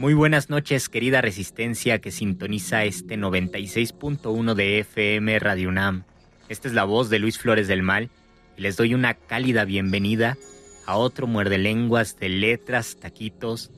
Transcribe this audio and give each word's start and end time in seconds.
Muy 0.00 0.14
buenas 0.14 0.48
noches, 0.48 0.88
querida 0.88 1.20
resistencia 1.20 1.98
que 1.98 2.10
sintoniza 2.10 2.84
este 2.84 3.18
96.1 3.18 4.54
de 4.54 4.78
FM 4.78 5.38
Radio 5.40 5.68
UNAM. 5.68 6.04
Esta 6.48 6.68
es 6.68 6.74
la 6.74 6.84
voz 6.84 7.10
de 7.10 7.18
Luis 7.18 7.38
Flores 7.38 7.68
del 7.68 7.82
Mal 7.82 8.08
y 8.56 8.62
les 8.62 8.78
doy 8.78 8.94
una 8.94 9.12
cálida 9.12 9.66
bienvenida 9.66 10.38
a 10.86 10.96
otro 10.96 11.26
muerde 11.26 11.58
lenguas 11.58 12.18
de 12.18 12.30
letras, 12.30 12.96
taquitos 12.98 13.72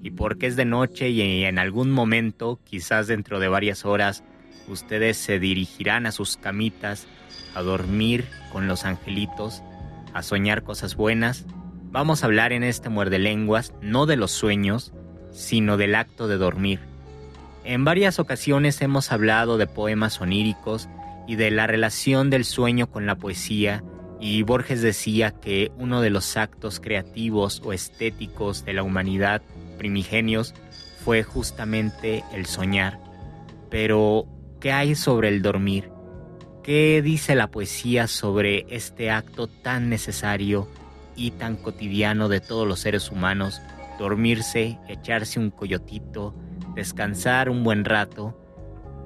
y 0.00 0.12
porque 0.12 0.46
es 0.46 0.54
de 0.54 0.64
noche 0.64 1.10
y 1.10 1.42
en 1.42 1.58
algún 1.58 1.90
momento, 1.90 2.60
quizás 2.62 3.08
dentro 3.08 3.40
de 3.40 3.48
varias 3.48 3.84
horas, 3.84 4.22
ustedes 4.68 5.16
se 5.16 5.40
dirigirán 5.40 6.06
a 6.06 6.12
sus 6.12 6.36
camitas 6.36 7.08
a 7.52 7.62
dormir 7.62 8.26
con 8.52 8.68
los 8.68 8.84
angelitos, 8.84 9.64
a 10.12 10.22
soñar 10.22 10.62
cosas 10.62 10.94
buenas. 10.94 11.46
Vamos 11.90 12.22
a 12.22 12.26
hablar 12.26 12.52
en 12.52 12.62
este 12.62 12.90
muerde 12.90 13.18
lenguas 13.18 13.74
no 13.82 14.06
de 14.06 14.14
los 14.14 14.30
sueños, 14.30 14.92
sino 15.34 15.76
del 15.76 15.94
acto 15.96 16.28
de 16.28 16.38
dormir. 16.38 16.80
En 17.64 17.84
varias 17.84 18.18
ocasiones 18.18 18.80
hemos 18.80 19.12
hablado 19.12 19.58
de 19.58 19.66
poemas 19.66 20.20
oníricos 20.20 20.88
y 21.26 21.36
de 21.36 21.50
la 21.50 21.66
relación 21.66 22.30
del 22.30 22.44
sueño 22.44 22.90
con 22.90 23.06
la 23.06 23.16
poesía, 23.16 23.82
y 24.20 24.42
Borges 24.42 24.80
decía 24.80 25.32
que 25.32 25.72
uno 25.76 26.00
de 26.00 26.10
los 26.10 26.36
actos 26.36 26.80
creativos 26.80 27.60
o 27.64 27.72
estéticos 27.72 28.64
de 28.64 28.74
la 28.74 28.82
humanidad 28.82 29.42
primigenios 29.76 30.54
fue 31.04 31.22
justamente 31.22 32.24
el 32.32 32.46
soñar. 32.46 33.00
Pero, 33.70 34.26
¿qué 34.60 34.72
hay 34.72 34.94
sobre 34.94 35.28
el 35.28 35.42
dormir? 35.42 35.90
¿Qué 36.62 37.02
dice 37.02 37.34
la 37.34 37.50
poesía 37.50 38.06
sobre 38.06 38.64
este 38.68 39.10
acto 39.10 39.48
tan 39.48 39.90
necesario 39.90 40.68
y 41.16 41.32
tan 41.32 41.56
cotidiano 41.56 42.28
de 42.28 42.40
todos 42.40 42.66
los 42.66 42.80
seres 42.80 43.10
humanos 43.10 43.60
dormirse, 43.98 44.78
echarse 44.88 45.38
un 45.38 45.50
coyotito, 45.50 46.34
descansar 46.74 47.50
un 47.50 47.64
buen 47.64 47.84
rato, 47.84 48.38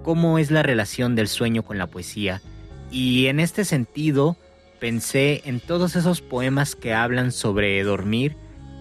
cómo 0.02 0.38
es 0.38 0.50
la 0.50 0.62
relación 0.62 1.14
del 1.14 1.28
sueño 1.28 1.62
con 1.62 1.78
la 1.78 1.86
poesía. 1.86 2.40
Y 2.90 3.26
en 3.26 3.40
este 3.40 3.64
sentido, 3.64 4.36
pensé 4.80 5.42
en 5.44 5.60
todos 5.60 5.96
esos 5.96 6.22
poemas 6.22 6.74
que 6.74 6.94
hablan 6.94 7.32
sobre 7.32 7.82
dormir 7.82 8.36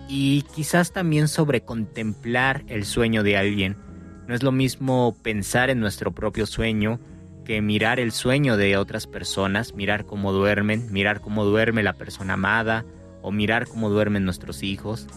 y 0.08 0.44
quizás 0.56 0.92
también 0.92 1.28
sobre 1.28 1.62
contemplar 1.62 2.64
el 2.68 2.86
sueño 2.86 3.24
de 3.24 3.38
alguien. 3.38 3.78
No 4.28 4.36
es 4.36 4.44
lo 4.44 4.52
mismo 4.52 5.16
pensar 5.22 5.70
en 5.70 5.80
nuestro 5.80 6.14
propio 6.14 6.46
sueño 6.46 7.00
que 7.46 7.62
mirar 7.62 8.00
el 8.00 8.12
sueño 8.12 8.58
de 8.58 8.76
otras 8.78 9.08
personas, 9.08 9.74
mirar 9.74 10.06
cómo 10.06 10.34
duermen, 10.34 10.92
mirar 10.92 11.22
cómo 11.22 11.46
duerme 11.46 11.82
la 11.82 11.94
persona 11.94 12.34
amada 12.34 12.86
o 13.22 13.32
mirar 13.32 13.68
cómo 13.68 13.90
duermen 13.90 14.26
nuestros 14.26 14.64
hijos. 14.64 15.08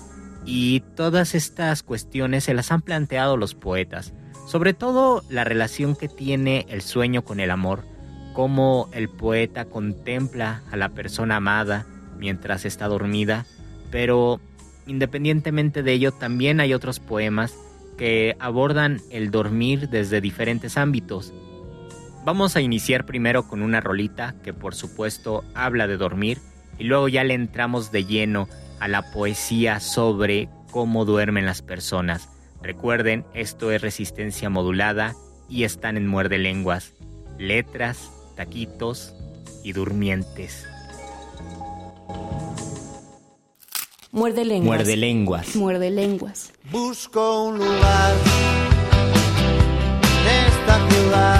Y 0.44 0.80
todas 0.96 1.34
estas 1.34 1.82
cuestiones 1.82 2.44
se 2.44 2.54
las 2.54 2.72
han 2.72 2.82
planteado 2.82 3.36
los 3.36 3.54
poetas, 3.54 4.12
sobre 4.46 4.74
todo 4.74 5.22
la 5.28 5.44
relación 5.44 5.94
que 5.94 6.08
tiene 6.08 6.66
el 6.68 6.82
sueño 6.82 7.22
con 7.22 7.40
el 7.40 7.50
amor, 7.50 7.84
cómo 8.32 8.88
el 8.92 9.08
poeta 9.08 9.66
contempla 9.66 10.62
a 10.70 10.76
la 10.76 10.90
persona 10.90 11.36
amada 11.36 11.86
mientras 12.18 12.64
está 12.64 12.88
dormida, 12.88 13.46
pero 13.90 14.40
independientemente 14.86 15.82
de 15.82 15.92
ello 15.92 16.12
también 16.12 16.60
hay 16.60 16.74
otros 16.74 17.00
poemas 17.00 17.54
que 17.96 18.36
abordan 18.40 19.00
el 19.10 19.30
dormir 19.30 19.88
desde 19.90 20.20
diferentes 20.20 20.76
ámbitos. 20.76 21.34
Vamos 22.24 22.56
a 22.56 22.60
iniciar 22.60 23.06
primero 23.06 23.46
con 23.46 23.62
una 23.62 23.80
rolita 23.80 24.34
que 24.42 24.52
por 24.52 24.74
supuesto 24.74 25.44
habla 25.54 25.86
de 25.86 25.96
dormir 25.96 26.38
y 26.78 26.84
luego 26.84 27.08
ya 27.08 27.24
le 27.24 27.34
entramos 27.34 27.92
de 27.92 28.04
lleno 28.04 28.48
a 28.80 28.88
la 28.88 29.12
poesía 29.12 29.78
sobre 29.78 30.48
cómo 30.70 31.04
duermen 31.04 31.46
las 31.46 31.62
personas. 31.62 32.28
Recuerden, 32.62 33.24
esto 33.34 33.70
es 33.70 33.80
resistencia 33.80 34.50
modulada 34.50 35.14
y 35.48 35.64
están 35.64 35.96
en 35.96 36.06
muerde 36.06 36.38
lenguas, 36.38 36.92
letras, 37.38 38.10
taquitos 38.36 39.14
y 39.62 39.72
durmientes. 39.72 40.66
Muerde 44.12 44.44
lenguas. 44.44 44.78
Muerde 44.78 44.96
lenguas. 44.96 45.56
Muerde 45.56 45.90
lenguas. 45.90 46.52
Busco 46.70 47.44
un 47.44 47.58
lugar 47.58 48.16
en 50.02 50.48
esta 50.48 50.90
ciudad 50.90 51.39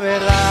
verdad, 0.00 0.43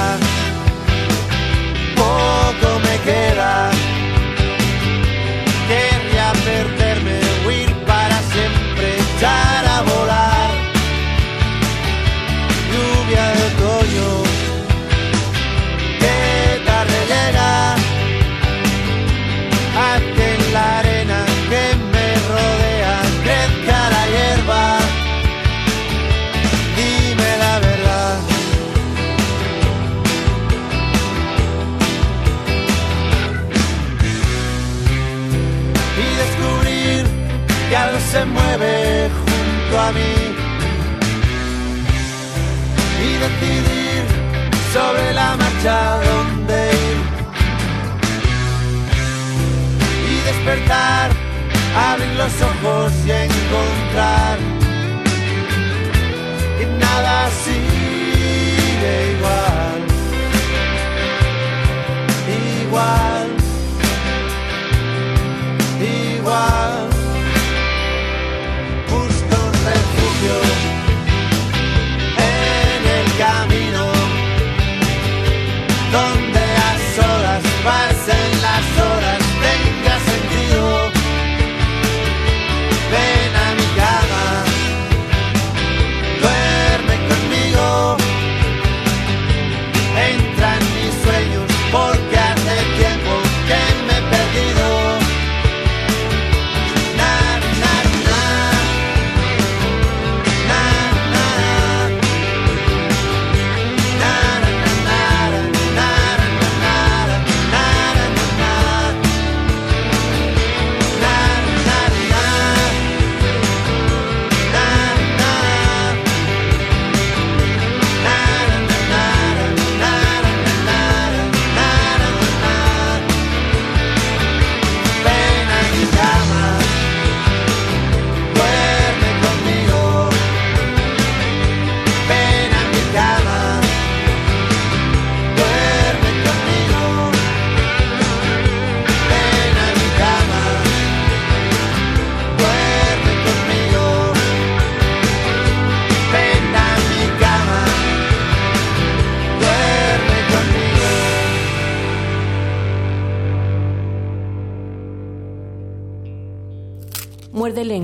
sentarse 38.57 39.09
junto 39.09 39.79
a 39.79 39.91
mí 39.91 40.13
y 43.01 43.13
decidir 43.23 44.03
sobre 44.71 45.13
la 45.13 45.35
marcha 45.35 45.97
dónde 46.03 46.71
ir 46.71 46.97
y 50.09 50.15
despertar, 50.25 51.11
abrir 51.75 52.13
los 52.15 52.41
ojos 52.41 52.93
y 53.05 53.11
encontrar 53.11 54.37
que 56.59 56.65
nada 56.79 57.29
sigue 57.43 59.13
igual, 59.17 59.81
igual. 62.61 63.32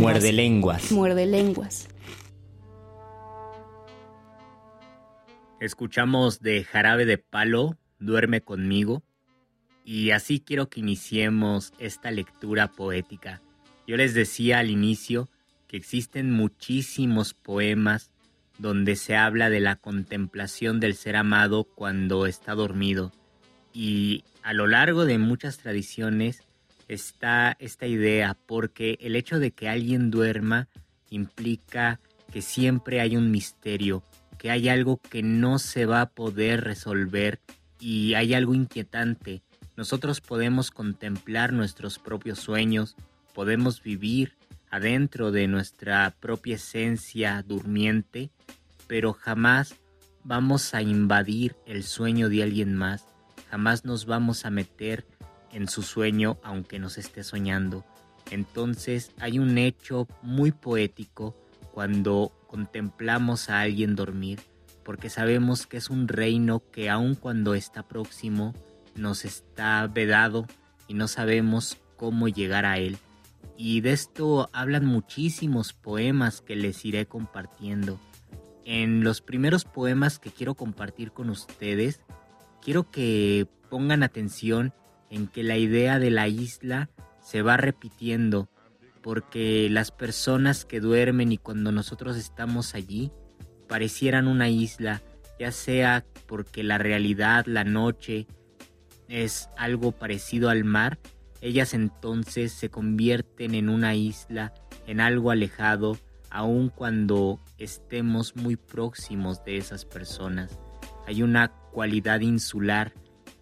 Muerde 0.10 0.34
lenguas. 0.34 0.92
Muerde 0.92 1.26
lenguas. 1.28 1.88
Escuchamos 5.60 6.40
de 6.40 6.64
Jarabe 6.64 7.06
de 7.06 7.20
Palo, 7.20 7.78
Duerme 8.00 8.42
conmigo. 8.42 9.04
Y 9.86 10.10
así 10.10 10.40
quiero 10.40 10.68
que 10.68 10.80
iniciemos 10.80 11.74
esta 11.78 12.10
lectura 12.10 12.70
poética. 12.70 13.44
Yo 13.86 13.98
les 13.98 14.16
decía 14.16 14.58
al 14.58 14.72
inicio 14.72 15.30
que 15.68 15.78
existen 15.78 16.32
muchísimos 16.32 17.36
poemas 17.36 18.10
donde 18.58 18.96
se 18.96 19.16
habla 19.16 19.52
de 19.52 19.60
la 19.60 19.76
contemplación 19.76 20.80
del 20.80 20.96
ser 20.96 21.18
amado 21.18 21.66
cuando 21.66 22.26
está 22.26 22.56
dormido. 22.56 23.12
Y 23.74 24.24
a 24.42 24.54
lo 24.54 24.66
largo 24.66 25.06
de 25.06 25.20
muchas 25.20 25.60
tradiciones 25.60 26.42
está 26.90 27.56
esta 27.60 27.88
idea, 27.88 28.36
porque 28.46 28.98
el 29.00 29.16
hecho 29.16 29.40
de 29.40 29.52
que 29.52 29.70
alguien 29.70 30.12
duerma 30.12 30.68
implica 31.10 32.00
que 32.34 32.42
siempre 32.42 33.00
hay 33.00 33.16
un 33.16 33.32
misterio, 33.32 34.04
que 34.38 34.52
hay 34.52 34.68
algo 34.68 34.98
que 34.98 35.24
no 35.24 35.60
se 35.60 35.86
va 35.86 36.02
a 36.02 36.10
poder 36.10 36.64
resolver 36.64 37.40
y 37.80 38.16
hay 38.16 38.34
algo 38.34 38.54
inquietante. 38.54 39.42
Nosotros 39.78 40.20
podemos 40.20 40.72
contemplar 40.72 41.54
nuestros 41.54 42.00
propios 42.00 42.40
sueños, 42.40 42.96
podemos 43.34 43.82
vivir 43.82 44.34
adentro 44.72 45.32
de 45.32 45.48
nuestra 45.48 46.14
propia 46.20 46.56
esencia 46.56 47.44
durmiente, 47.48 48.30
pero 48.88 49.14
jamás 49.14 49.76
vamos 50.24 50.74
a 50.74 50.82
invadir 50.82 51.56
el 51.66 51.84
sueño 51.84 52.30
de 52.30 52.44
alguien 52.44 52.76
más, 52.76 53.06
jamás 53.50 53.86
nos 53.86 54.06
vamos 54.06 54.46
a 54.46 54.50
meter 54.50 55.06
en 55.52 55.68
su 55.68 55.82
sueño 55.82 56.38
aunque 56.44 56.80
nos 56.80 56.98
esté 56.98 57.24
soñando. 57.24 57.86
Entonces 58.32 59.12
hay 59.20 59.40
un 59.40 59.58
hecho 59.58 60.08
muy 60.22 60.52
poético 60.52 61.36
cuando 61.74 62.32
contemplamos 62.48 63.50
a 63.50 63.62
alguien 63.62 63.96
dormir, 63.96 64.40
porque 64.84 65.10
sabemos 65.10 65.68
que 65.68 65.78
es 65.78 65.90
un 65.90 66.08
reino 66.08 66.64
que 66.72 66.90
aun 66.90 67.16
cuando 67.16 67.54
está 67.54 67.88
próximo, 67.88 68.54
nos 68.96 69.24
está 69.26 69.88
vedado 69.88 70.46
y 70.88 70.94
no 70.94 71.08
sabemos 71.08 71.78
cómo 71.96 72.28
llegar 72.28 72.66
a 72.66 72.80
él. 72.80 72.98
Y 73.56 73.82
de 73.82 73.92
esto 73.92 74.50
hablan 74.54 74.86
muchísimos 74.86 75.74
poemas 75.74 76.42
que 76.42 76.56
les 76.56 76.84
iré 76.86 77.06
compartiendo. 77.06 78.00
En 78.66 79.04
los 79.04 79.22
primeros 79.22 79.66
poemas 79.66 80.20
que 80.20 80.32
quiero 80.32 80.56
compartir 80.56 81.12
con 81.12 81.30
ustedes, 81.30 82.02
quiero 82.62 82.90
que 82.90 83.48
pongan 83.70 84.04
atención 84.04 84.74
en 85.10 85.28
que 85.28 85.44
la 85.44 85.58
idea 85.58 86.00
de 86.00 86.12
la 86.12 86.28
isla 86.28 86.90
se 87.22 87.42
va 87.42 87.58
repitiendo, 87.58 88.50
porque 89.02 89.68
las 89.70 89.92
personas 89.92 90.66
que 90.66 90.80
duermen 90.80 91.32
y 91.32 91.38
cuando 91.38 91.72
nosotros 91.72 92.18
estamos 92.18 92.76
allí 92.76 93.12
parecieran 93.68 94.28
una 94.28 94.50
isla, 94.50 95.02
ya 95.40 95.52
sea 95.52 96.06
porque 96.28 96.64
la 96.64 96.78
realidad, 96.78 97.46
la 97.46 97.64
noche, 97.64 98.28
es 99.08 99.50
algo 99.58 99.92
parecido 99.92 100.50
al 100.50 100.64
mar, 100.64 101.00
ellas 101.42 101.74
entonces 101.74 102.52
se 102.52 102.70
convierten 102.70 103.56
en 103.56 103.70
una 103.70 103.96
isla, 103.96 104.54
en 104.86 105.00
algo 105.00 105.32
alejado, 105.32 105.98
aun 106.30 106.70
cuando 106.70 107.40
estemos 107.58 108.36
muy 108.36 108.56
próximos 108.56 109.44
de 109.46 109.58
esas 109.58 109.86
personas. 109.86 110.60
Hay 111.08 111.24
una 111.24 111.50
cualidad 111.72 112.20
insular 112.20 112.94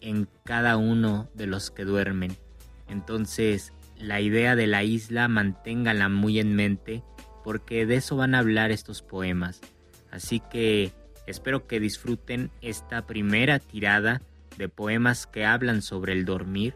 en 0.07 0.29
cada 0.45 0.77
uno 0.77 1.29
de 1.33 1.47
los 1.47 1.69
que 1.69 1.83
duermen. 1.83 2.37
Entonces, 2.87 3.73
la 3.97 4.21
idea 4.21 4.55
de 4.55 4.65
la 4.65 4.85
isla 4.85 5.27
manténgala 5.27 6.07
muy 6.07 6.39
en 6.39 6.55
mente 6.55 7.03
porque 7.43 7.85
de 7.85 7.95
eso 7.95 8.15
van 8.15 8.33
a 8.33 8.39
hablar 8.39 8.71
estos 8.71 9.01
poemas. 9.01 9.59
Así 10.09 10.41
que 10.49 10.93
espero 11.25 11.67
que 11.67 11.81
disfruten 11.81 12.51
esta 12.61 13.05
primera 13.05 13.59
tirada 13.59 14.21
de 14.57 14.69
poemas 14.69 15.27
que 15.27 15.45
hablan 15.45 15.81
sobre 15.81 16.13
el 16.13 16.23
dormir 16.23 16.73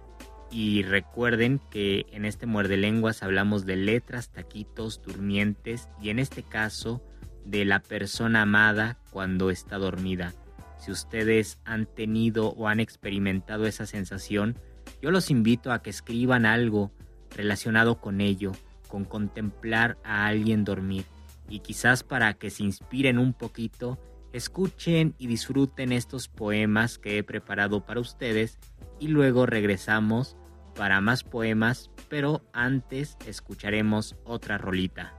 y 0.51 0.83
recuerden 0.83 1.61
que 1.71 2.05
en 2.11 2.25
este 2.25 2.47
muerde 2.47 2.75
lenguas 2.75 3.23
hablamos 3.23 3.65
de 3.65 3.77
letras, 3.77 4.29
taquitos, 4.29 5.01
durmientes 5.01 5.87
y 6.01 6.09
en 6.09 6.19
este 6.19 6.43
caso 6.43 7.01
de 7.45 7.63
la 7.63 7.79
persona 7.79 8.41
amada 8.41 8.97
cuando 9.09 9.51
está 9.51 9.77
dormida. 9.77 10.33
Si 10.81 10.89
ustedes 10.91 11.59
han 11.63 11.85
tenido 11.85 12.53
o 12.53 12.67
han 12.67 12.79
experimentado 12.79 13.67
esa 13.67 13.85
sensación, 13.85 14.57
yo 14.99 15.11
los 15.11 15.29
invito 15.29 15.71
a 15.71 15.83
que 15.83 15.91
escriban 15.91 16.47
algo 16.47 16.91
relacionado 17.29 18.01
con 18.01 18.19
ello, 18.19 18.51
con 18.87 19.05
contemplar 19.05 19.99
a 20.03 20.25
alguien 20.25 20.65
dormir. 20.65 21.05
Y 21.47 21.59
quizás 21.59 22.01
para 22.01 22.33
que 22.33 22.49
se 22.49 22.63
inspiren 22.63 23.19
un 23.19 23.33
poquito, 23.33 23.99
escuchen 24.33 25.13
y 25.19 25.27
disfruten 25.27 25.91
estos 25.91 26.27
poemas 26.27 26.97
que 26.97 27.19
he 27.19 27.23
preparado 27.23 27.85
para 27.85 27.99
ustedes 27.99 28.57
y 28.99 29.07
luego 29.07 29.45
regresamos 29.45 30.35
para 30.75 30.99
más 30.99 31.23
poemas, 31.23 31.91
pero 32.09 32.43
antes 32.53 33.17
escucharemos 33.27 34.15
otra 34.23 34.57
rolita. 34.57 35.13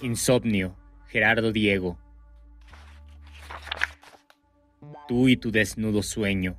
Insomnio, 0.00 0.76
Gerardo 1.08 1.50
Diego. 1.50 1.98
Tú 5.08 5.30
y 5.30 5.38
tu 5.38 5.50
desnudo 5.50 6.02
sueño. 6.02 6.58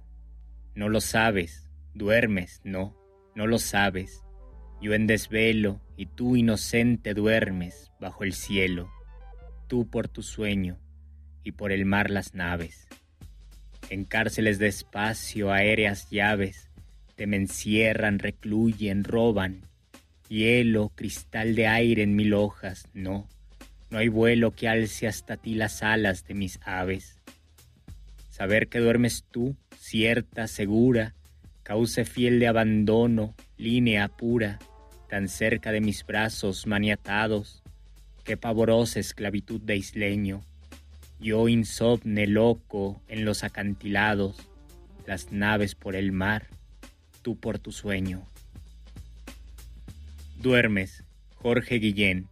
No 0.74 0.90
lo 0.90 1.02
sabes, 1.02 1.70
duermes, 1.94 2.62
no, 2.64 2.98
no 3.36 3.46
lo 3.46 3.60
sabes. 3.60 4.24
Yo 4.82 4.96
en 4.96 5.06
desvelo 5.06 5.80
y 5.96 6.08
tú 6.08 6.36
inocente 6.36 7.14
duermes 7.14 7.92
bajo 8.00 8.24
el 8.24 8.34
cielo, 8.34 8.90
tú 9.68 9.88
por 9.88 10.08
tu 10.08 10.24
sueño 10.24 10.80
y 11.44 11.52
por 11.52 11.72
el 11.72 11.86
mar 11.86 12.10
las 12.10 12.34
naves. 12.34 12.88
En 13.92 14.04
cárceles 14.04 14.58
de 14.58 14.68
espacio 14.68 15.52
aéreas 15.52 16.10
llaves 16.10 16.72
te 17.16 17.28
me 17.28 17.38
encierran, 17.38 18.18
recluyen, 18.18 19.04
roban, 19.04 19.62
hielo, 20.28 20.92
cristal 20.96 21.54
de 21.54 21.68
aire 21.68 22.02
en 22.02 22.16
mil 22.16 22.34
hojas, 22.34 22.88
no, 22.96 23.30
no 23.92 24.00
hay 24.00 24.08
vuelo 24.08 24.56
que 24.56 24.68
alce 24.68 25.08
hasta 25.08 25.38
ti 25.38 25.54
las 25.54 25.84
alas 25.84 26.26
de 26.26 26.34
mis 26.34 26.60
aves. 26.64 27.20
Saber 28.40 28.70
que 28.70 28.80
duermes 28.80 29.26
tú, 29.30 29.58
cierta, 29.78 30.48
segura, 30.48 31.14
cauce 31.62 32.06
fiel 32.06 32.40
de 32.40 32.48
abandono, 32.48 33.36
línea 33.58 34.08
pura, 34.08 34.60
tan 35.10 35.28
cerca 35.28 35.74
de 35.74 35.82
mis 35.82 36.06
brazos 36.06 36.66
maniatados, 36.66 37.62
qué 38.24 38.38
pavorosa 38.38 39.02
esclavitud 39.02 39.60
de 39.60 39.76
isleño. 39.76 40.40
Yo 41.20 41.50
insomne 41.50 42.28
loco 42.28 43.02
en 43.10 43.26
los 43.26 43.44
acantilados, 43.44 44.38
las 45.06 45.34
naves 45.34 45.76
por 45.76 45.98
el 45.98 46.14
mar, 46.14 46.48
tú 47.22 47.38
por 47.38 47.60
tu 47.60 47.74
sueño. 47.74 48.26
Duermes, 50.38 51.04
Jorge 51.36 51.76
Guillén. 51.76 52.30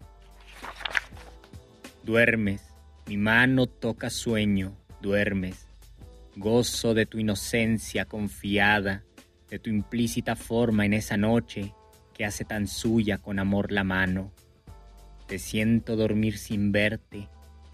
Duermes, 2.06 2.64
mi 3.08 3.18
mano 3.18 3.68
toca 3.68 4.10
sueño, 4.10 4.74
duermes. 5.02 5.67
Gozo 6.40 6.94
de 6.94 7.08
tu 7.08 7.18
inocencia 7.18 8.06
confiada, 8.06 9.04
de 9.50 9.58
tu 9.58 9.72
implícita 9.72 10.36
forma 10.36 10.86
en 10.86 10.94
esa 10.94 11.18
noche 11.18 11.74
que 12.14 12.26
hace 12.26 12.46
tan 12.46 12.68
suya 12.68 13.18
con 13.18 13.40
amor 13.40 13.72
la 13.72 13.84
mano. 13.84 14.32
Te 15.28 15.40
siento 15.40 15.96
dormir 15.96 16.38
sin 16.38 16.72
verte, 16.72 17.28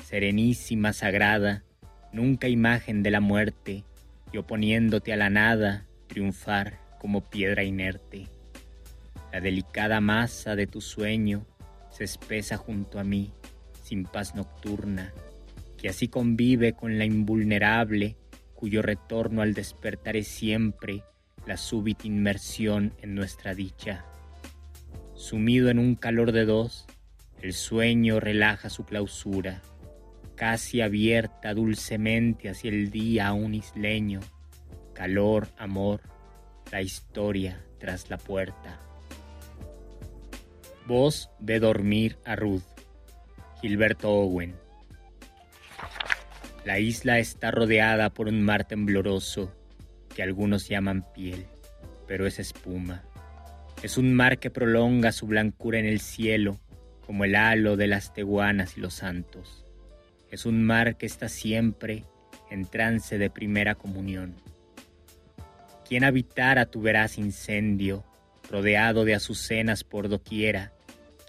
serenísima, 0.05 0.93
sagrada, 0.93 1.65
nunca 2.13 2.47
imagen 2.47 3.03
de 3.03 3.11
la 3.11 3.19
muerte, 3.19 3.83
y 4.31 4.37
oponiéndote 4.37 5.11
a 5.11 5.17
la 5.17 5.29
nada, 5.29 5.85
triunfar 6.07 6.79
como 7.01 7.19
piedra 7.19 7.65
inerte. 7.65 8.29
La 9.33 9.41
delicada 9.41 9.99
masa 9.99 10.55
de 10.55 10.67
tu 10.67 10.79
sueño 10.79 11.45
se 11.91 12.05
espesa 12.05 12.55
junto 12.55 12.97
a 12.97 13.03
mí, 13.03 13.29
sin 13.83 14.05
paz 14.05 14.35
nocturna, 14.35 15.11
que 15.77 15.89
así 15.89 16.07
convive 16.07 16.71
con 16.71 16.97
la 16.97 17.03
invulnerable, 17.03 18.15
cuyo 18.63 18.81
retorno 18.81 19.41
al 19.41 19.53
despertar 19.53 20.15
es 20.15 20.29
siempre 20.29 21.03
la 21.45 21.57
súbita 21.57 22.07
inmersión 22.07 22.93
en 23.01 23.13
nuestra 23.13 23.53
dicha. 23.53 24.05
Sumido 25.15 25.69
en 25.69 25.79
un 25.79 25.95
calor 25.95 26.31
de 26.31 26.45
dos, 26.45 26.85
el 27.41 27.51
sueño 27.51 28.21
relaja 28.21 28.69
su 28.69 28.85
clausura, 28.85 29.61
casi 30.35 30.79
abierta 30.79 31.53
dulcemente 31.53 32.47
hacia 32.47 32.69
el 32.69 32.89
día 32.89 33.27
a 33.27 33.33
un 33.33 33.53
isleño, 33.53 34.21
calor, 34.93 35.49
amor, 35.57 35.99
la 36.71 36.81
historia 36.81 37.65
tras 37.79 38.09
la 38.09 38.17
puerta. 38.17 38.79
Voz 40.87 41.29
de 41.41 41.59
dormir 41.59 42.15
a 42.23 42.37
Ruth. 42.37 42.63
Gilberto 43.59 44.09
Owen. 44.09 44.62
La 46.65 46.79
isla 46.79 47.19
está 47.19 47.51
rodeada 47.51 48.09
por 48.09 48.29
un 48.29 48.41
mar 48.41 48.65
tembloroso 48.65 49.53
que 50.15 50.23
algunos 50.23 50.69
llaman 50.69 51.05
piel, 51.13 51.45
pero 52.07 52.25
es 52.25 52.39
espuma. 52.39 53.03
Es 53.81 53.97
un 53.97 54.13
mar 54.13 54.39
que 54.39 54.49
prolonga 54.49 55.11
su 55.11 55.27
blancura 55.27 55.79
en 55.79 55.85
el 55.85 55.99
cielo, 55.99 56.61
como 57.05 57.25
el 57.25 57.35
halo 57.35 57.75
de 57.75 57.87
las 57.87 58.13
teguanas 58.13 58.77
y 58.77 58.79
los 58.79 58.93
santos. 58.93 59.65
Es 60.31 60.45
un 60.45 60.63
mar 60.63 60.95
que 60.95 61.05
está 61.05 61.27
siempre 61.27 62.05
en 62.49 62.65
trance 62.65 63.17
de 63.17 63.29
primera 63.29 63.75
comunión. 63.75 64.35
Quien 65.85 66.05
habitara 66.05 66.65
tu 66.65 66.81
veraz 66.81 67.17
incendio, 67.17 68.05
rodeado 68.49 69.03
de 69.03 69.15
azucenas 69.15 69.83
por 69.83 70.07
doquiera, 70.07 70.71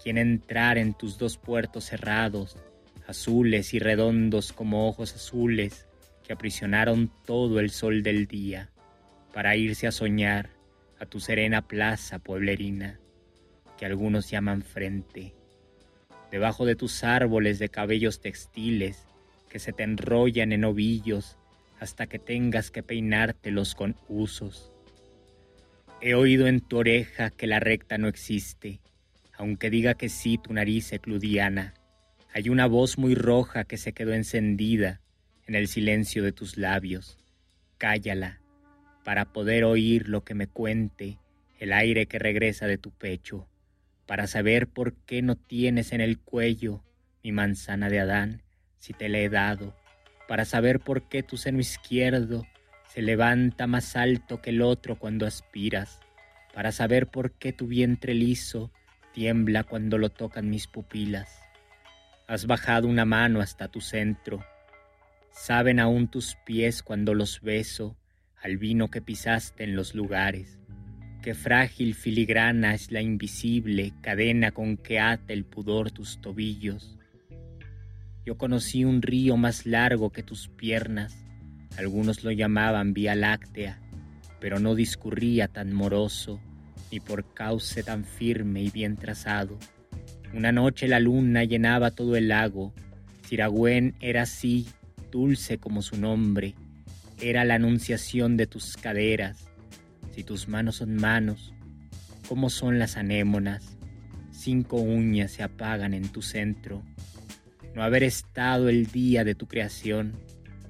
quien 0.01 0.17
entrar 0.17 0.77
en 0.77 0.93
tus 0.93 1.17
dos 1.17 1.37
puertos 1.37 1.85
cerrados, 1.85 2.57
azules 3.07 3.73
y 3.73 3.79
redondos 3.79 4.53
como 4.53 4.87
ojos 4.87 5.15
azules, 5.15 5.87
que 6.23 6.33
aprisionaron 6.33 7.11
todo 7.25 7.59
el 7.59 7.69
sol 7.69 8.03
del 8.03 8.27
día, 8.27 8.69
para 9.33 9.55
irse 9.55 9.87
a 9.87 9.91
soñar 9.91 10.49
a 10.99 11.05
tu 11.05 11.19
serena 11.19 11.61
plaza 11.61 12.19
pueblerina, 12.19 12.99
que 13.77 13.85
algunos 13.85 14.29
llaman 14.29 14.63
frente, 14.63 15.33
debajo 16.31 16.65
de 16.65 16.75
tus 16.75 17.03
árboles 17.03 17.59
de 17.59 17.69
cabellos 17.69 18.21
textiles 18.21 19.05
que 19.49 19.59
se 19.59 19.71
te 19.71 19.83
enrollan 19.83 20.51
en 20.51 20.65
ovillos 20.65 21.37
hasta 21.79 22.07
que 22.07 22.19
tengas 22.19 22.71
que 22.71 22.83
peinártelos 22.83 23.75
con 23.75 23.95
usos. 24.07 24.71
He 26.01 26.13
oído 26.13 26.47
en 26.47 26.61
tu 26.61 26.77
oreja 26.77 27.29
que 27.29 27.47
la 27.47 27.59
recta 27.59 27.97
no 27.97 28.07
existe, 28.07 28.79
aunque 29.37 29.69
diga 29.69 29.93
que 29.95 30.09
sí 30.09 30.37
tu 30.37 30.53
nariz 30.53 30.91
ecludiana. 30.93 31.73
Hay 32.35 32.49
una 32.49 32.67
voz 32.67 32.97
muy 32.97 33.15
roja 33.15 33.63
que 33.63 33.77
se 33.77 33.93
quedó 33.93 34.13
encendida 34.13 34.99
en 35.47 35.55
el 35.55 35.69
silencio 35.69 36.21
de 36.21 36.33
tus 36.33 36.57
labios. 36.57 37.17
Cállala, 37.77 38.41
para 39.05 39.31
poder 39.31 39.63
oír 39.63 40.09
lo 40.09 40.25
que 40.25 40.33
me 40.33 40.47
cuente 40.47 41.17
el 41.59 41.71
aire 41.71 42.07
que 42.07 42.19
regresa 42.19 42.67
de 42.67 42.77
tu 42.77 42.91
pecho, 42.91 43.47
para 44.05 44.27
saber 44.27 44.67
por 44.67 44.95
qué 45.05 45.21
no 45.21 45.37
tienes 45.37 45.93
en 45.93 46.01
el 46.01 46.19
cuello 46.19 46.83
mi 47.23 47.31
manzana 47.31 47.87
de 47.87 48.01
Adán 48.01 48.43
si 48.79 48.91
te 48.91 49.07
la 49.07 49.19
he 49.19 49.29
dado, 49.29 49.73
para 50.27 50.43
saber 50.43 50.81
por 50.81 51.07
qué 51.07 51.23
tu 51.23 51.37
seno 51.37 51.61
izquierdo 51.61 52.45
se 52.93 53.01
levanta 53.01 53.65
más 53.65 53.95
alto 53.95 54.41
que 54.41 54.49
el 54.49 54.61
otro 54.61 54.99
cuando 54.99 55.25
aspiras, 55.25 56.01
para 56.53 56.73
saber 56.73 57.07
por 57.07 57.31
qué 57.31 57.53
tu 57.53 57.67
vientre 57.67 58.13
liso 58.13 58.73
tiembla 59.13 59.63
cuando 59.63 59.97
lo 59.97 60.09
tocan 60.09 60.49
mis 60.49 60.67
pupilas. 60.67 61.44
Has 62.27 62.47
bajado 62.47 62.87
una 62.87 63.05
mano 63.05 63.39
hasta 63.39 63.67
tu 63.67 63.81
centro. 63.81 64.43
Saben 65.31 65.79
aún 65.79 66.07
tus 66.07 66.35
pies 66.43 66.81
cuando 66.81 67.13
los 67.13 67.41
beso 67.41 67.95
al 68.41 68.57
vino 68.57 68.89
que 68.89 68.99
pisaste 68.99 69.63
en 69.63 69.75
los 69.75 69.93
lugares. 69.93 70.59
Qué 71.21 71.35
frágil 71.35 71.93
filigrana 71.93 72.73
es 72.73 72.91
la 72.91 73.01
invisible 73.01 73.93
cadena 74.01 74.51
con 74.51 74.77
que 74.77 74.99
ata 74.99 75.33
el 75.33 75.45
pudor 75.45 75.91
tus 75.91 76.19
tobillos. 76.19 76.97
Yo 78.25 78.39
conocí 78.39 78.85
un 78.85 79.03
río 79.03 79.37
más 79.37 79.67
largo 79.67 80.11
que 80.11 80.23
tus 80.23 80.47
piernas, 80.47 81.25
algunos 81.77 82.23
lo 82.23 82.31
llamaban 82.31 82.93
Vía 82.93 83.13
Láctea, 83.13 83.79
pero 84.39 84.59
no 84.59 84.73
discurría 84.73 85.47
tan 85.47 85.73
moroso, 85.73 86.39
ni 86.91 86.99
por 86.99 87.33
cauce 87.35 87.83
tan 87.83 88.03
firme 88.03 88.63
y 88.63 88.71
bien 88.71 88.95
trazado. 88.95 89.59
Una 90.33 90.51
noche 90.51 90.87
la 90.87 90.99
luna 90.99 91.43
llenaba 91.43 91.91
todo 91.91 92.15
el 92.15 92.27
lago, 92.27 92.73
Siragüen 93.27 93.95
era 93.99 94.23
así, 94.23 94.67
dulce 95.11 95.57
como 95.57 95.81
su 95.81 95.97
nombre, 95.97 96.53
era 97.19 97.43
la 97.43 97.55
anunciación 97.55 98.37
de 98.37 98.45
tus 98.45 98.77
caderas. 98.77 99.47
Si 100.13 100.23
tus 100.23 100.47
manos 100.47 100.77
son 100.77 100.95
manos, 100.95 101.53
¿cómo 102.27 102.49
son 102.49 102.77
las 102.77 102.97
anémonas? 102.97 103.77
Cinco 104.31 104.77
uñas 104.77 105.31
se 105.31 105.43
apagan 105.43 105.93
en 105.93 106.09
tu 106.09 106.21
centro. 106.21 106.83
No 107.73 107.83
haber 107.83 108.03
estado 108.03 108.69
el 108.69 108.87
día 108.87 109.23
de 109.23 109.35
tu 109.35 109.47
creación, 109.47 110.13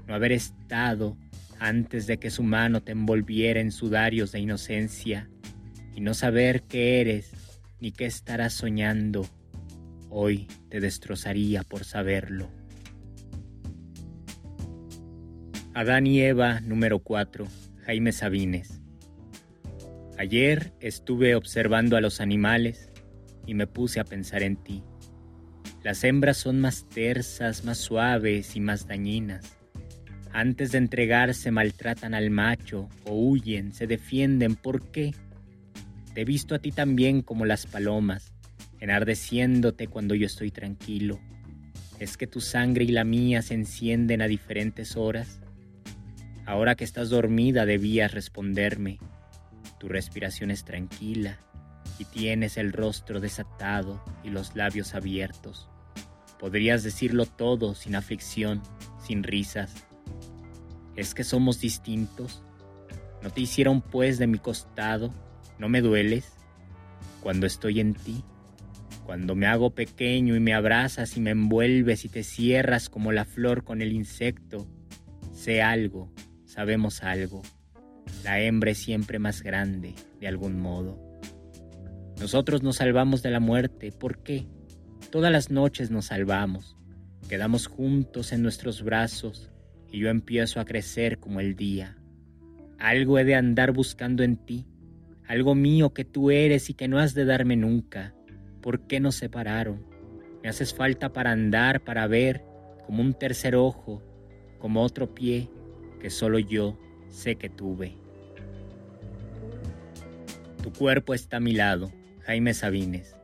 no 0.07 0.15
haber 0.15 0.31
estado 0.31 1.17
antes 1.59 2.07
de 2.07 2.17
que 2.17 2.29
su 2.29 2.43
mano 2.43 2.81
te 2.81 2.93
envolviera 2.93 3.59
en 3.59 3.71
sudarios 3.71 4.31
de 4.31 4.39
inocencia, 4.39 5.29
y 5.93 6.01
no 6.01 6.13
saber 6.13 6.63
qué 6.63 7.01
eres 7.01 7.31
ni 7.79 7.91
qué 7.91 8.05
estarás 8.05 8.53
soñando, 8.53 9.25
hoy 10.17 10.47
te 10.69 10.79
destrozaría 10.79 11.63
por 11.63 11.83
saberlo. 11.83 12.49
Adán 15.73 16.07
y 16.07 16.21
Eva 16.21 16.61
número 16.61 16.99
4, 16.99 17.45
Jaime 17.85 18.13
Sabines. 18.13 18.81
Ayer 20.17 20.71
estuve 20.79 21.35
observando 21.35 21.97
a 21.97 22.01
los 22.01 22.21
animales 22.21 22.89
y 23.45 23.55
me 23.55 23.67
puse 23.67 23.99
a 23.99 24.05
pensar 24.05 24.41
en 24.41 24.55
ti. 24.55 24.83
Las 25.83 26.05
hembras 26.05 26.37
son 26.37 26.61
más 26.61 26.87
tersas, 26.87 27.65
más 27.65 27.77
suaves 27.77 28.55
y 28.55 28.61
más 28.61 28.87
dañinas. 28.87 29.57
Antes 30.31 30.71
de 30.71 30.77
entregarse 30.77 31.51
maltratan 31.51 32.13
al 32.13 32.29
macho 32.29 32.87
o 33.03 33.11
huyen, 33.11 33.73
se 33.73 33.85
defienden. 33.85 34.55
¿Por 34.55 34.91
qué? 34.91 35.13
Te 36.13 36.21
he 36.21 36.25
visto 36.25 36.55
a 36.55 36.59
ti 36.59 36.71
también 36.71 37.21
como 37.21 37.45
las 37.45 37.65
palomas, 37.65 38.34
enardeciéndote 38.79 39.87
cuando 39.87 40.15
yo 40.15 40.25
estoy 40.25 40.51
tranquilo. 40.51 41.19
¿Es 41.99 42.17
que 42.17 42.27
tu 42.27 42.41
sangre 42.41 42.83
y 42.83 42.89
la 42.89 43.03
mía 43.03 43.41
se 43.41 43.53
encienden 43.53 44.21
a 44.21 44.27
diferentes 44.27 44.97
horas? 44.97 45.39
Ahora 46.45 46.75
que 46.75 46.83
estás 46.83 47.09
dormida 47.09 47.65
debías 47.65 48.13
responderme. 48.13 48.99
Tu 49.79 49.87
respiración 49.87 50.51
es 50.51 50.63
tranquila, 50.63 51.39
y 51.97 52.05
tienes 52.05 52.57
el 52.57 52.73
rostro 52.73 53.19
desatado 53.19 54.03
y 54.23 54.29
los 54.29 54.55
labios 54.55 54.95
abiertos. 54.95 55.69
Podrías 56.39 56.83
decirlo 56.83 57.25
todo 57.25 57.75
sin 57.75 57.95
aflicción, 57.95 58.61
sin 59.05 59.23
risas. 59.23 59.73
¿Es 60.95 61.13
que 61.13 61.23
somos 61.23 61.59
distintos? 61.59 62.41
¿No 63.21 63.29
te 63.29 63.41
hicieron 63.41 63.81
pues 63.81 64.17
de 64.17 64.27
mi 64.27 64.37
costado? 64.37 65.13
¿No 65.57 65.69
me 65.69 65.81
dueles? 65.81 66.33
Cuando 67.21 67.47
estoy 67.47 67.79
en 67.79 67.93
ti, 67.93 68.23
cuando 69.05 69.35
me 69.35 69.45
hago 69.45 69.75
pequeño 69.75 70.35
y 70.35 70.39
me 70.39 70.55
abrazas 70.55 71.15
y 71.15 71.21
me 71.21 71.29
envuelves 71.29 72.05
y 72.05 72.09
te 72.09 72.23
cierras 72.23 72.89
como 72.89 73.11
la 73.11 73.23
flor 73.23 73.63
con 73.63 73.81
el 73.81 73.93
insecto, 73.93 74.67
sé 75.31 75.61
algo, 75.61 76.11
sabemos 76.45 77.03
algo. 77.03 77.43
La 78.23 78.41
hembra 78.41 78.71
es 78.71 78.79
siempre 78.79 79.19
más 79.19 79.43
grande, 79.43 79.93
de 80.19 80.27
algún 80.27 80.59
modo. 80.59 80.99
Nosotros 82.19 82.63
nos 82.63 82.77
salvamos 82.77 83.21
de 83.21 83.29
la 83.29 83.39
muerte, 83.39 83.91
¿por 83.91 84.23
qué? 84.23 84.47
Todas 85.11 85.31
las 85.31 85.51
noches 85.51 85.91
nos 85.91 86.05
salvamos. 86.05 86.75
Quedamos 87.29 87.67
juntos 87.67 88.33
en 88.33 88.41
nuestros 88.41 88.81
brazos 88.81 89.51
y 89.91 89.99
yo 89.99 90.09
empiezo 90.09 90.59
a 90.59 90.65
crecer 90.65 91.19
como 91.19 91.39
el 91.39 91.55
día. 91.55 91.95
Algo 92.79 93.19
he 93.19 93.23
de 93.23 93.35
andar 93.35 93.71
buscando 93.71 94.23
en 94.23 94.37
ti, 94.37 94.65
algo 95.27 95.53
mío 95.53 95.93
que 95.93 96.05
tú 96.05 96.31
eres 96.31 96.71
y 96.71 96.73
que 96.73 96.87
no 96.87 96.97
has 96.97 97.13
de 97.13 97.25
darme 97.25 97.55
nunca. 97.55 98.14
¿Por 98.65 98.87
qué 98.87 98.99
nos 98.99 99.13
separaron? 99.13 99.85
Me 100.41 100.49
haces 100.49 100.73
falta 100.73 101.13
para 101.13 101.29
andar, 101.29 101.83
para 101.83 102.07
ver, 102.07 102.43
como 102.87 103.03
un 103.03 103.13
tercer 103.13 103.55
ojo, 103.55 104.01
como 104.57 104.81
otro 104.81 105.13
pie 105.13 105.51
que 106.01 106.09
solo 106.09 106.39
yo 106.39 106.75
sé 107.07 107.35
que 107.35 107.47
tuve. 107.47 107.95
Tu 110.63 110.73
cuerpo 110.73 111.13
está 111.13 111.37
a 111.37 111.39
mi 111.39 111.53
lado, 111.53 111.91
Jaime 112.23 112.55
Sabines. 112.55 113.15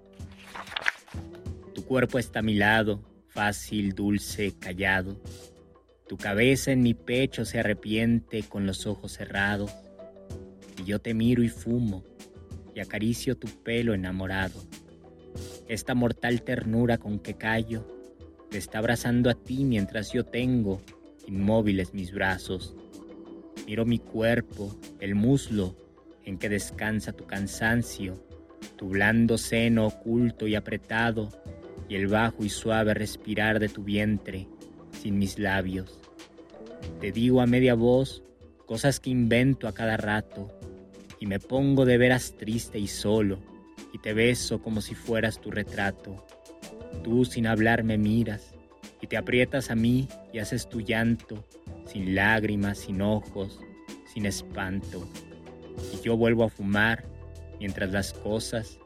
Tu 1.73 1.83
cuerpo 1.85 2.19
está 2.19 2.41
a 2.41 2.43
mi 2.43 2.53
lado, 2.53 3.01
fácil, 3.25 3.95
dulce, 3.95 4.53
callado. 4.59 5.19
Tu 6.07 6.17
cabeza 6.17 6.71
en 6.71 6.83
mi 6.83 6.93
pecho 6.93 7.45
se 7.45 7.59
arrepiente 7.59 8.43
con 8.43 8.67
los 8.67 8.85
ojos 8.85 9.13
cerrados. 9.13 9.73
Y 10.77 10.83
yo 10.83 10.99
te 10.99 11.15
miro 11.15 11.41
y 11.41 11.49
fumo 11.49 12.03
y 12.75 12.79
acaricio 12.79 13.35
tu 13.35 13.47
pelo 13.63 13.95
enamorado. 13.95 14.61
Esta 15.71 15.95
mortal 15.95 16.41
ternura 16.41 16.97
con 16.97 17.17
que 17.17 17.35
callo 17.35 17.87
te 18.49 18.57
está 18.57 18.79
abrazando 18.79 19.29
a 19.29 19.35
ti 19.35 19.63
mientras 19.63 20.11
yo 20.11 20.25
tengo 20.25 20.81
inmóviles 21.27 21.93
mis 21.93 22.11
brazos. 22.11 22.75
Miro 23.65 23.85
mi 23.85 23.97
cuerpo, 23.97 24.75
el 24.99 25.15
muslo 25.15 25.77
en 26.25 26.37
que 26.37 26.49
descansa 26.49 27.13
tu 27.13 27.25
cansancio, 27.25 28.21
tu 28.75 28.89
blando 28.89 29.37
seno 29.37 29.87
oculto 29.87 30.45
y 30.45 30.55
apretado, 30.55 31.29
y 31.87 31.95
el 31.95 32.07
bajo 32.07 32.43
y 32.43 32.49
suave 32.49 32.93
respirar 32.93 33.61
de 33.61 33.69
tu 33.69 33.81
vientre 33.81 34.49
sin 35.01 35.19
mis 35.19 35.39
labios. 35.39 36.01
Te 36.99 37.13
digo 37.13 37.39
a 37.39 37.47
media 37.47 37.75
voz 37.75 38.23
cosas 38.65 38.99
que 38.99 39.09
invento 39.09 39.69
a 39.69 39.73
cada 39.73 39.95
rato, 39.95 40.51
y 41.21 41.27
me 41.27 41.39
pongo 41.39 41.85
de 41.85 41.97
veras 41.97 42.35
triste 42.37 42.77
y 42.77 42.87
solo, 42.87 43.39
y 43.93 43.99
te 43.99 44.13
beso 44.13 44.61
como 44.61 44.81
si 44.81 44.95
fueras 44.95 45.39
tu 45.39 45.51
retrato. 45.51 46.25
Tú 47.03 47.25
sin 47.25 47.47
hablar 47.47 47.83
me 47.83 47.97
miras, 47.97 48.53
y 49.01 49.07
te 49.07 49.17
aprietas 49.17 49.71
a 49.71 49.75
mí 49.75 50.07
y 50.31 50.39
haces 50.39 50.69
tu 50.69 50.81
llanto, 50.81 51.45
sin 51.85 52.13
lágrimas, 52.15 52.79
sin 52.79 53.01
ojos, 53.01 53.59
sin 54.13 54.25
espanto 54.25 55.07
y 55.93 56.01
yo 56.01 56.17
vuelvo 56.17 56.43
a 56.43 56.49
fumar 56.49 57.03
mientras 57.59 57.91
las 57.91 58.13
cosas 58.13 58.79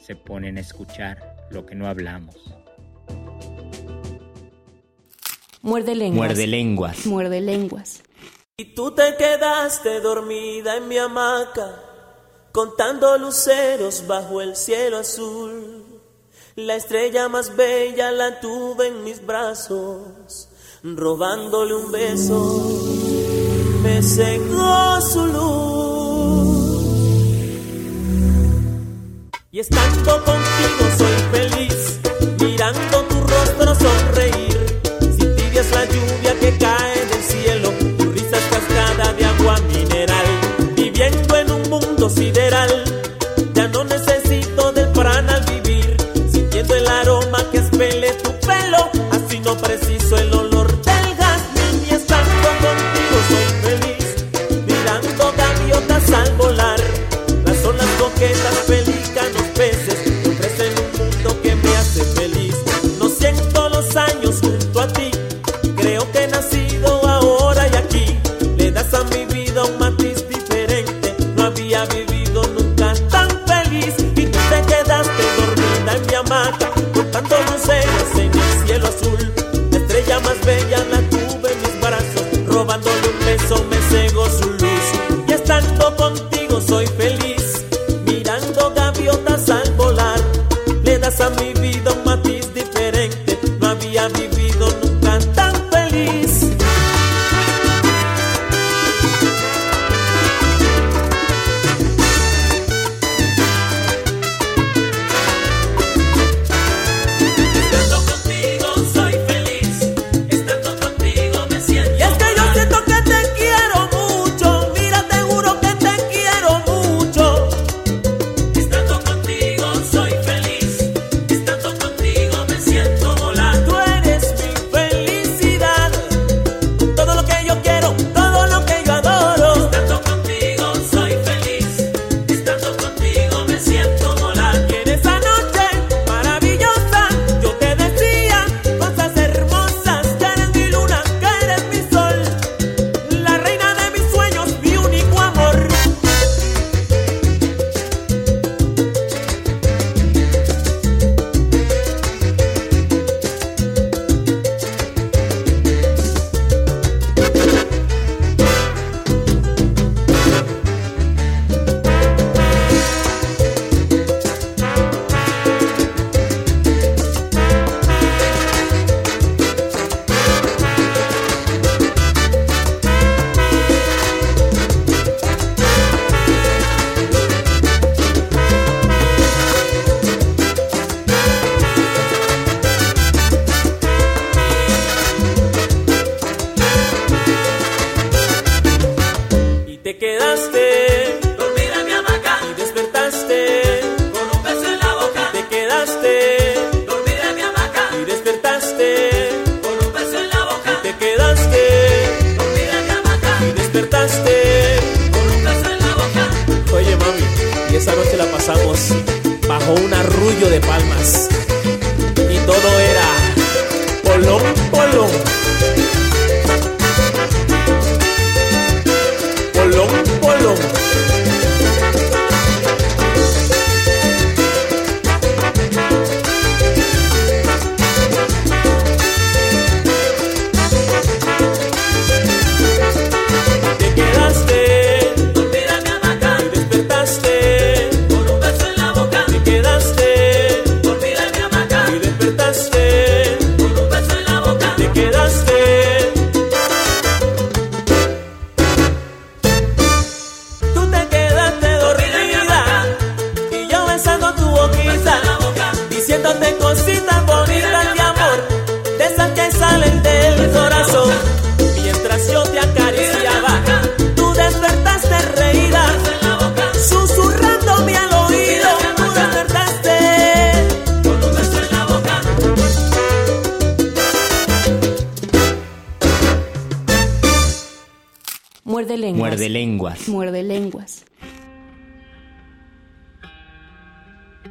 se 0.00 0.16
ponen 0.16 0.56
a 0.56 0.60
escuchar 0.60 1.36
lo 1.50 1.66
que 1.66 1.74
no 1.74 1.86
hablamos. 1.86 2.36
Muerde 5.62 5.94
lenguas. 5.94 6.28
Muerde 6.28 6.46
lenguas. 6.46 7.06
Muerde 7.06 7.40
lenguas. 7.40 8.02
Y 8.56 8.74
tú 8.74 8.94
te 8.94 9.16
quedaste 9.16 10.00
dormida 10.00 10.76
en 10.76 10.88
mi 10.88 10.98
hamaca, 10.98 11.82
contando 12.52 13.16
luceros 13.18 14.06
bajo 14.06 14.40
el 14.40 14.56
cielo 14.56 14.98
azul. 14.98 15.84
La 16.56 16.76
estrella 16.76 17.28
más 17.28 17.56
bella 17.56 18.10
la 18.10 18.40
tuve 18.40 18.88
en 18.88 19.04
mis 19.04 19.24
brazos, 19.24 20.48
robándole 20.82 21.74
un 21.74 21.92
beso, 21.92 22.80
me 23.82 24.02
cegó 24.02 25.00
su 25.00 25.26
luz. 25.26 26.10
Y 29.52 29.60
estando 29.60 30.24
contigo 30.24 30.84
soy 30.98 31.16
feliz, 31.32 32.00
mirando 32.40 33.04
tu 33.04 33.20
rostro 33.20 33.74
sonreír. 33.74 34.80
Si 35.18 35.26
tibia 35.26 35.60
es 35.60 35.70
la 35.72 35.84
lluvia 35.86 36.38
que 36.40 36.58
cae 36.58 37.06
del 37.06 37.22
cielo, 37.22 37.70
tu 37.96 38.10
risa 38.12 38.38
cascada 38.50 39.12
de 39.14 39.24
agua 39.24 39.56
mineral. 39.72 40.26
Viviendo 40.76 41.36
en 41.36 41.50
un 41.50 41.70
mundo 41.70 42.08
sideral, 42.08 42.39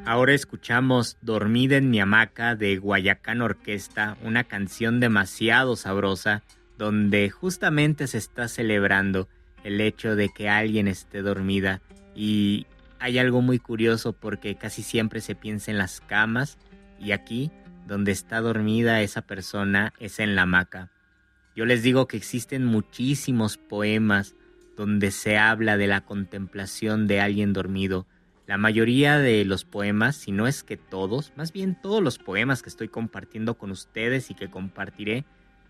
Ahora 0.05 0.33
escuchamos 0.33 1.17
Dormida 1.21 1.77
en 1.77 1.89
mi 1.91 1.99
hamaca 1.99 2.55
de 2.55 2.77
Guayacán 2.77 3.41
Orquesta, 3.41 4.17
una 4.23 4.43
canción 4.43 4.99
demasiado 4.99 5.75
sabrosa 5.75 6.41
donde 6.77 7.29
justamente 7.29 8.07
se 8.07 8.17
está 8.17 8.47
celebrando 8.47 9.27
el 9.63 9.81
hecho 9.81 10.15
de 10.15 10.29
que 10.29 10.49
alguien 10.49 10.88
esté 10.88 11.21
dormida 11.21 11.81
y 12.15 12.65
hay 12.99 13.17
algo 13.17 13.41
muy 13.41 13.59
curioso 13.59 14.13
porque 14.13 14.55
casi 14.55 14.81
siempre 14.81 15.21
se 15.21 15.35
piensa 15.35 15.71
en 15.71 15.77
las 15.77 16.01
camas 16.01 16.57
y 16.99 17.12
aquí 17.12 17.51
donde 17.85 18.12
está 18.12 18.39
dormida 18.41 19.01
esa 19.01 19.21
persona 19.21 19.93
es 19.99 20.19
en 20.19 20.35
la 20.35 20.43
hamaca. 20.43 20.89
Yo 21.55 21.65
les 21.65 21.83
digo 21.83 22.07
que 22.07 22.17
existen 22.17 22.65
muchísimos 22.65 23.57
poemas 23.57 24.35
donde 24.77 25.12
se 25.12 25.38
habla 25.38 25.75
de 25.75 25.88
la 25.88 26.01
contemplación 26.01 27.07
de 27.07 27.19
alguien 27.19 27.51
dormido. 27.51 28.07
La 28.49 28.57
mayoría 28.57 29.19
de 29.19 29.45
los 29.45 29.63
poemas, 29.63 30.15
si 30.15 30.31
no 30.31 30.47
es 30.47 30.63
que 30.63 30.75
todos, 30.75 31.33
más 31.35 31.53
bien 31.53 31.79
todos 31.79 32.01
los 32.01 32.17
poemas 32.17 32.63
que 32.63 32.69
estoy 32.69 32.88
compartiendo 32.88 33.59
con 33.59 33.69
ustedes 33.69 34.31
y 34.31 34.33
que 34.33 34.49
compartiré, 34.49 35.23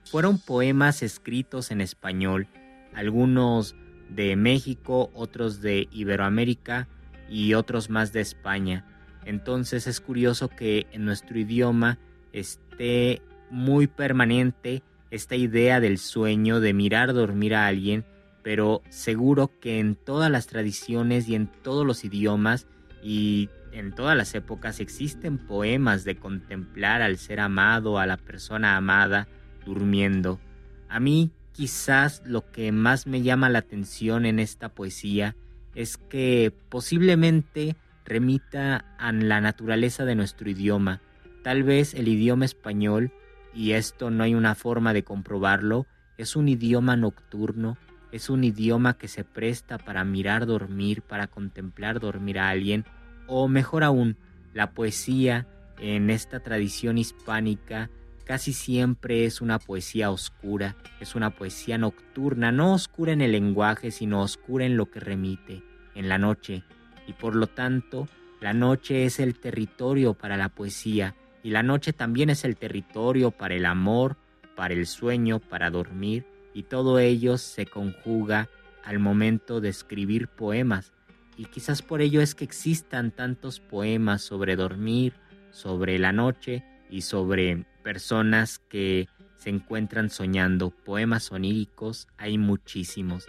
fueron 0.05 0.39
poemas 0.39 1.03
escritos 1.03 1.71
en 1.71 1.81
español, 1.81 2.47
algunos 2.93 3.75
de 4.07 4.37
México, 4.37 5.11
otros 5.13 5.59
de 5.59 5.89
Iberoamérica 5.91 6.87
y 7.29 7.53
otros 7.53 7.89
más 7.89 8.13
de 8.13 8.21
España. 8.21 8.85
Entonces 9.25 9.85
es 9.85 9.99
curioso 9.99 10.47
que 10.47 10.87
en 10.93 11.03
nuestro 11.03 11.37
idioma 11.37 11.99
esté 12.31 13.21
muy 13.49 13.87
permanente 13.87 14.83
esta 15.11 15.35
idea 15.35 15.81
del 15.81 15.97
sueño, 15.97 16.61
de 16.61 16.73
mirar 16.73 17.11
dormir 17.11 17.55
a 17.55 17.67
alguien, 17.67 18.05
pero 18.49 18.81
seguro 18.89 19.51
que 19.59 19.77
en 19.77 19.93
todas 19.93 20.31
las 20.31 20.47
tradiciones 20.47 21.29
y 21.29 21.35
en 21.35 21.45
todos 21.45 21.85
los 21.85 22.03
idiomas 22.03 22.65
y 23.03 23.47
en 23.71 23.93
todas 23.93 24.17
las 24.17 24.33
épocas 24.33 24.79
existen 24.79 25.37
poemas 25.37 26.03
de 26.03 26.17
contemplar 26.17 27.03
al 27.03 27.19
ser 27.19 27.41
amado, 27.41 27.99
a 27.99 28.07
la 28.07 28.17
persona 28.17 28.75
amada, 28.75 29.27
durmiendo. 29.67 30.39
A 30.87 30.99
mí 30.99 31.29
quizás 31.51 32.23
lo 32.25 32.49
que 32.49 32.71
más 32.71 33.05
me 33.05 33.21
llama 33.21 33.49
la 33.49 33.59
atención 33.59 34.25
en 34.25 34.39
esta 34.39 34.69
poesía 34.69 35.35
es 35.75 35.97
que 35.97 36.51
posiblemente 36.69 37.75
remita 38.03 38.95
a 38.97 39.11
la 39.11 39.41
naturaleza 39.41 40.05
de 40.05 40.15
nuestro 40.15 40.49
idioma. 40.49 41.01
Tal 41.43 41.61
vez 41.61 41.93
el 41.93 42.07
idioma 42.07 42.45
español, 42.45 43.11
y 43.53 43.73
esto 43.73 44.09
no 44.09 44.23
hay 44.23 44.33
una 44.33 44.55
forma 44.55 44.91
de 44.93 45.03
comprobarlo, 45.03 45.85
es 46.17 46.35
un 46.35 46.49
idioma 46.49 46.97
nocturno, 46.97 47.77
es 48.11 48.29
un 48.29 48.43
idioma 48.43 48.97
que 48.97 49.07
se 49.07 49.23
presta 49.23 49.77
para 49.77 50.03
mirar 50.03 50.45
dormir, 50.45 51.01
para 51.01 51.27
contemplar 51.27 51.99
dormir 51.99 52.39
a 52.39 52.49
alguien, 52.49 52.85
o 53.27 53.47
mejor 53.47 53.83
aún, 53.83 54.17
la 54.53 54.71
poesía 54.71 55.47
en 55.79 56.09
esta 56.09 56.39
tradición 56.39 56.97
hispánica 56.97 57.89
casi 58.25 58.53
siempre 58.53 59.25
es 59.25 59.41
una 59.41 59.57
poesía 59.57 60.11
oscura, 60.11 60.75
es 60.99 61.15
una 61.15 61.31
poesía 61.31 61.77
nocturna, 61.77 62.51
no 62.51 62.73
oscura 62.73 63.11
en 63.11 63.21
el 63.21 63.31
lenguaje, 63.31 63.89
sino 63.89 64.21
oscura 64.21 64.65
en 64.65 64.77
lo 64.77 64.89
que 64.91 64.99
remite, 64.99 65.63
en 65.95 66.09
la 66.09 66.19
noche, 66.19 66.63
y 67.07 67.13
por 67.13 67.35
lo 67.35 67.47
tanto, 67.47 68.07
la 68.39 68.53
noche 68.53 69.05
es 69.05 69.19
el 69.19 69.39
territorio 69.39 70.13
para 70.13 70.37
la 70.37 70.49
poesía, 70.49 71.15
y 71.41 71.49
la 71.49 71.63
noche 71.63 71.91
también 71.91 72.29
es 72.29 72.45
el 72.45 72.55
territorio 72.55 73.31
para 73.31 73.55
el 73.55 73.65
amor, 73.65 74.15
para 74.55 74.75
el 74.75 74.85
sueño, 74.85 75.39
para 75.39 75.71
dormir, 75.71 76.27
y 76.53 76.63
todo 76.63 76.99
ello 76.99 77.37
se 77.37 77.65
conjuga 77.65 78.49
al 78.83 78.99
momento 78.99 79.61
de 79.61 79.69
escribir 79.69 80.27
poemas, 80.27 80.93
y 81.37 81.45
quizás 81.45 81.81
por 81.81 82.01
ello 82.01 82.21
es 82.21 82.35
que 82.35 82.43
existan 82.43 83.11
tantos 83.11 83.59
poemas 83.59 84.21
sobre 84.21 84.55
dormir, 84.55 85.13
sobre 85.51 85.97
la 85.97 86.11
noche 86.11 86.65
y 86.89 87.01
sobre 87.01 87.65
personas 87.83 88.59
que 88.59 89.07
se 89.37 89.49
encuentran 89.49 90.09
soñando. 90.09 90.71
Poemas 90.71 91.31
oníricos 91.31 92.07
hay 92.17 92.37
muchísimos. 92.37 93.25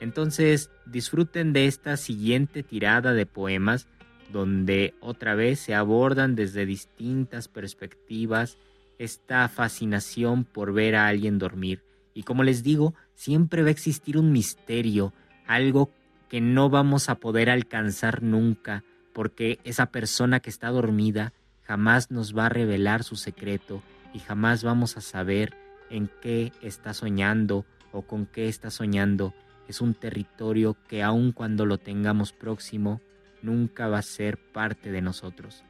Entonces 0.00 0.70
disfruten 0.86 1.52
de 1.52 1.66
esta 1.66 1.96
siguiente 1.96 2.64
tirada 2.64 3.12
de 3.12 3.26
poemas 3.26 3.86
donde 4.32 4.94
otra 5.00 5.36
vez 5.36 5.60
se 5.60 5.74
abordan 5.74 6.34
desde 6.34 6.66
distintas 6.66 7.46
perspectivas 7.46 8.58
esta 8.98 9.48
fascinación 9.48 10.44
por 10.44 10.72
ver 10.72 10.96
a 10.96 11.06
alguien 11.06 11.38
dormir. 11.38 11.84
Y 12.14 12.24
como 12.24 12.42
les 12.42 12.62
digo, 12.62 12.94
siempre 13.14 13.62
va 13.62 13.68
a 13.68 13.72
existir 13.72 14.18
un 14.18 14.32
misterio, 14.32 15.12
algo 15.46 15.90
que 16.28 16.40
no 16.40 16.70
vamos 16.70 17.08
a 17.08 17.16
poder 17.16 17.50
alcanzar 17.50 18.22
nunca, 18.22 18.84
porque 19.12 19.60
esa 19.64 19.86
persona 19.86 20.40
que 20.40 20.50
está 20.50 20.68
dormida 20.68 21.32
jamás 21.62 22.10
nos 22.10 22.36
va 22.36 22.46
a 22.46 22.50
revelar 22.50 23.04
su 23.04 23.16
secreto 23.16 23.82
y 24.12 24.18
jamás 24.18 24.64
vamos 24.64 24.96
a 24.96 25.00
saber 25.00 25.54
en 25.90 26.10
qué 26.20 26.52
está 26.62 26.94
soñando 26.94 27.64
o 27.92 28.02
con 28.02 28.26
qué 28.26 28.48
está 28.48 28.70
soñando. 28.70 29.34
Es 29.68 29.80
un 29.80 29.94
territorio 29.94 30.76
que 30.88 31.02
aun 31.02 31.32
cuando 31.32 31.66
lo 31.66 31.78
tengamos 31.78 32.32
próximo, 32.32 33.00
nunca 33.42 33.88
va 33.88 33.98
a 33.98 34.02
ser 34.02 34.38
parte 34.38 34.90
de 34.90 35.02
nosotros. 35.02 35.64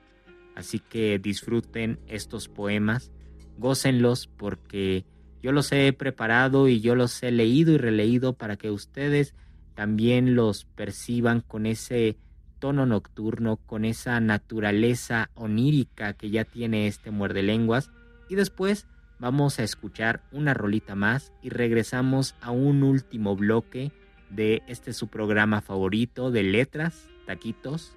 Así 0.54 0.78
que 0.78 1.18
disfruten 1.18 1.98
estos 2.06 2.48
poemas, 2.48 3.10
gócenlos 3.58 4.28
porque 4.28 5.04
yo 5.42 5.52
los 5.52 5.72
he 5.72 5.92
preparado 5.92 6.68
y 6.68 6.80
yo 6.80 6.94
los 6.94 7.20
he 7.22 7.32
leído 7.32 7.72
y 7.72 7.78
releído 7.78 8.34
para 8.34 8.56
que 8.56 8.70
ustedes 8.70 9.34
también 9.74 10.36
los 10.36 10.64
perciban 10.64 11.40
con 11.40 11.66
ese 11.66 12.16
tono 12.60 12.86
nocturno, 12.86 13.56
con 13.56 13.84
esa 13.84 14.20
naturaleza 14.20 15.30
onírica 15.34 16.12
que 16.12 16.30
ya 16.30 16.44
tiene 16.44 16.86
este 16.86 17.10
muerde 17.10 17.42
lenguas. 17.42 17.90
Y 18.28 18.36
después 18.36 18.86
vamos 19.18 19.58
a 19.58 19.64
escuchar 19.64 20.22
una 20.30 20.54
rolita 20.54 20.94
más 20.94 21.32
y 21.42 21.48
regresamos 21.48 22.36
a 22.40 22.52
un 22.52 22.84
último 22.84 23.34
bloque 23.34 23.90
de 24.30 24.62
este 24.68 24.92
su 24.92 25.08
programa 25.08 25.60
favorito 25.60 26.30
de 26.30 26.44
letras, 26.44 27.08
taquitos 27.26 27.96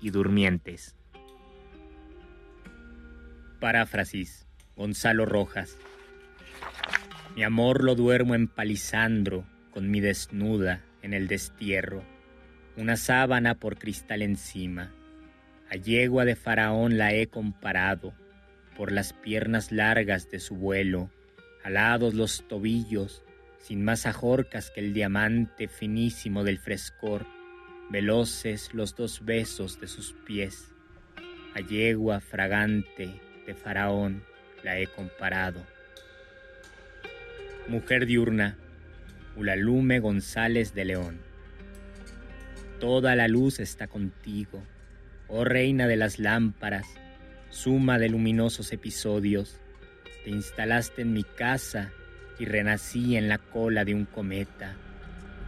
y 0.00 0.10
durmientes. 0.10 0.94
Paráfrasis. 3.58 4.46
Gonzalo 4.76 5.24
Rojas. 5.24 5.78
Mi 7.36 7.42
amor 7.42 7.82
lo 7.82 7.94
duermo 7.94 8.34
en 8.34 8.48
palisandro, 8.48 9.44
con 9.70 9.90
mi 9.90 10.00
desnuda, 10.00 10.84
en 11.02 11.14
el 11.14 11.26
destierro, 11.26 12.04
una 12.76 12.96
sábana 12.96 13.56
por 13.56 13.76
cristal 13.76 14.22
encima. 14.22 14.92
A 15.68 15.76
yegua 15.76 16.24
de 16.24 16.36
faraón 16.36 16.96
la 16.96 17.12
he 17.12 17.26
comparado, 17.26 18.14
por 18.76 18.92
las 18.92 19.12
piernas 19.12 19.72
largas 19.72 20.30
de 20.30 20.40
su 20.40 20.56
vuelo, 20.56 21.10
alados 21.64 22.14
los 22.14 22.46
tobillos, 22.48 23.24
sin 23.58 23.84
más 23.84 24.06
ajorcas 24.06 24.70
que 24.70 24.80
el 24.80 24.92
diamante 24.92 25.68
finísimo 25.68 26.44
del 26.44 26.58
frescor, 26.58 27.26
veloces 27.90 28.72
los 28.74 28.94
dos 28.94 29.24
besos 29.24 29.80
de 29.80 29.88
sus 29.88 30.12
pies. 30.24 30.72
A 31.54 31.60
yegua 31.60 32.20
fragante 32.20 33.20
de 33.46 33.54
faraón 33.54 34.24
la 34.62 34.78
he 34.78 34.86
comparado. 34.86 35.73
Mujer 37.66 38.04
diurna, 38.04 38.58
Ulalume 39.36 39.98
González 39.98 40.74
de 40.74 40.84
León. 40.84 41.18
Toda 42.78 43.16
la 43.16 43.26
luz 43.26 43.58
está 43.58 43.86
contigo, 43.86 44.62
oh 45.28 45.44
reina 45.44 45.86
de 45.86 45.96
las 45.96 46.18
lámparas, 46.18 46.86
suma 47.48 47.98
de 47.98 48.10
luminosos 48.10 48.70
episodios. 48.74 49.62
Te 50.24 50.30
instalaste 50.30 51.00
en 51.02 51.14
mi 51.14 51.24
casa 51.24 51.90
y 52.38 52.44
renací 52.44 53.16
en 53.16 53.30
la 53.30 53.38
cola 53.38 53.86
de 53.86 53.94
un 53.94 54.04
cometa. 54.04 54.76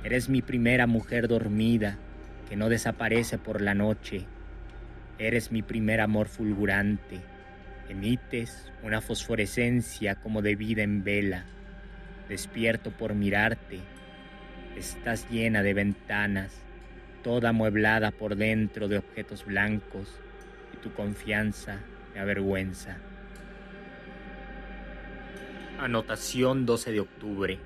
Eres 0.02 0.30
mi 0.30 0.40
primera 0.40 0.86
mujer 0.86 1.28
dormida 1.28 1.98
que 2.48 2.56
no 2.56 2.70
desaparece 2.70 3.36
por 3.36 3.60
la 3.60 3.74
noche. 3.74 4.24
Eres 5.18 5.52
mi 5.52 5.60
primer 5.60 6.00
amor 6.00 6.28
fulgurante. 6.28 7.20
Emites 7.90 8.72
una 8.82 9.02
fosforescencia 9.02 10.14
como 10.14 10.40
de 10.40 10.56
vida 10.56 10.82
en 10.82 11.04
vela 11.04 11.44
despierto 12.28 12.90
por 12.90 13.14
mirarte. 13.14 13.80
Estás 14.76 15.28
llena 15.30 15.62
de 15.62 15.74
ventanas, 15.74 16.52
toda 17.22 17.50
amueblada 17.50 18.10
por 18.10 18.36
dentro 18.36 18.88
de 18.88 18.98
objetos 18.98 19.44
blancos, 19.44 20.20
y 20.74 20.76
tu 20.78 20.92
confianza 20.92 21.80
me 22.14 22.20
avergüenza. 22.20 22.98
Anotación 25.78 26.66
12 26.66 26.92
de 26.92 27.00
octubre. 27.00 27.58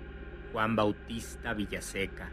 Juan 0.52 0.74
Bautista 0.74 1.54
Villaseca. 1.54 2.28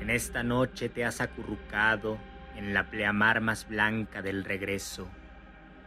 En 0.00 0.10
esta 0.10 0.42
noche 0.42 0.88
te 0.88 1.04
has 1.04 1.20
acurrucado 1.20 2.18
en 2.56 2.74
la 2.74 2.90
pleamar 2.90 3.40
más 3.40 3.68
blanca 3.68 4.20
del 4.20 4.44
regreso, 4.44 5.08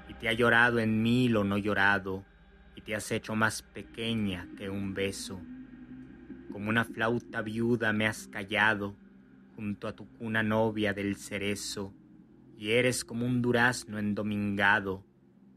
y 0.07 0.13
te 0.13 0.29
ha 0.29 0.33
llorado 0.33 0.79
en 0.79 1.03
mí 1.03 1.27
lo 1.27 1.43
no 1.43 1.57
llorado, 1.57 2.23
te 2.87 2.95
has 2.95 3.11
hecho 3.11 3.35
más 3.35 3.63
pequeña 3.63 4.47
que 4.57 4.69
un 4.69 4.93
beso. 4.93 5.41
Como 6.53 6.69
una 6.69 6.85
flauta 6.85 7.41
viuda 7.41 7.91
me 7.91 8.07
has 8.07 8.29
callado 8.29 8.95
junto 9.57 9.89
a 9.89 9.93
tu 9.93 10.07
cuna 10.13 10.41
novia 10.41 10.93
del 10.93 11.17
cerezo, 11.17 11.93
y 12.57 12.71
eres 12.71 13.03
como 13.03 13.25
un 13.25 13.41
durazno 13.41 13.99
endomingado, 13.99 15.05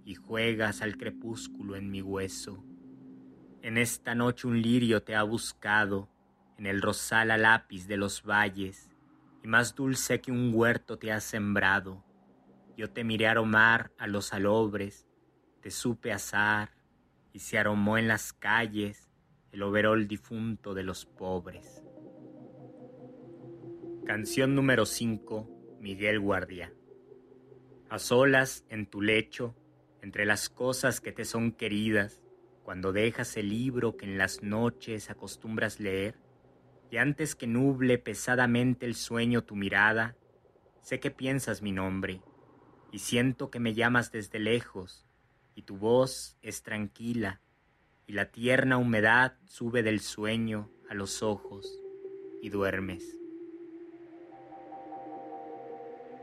y 0.04 0.16
juegas 0.16 0.82
al 0.82 0.96
crepúsculo 0.96 1.76
en 1.76 1.88
mi 1.92 2.02
hueso. 2.02 2.64
En 3.62 3.78
esta 3.78 4.16
noche 4.16 4.48
un 4.48 4.60
lirio 4.60 5.04
te 5.04 5.14
ha 5.14 5.22
buscado, 5.22 6.08
en 6.58 6.66
el 6.66 6.82
rosal 6.82 7.30
a 7.30 7.38
lápiz 7.38 7.86
de 7.86 7.96
los 7.96 8.24
valles, 8.24 8.90
y 9.44 9.46
más 9.46 9.76
dulce 9.76 10.20
que 10.20 10.32
un 10.32 10.50
huerto 10.52 10.98
te 10.98 11.12
ha 11.12 11.20
sembrado. 11.20 12.04
Yo 12.76 12.90
te 12.90 13.04
miré 13.04 13.28
aromar 13.28 13.92
a 13.98 14.08
los 14.08 14.32
alobres, 14.32 15.06
te 15.60 15.70
supe 15.70 16.12
asar, 16.12 16.79
y 17.32 17.40
se 17.40 17.58
aromó 17.58 17.98
en 17.98 18.08
las 18.08 18.32
calles 18.32 19.08
el 19.52 19.62
overol 19.62 20.06
difunto 20.06 20.74
de 20.74 20.82
los 20.82 21.06
pobres. 21.06 21.82
Canción 24.06 24.54
número 24.54 24.86
5, 24.86 25.78
Miguel 25.80 26.20
Guardia. 26.20 26.72
A 27.88 27.98
solas 27.98 28.64
en 28.68 28.86
tu 28.86 29.02
lecho, 29.02 29.54
entre 30.02 30.24
las 30.24 30.48
cosas 30.48 31.00
que 31.00 31.12
te 31.12 31.24
son 31.24 31.52
queridas, 31.52 32.22
cuando 32.62 32.92
dejas 32.92 33.36
el 33.36 33.50
libro 33.50 33.96
que 33.96 34.06
en 34.06 34.18
las 34.18 34.42
noches 34.42 35.10
acostumbras 35.10 35.80
leer, 35.80 36.16
y 36.90 36.96
antes 36.96 37.34
que 37.34 37.46
nuble 37.46 37.98
pesadamente 37.98 38.86
el 38.86 38.94
sueño 38.94 39.44
tu 39.44 39.56
mirada, 39.56 40.16
sé 40.82 41.00
que 41.00 41.10
piensas 41.10 41.62
mi 41.62 41.72
nombre, 41.72 42.20
y 42.92 43.00
siento 43.00 43.50
que 43.50 43.60
me 43.60 43.74
llamas 43.74 44.10
desde 44.10 44.38
lejos, 44.38 45.06
y 45.60 45.62
tu 45.62 45.76
voz 45.76 46.38
es 46.40 46.62
tranquila, 46.62 47.42
y 48.06 48.14
la 48.14 48.30
tierna 48.30 48.78
humedad 48.78 49.34
sube 49.44 49.82
del 49.82 50.00
sueño 50.00 50.70
a 50.88 50.94
los 50.94 51.22
ojos, 51.22 51.70
y 52.40 52.48
duermes. 52.48 53.18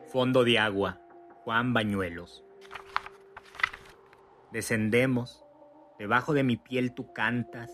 Fondo 0.08 0.44
de 0.44 0.58
agua, 0.58 1.00
Juan 1.44 1.72
Bañuelos. 1.72 2.44
Descendemos, 4.52 5.46
debajo 6.00 6.34
de 6.34 6.44
mi 6.44 6.58
piel 6.58 6.96
tú 6.96 7.14
cantas, 7.14 7.70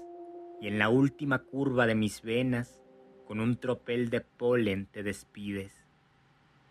y 0.59 0.67
en 0.67 0.79
la 0.79 0.89
última 0.89 1.43
curva 1.43 1.87
de 1.87 1.95
mis 1.95 2.23
venas, 2.23 2.81
con 3.25 3.39
un 3.39 3.55
tropel 3.55 4.09
de 4.09 4.19
polen 4.19 4.87
te 4.87 5.01
despides. 5.01 5.87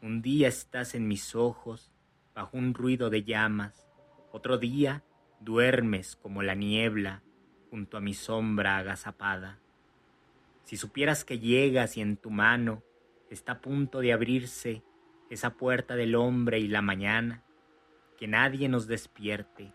Un 0.03 0.21
día 0.21 0.49
estás 0.49 0.95
en 0.95 1.09
mis 1.09 1.35
ojos, 1.35 1.91
bajo 2.35 2.59
un 2.59 2.75
ruido 2.75 3.09
de 3.09 3.25
llamas, 3.25 3.89
otro 4.33 4.59
día 4.59 5.05
duermes 5.41 6.17
como 6.17 6.43
la 6.43 6.55
niebla 6.55 7.23
junto 7.71 7.97
a 7.97 8.01
mi 8.01 8.15
sombra 8.15 8.79
agazapada. 8.79 9.59
Si 10.65 10.77
supieras 10.77 11.25
que 11.25 11.39
llegas 11.39 11.97
y 11.97 12.01
en 12.01 12.17
tu 12.17 12.31
mano 12.31 12.83
está 13.31 13.53
a 13.53 13.61
punto 13.61 14.01
de 14.01 14.13
abrirse 14.13 14.83
esa 15.31 15.55
puerta 15.55 15.97
del 15.97 16.15
hombre 16.15 16.59
y 16.59 16.69
la 16.69 16.83
mañana, 16.83 17.43
que 18.19 18.27
nadie 18.27 18.69
nos 18.69 18.87
despierte, 18.87 19.73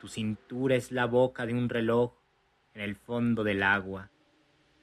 tu 0.00 0.08
cintura 0.08 0.76
es 0.76 0.92
la 0.92 1.06
boca 1.06 1.46
de 1.46 1.54
un 1.54 1.68
reloj 1.68 2.12
en 2.74 2.82
el 2.82 2.96
fondo 2.96 3.44
del 3.44 3.62
agua. 3.62 4.10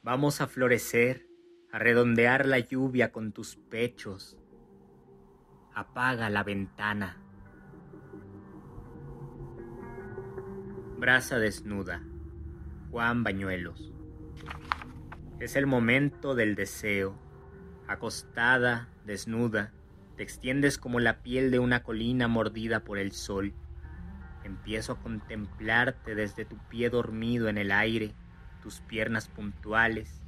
Vamos 0.02 0.42
a 0.42 0.48
florecer, 0.48 1.28
a 1.72 1.80
redondear 1.80 2.46
la 2.46 2.60
lluvia 2.60 3.12
con 3.12 3.32
tus 3.32 3.56
pechos. 3.56 4.38
Apaga 5.74 6.30
la 6.30 6.44
ventana. 6.44 7.23
Brasa 11.04 11.38
desnuda. 11.38 12.02
Juan 12.90 13.26
Bañuelos. 13.26 13.92
Es 15.42 15.58
el 15.58 15.68
momento 15.68 16.34
del 16.34 16.56
deseo. 16.56 17.20
Acostada, 17.90 18.88
desnuda, 19.04 19.74
te 20.16 20.24
extiendes 20.24 20.78
como 20.78 21.02
la 21.02 21.22
piel 21.22 21.52
de 21.52 21.60
una 21.60 21.84
colina 21.84 22.30
mordida 22.30 22.86
por 22.86 23.00
el 23.00 23.12
sol. 23.12 23.54
Empiezo 24.46 24.94
a 24.94 25.02
contemplarte 25.02 26.16
desde 26.16 26.46
tu 26.46 26.58
pie 26.70 26.90
dormido 26.90 27.50
en 27.50 27.58
el 27.58 27.74
aire, 27.74 28.14
tus 28.62 28.80
piernas 28.80 29.28
puntuales, 29.28 30.22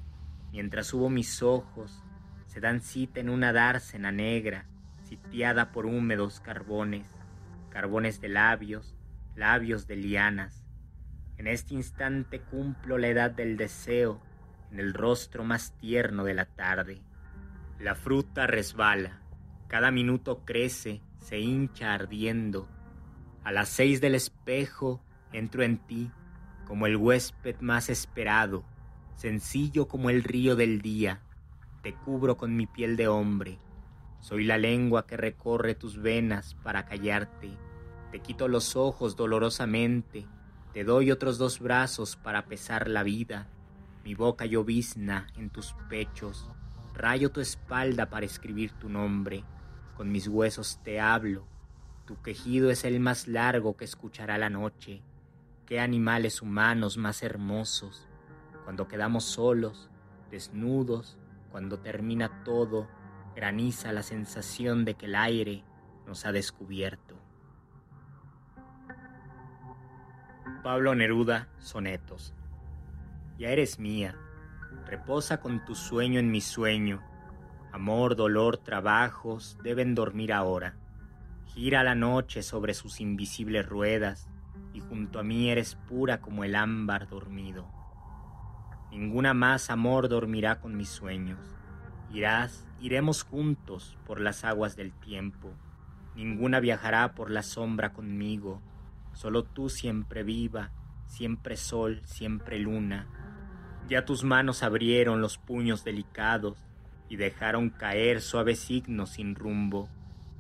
mientras 0.52 0.88
subo 0.88 1.10
mis 1.10 1.42
ojos, 1.42 2.04
se 2.48 2.60
dan 2.60 2.82
cita 2.82 3.22
en 3.22 3.30
una 3.30 3.54
dársena 3.54 4.12
negra, 4.12 4.66
sitiada 5.04 5.72
por 5.72 5.86
húmedos 5.86 6.42
carbones, 6.42 7.08
carbones 7.70 8.20
de 8.20 8.28
labios, 8.28 8.98
labios 9.38 9.88
de 9.88 9.96
lianas. 9.96 10.64
En 11.38 11.48
este 11.48 11.74
instante 11.74 12.41
cumplo 12.41 12.98
la 12.98 13.08
edad 13.08 13.32
del 13.32 13.58
deseo, 13.58 14.21
en 14.71 14.80
el 14.80 14.93
rostro 14.93 15.43
más 15.43 15.76
tierno 15.78 16.24
de 16.24 16.34
la 16.34 16.45
tarde. 16.45 17.02
La 17.80 17.95
fruta 17.95 18.48
resbala, 18.48 19.21
cada 19.67 19.91
minuto 19.91 20.45
crece, 20.45 21.02
se 21.19 21.39
hincha 21.39 21.93
ardiendo, 21.93 22.69
a 23.45 23.52
las 23.52 23.69
seis 23.69 24.02
del 24.02 24.15
espejo 24.15 25.04
entro 25.32 25.62
en 25.62 25.78
ti 25.78 26.10
como 26.65 26.88
el 26.88 26.98
huésped 26.98 27.60
más 27.60 27.89
esperado, 27.89 28.65
sencillo 29.15 29.88
como 29.88 30.10
el 30.10 30.24
río 30.24 30.56
del 30.56 30.82
día. 30.82 31.21
Te 31.84 31.93
cubro 31.93 32.38
con 32.38 32.56
mi 32.58 32.65
piel 32.65 32.95
de 32.95 33.08
hombre. 33.08 33.60
Soy 34.19 34.45
la 34.45 34.58
lengua 34.58 35.06
que 35.06 35.15
recorre 35.15 35.76
tus 35.76 36.02
venas 36.02 36.56
para 36.63 36.86
callarte. 36.86 37.52
Te 38.12 38.19
quito 38.19 38.48
los 38.48 38.76
ojos 38.76 39.15
dolorosamente. 39.15 40.26
Te 40.76 40.84
doy 40.84 41.10
otros 41.10 41.40
dos 41.40 41.60
brazos 41.60 42.16
para 42.16 42.46
pesar 42.46 42.88
la 42.88 43.02
vida. 43.02 43.48
Mi 44.04 44.14
boca 44.14 44.46
llovizna 44.46 45.26
en 45.36 45.50
tus 45.50 45.74
pechos. 45.90 46.48
Rayo 46.94 47.32
tu 47.32 47.42
espalda 47.42 48.12
para 48.12 48.28
escribir 48.28 48.74
tu 48.74 48.90
nombre. 48.90 49.44
Con 49.98 50.12
mis 50.12 50.28
huesos 50.28 50.80
te 50.84 51.00
hablo 51.00 51.48
tu 52.06 52.22
quejido 52.22 52.70
es 52.70 52.86
el 52.86 53.00
más 53.00 53.28
largo 53.28 53.76
que 53.76 53.86
escuchará 53.86 54.38
la 54.38 54.52
noche. 54.52 55.02
Qué 55.66 55.80
animales 55.80 56.44
humanos 56.44 56.98
más 56.98 57.24
hermosos. 57.24 58.08
Cuando 58.64 58.88
quedamos 58.88 59.24
solos, 59.24 59.90
desnudos, 60.30 61.18
cuando 61.52 61.80
termina 61.80 62.44
todo, 62.44 62.88
graniza 63.36 63.92
la 63.92 64.04
sensación 64.04 64.86
de 64.86 64.94
que 64.94 65.08
el 65.08 65.16
aire 65.16 65.64
nos 66.06 66.28
ha 66.28 66.32
descubierto. 66.32 67.16
Pablo 70.65 70.95
Neruda, 70.95 71.47
Sonetos. 71.60 72.34
Ya 73.38 73.49
eres 73.49 73.78
mía, 73.78 74.15
reposa 74.88 75.39
con 75.39 75.63
tu 75.63 75.75
sueño 75.75 76.19
en 76.19 76.32
mi 76.32 76.41
sueño. 76.41 77.04
Amor, 77.71 78.15
dolor, 78.15 78.58
trabajos 78.58 79.60
deben 79.62 79.93
dormir 79.93 80.34
ahora 80.34 80.73
Gira 81.45 81.84
la 81.84 81.93
noche 81.93 82.41
sobre 82.41 82.73
sus 82.73 82.99
invisibles 82.99 83.63
ruedas 83.69 84.28
y 84.73 84.80
junto 84.80 85.19
a 85.19 85.23
mí 85.23 85.51
eres 85.51 85.75
pura 85.75 86.19
como 86.19 86.43
el 86.43 86.56
ámbar 86.56 87.10
dormido. 87.10 87.67
Ninguna 88.89 89.36
más 89.36 89.69
amor 89.69 90.10
dormirá 90.10 90.62
con 90.62 90.75
mis 90.75 90.89
sueños. 90.89 91.38
Irás, 92.12 92.65
iremos 92.82 93.21
juntos 93.21 93.99
por 94.08 94.19
las 94.19 94.43
aguas 94.43 94.75
del 94.75 94.93
tiempo. 94.93 95.54
Ninguna 96.15 96.60
viajará 96.60 97.13
por 97.13 97.30
la 97.30 97.43
sombra 97.43 97.93
conmigo. 97.93 98.63
Solo 99.15 99.43
tú 99.43 99.69
siempre 99.69 100.23
viva, 100.23 100.71
siempre 101.08 101.56
sol, 101.56 102.01
siempre 102.04 102.60
luna. 102.60 103.08
Ya 103.88 104.04
tus 104.04 104.23
manos 104.23 104.62
abrieron 104.62 105.21
los 105.21 105.38
puños 105.38 105.84
delicados 105.84 106.58
y 107.08 107.15
dejaron 107.15 107.69
caer 107.69 108.21
suaves 108.21 108.60
signos 108.60 109.12
sin 109.12 109.36
rumbo. 109.36 109.89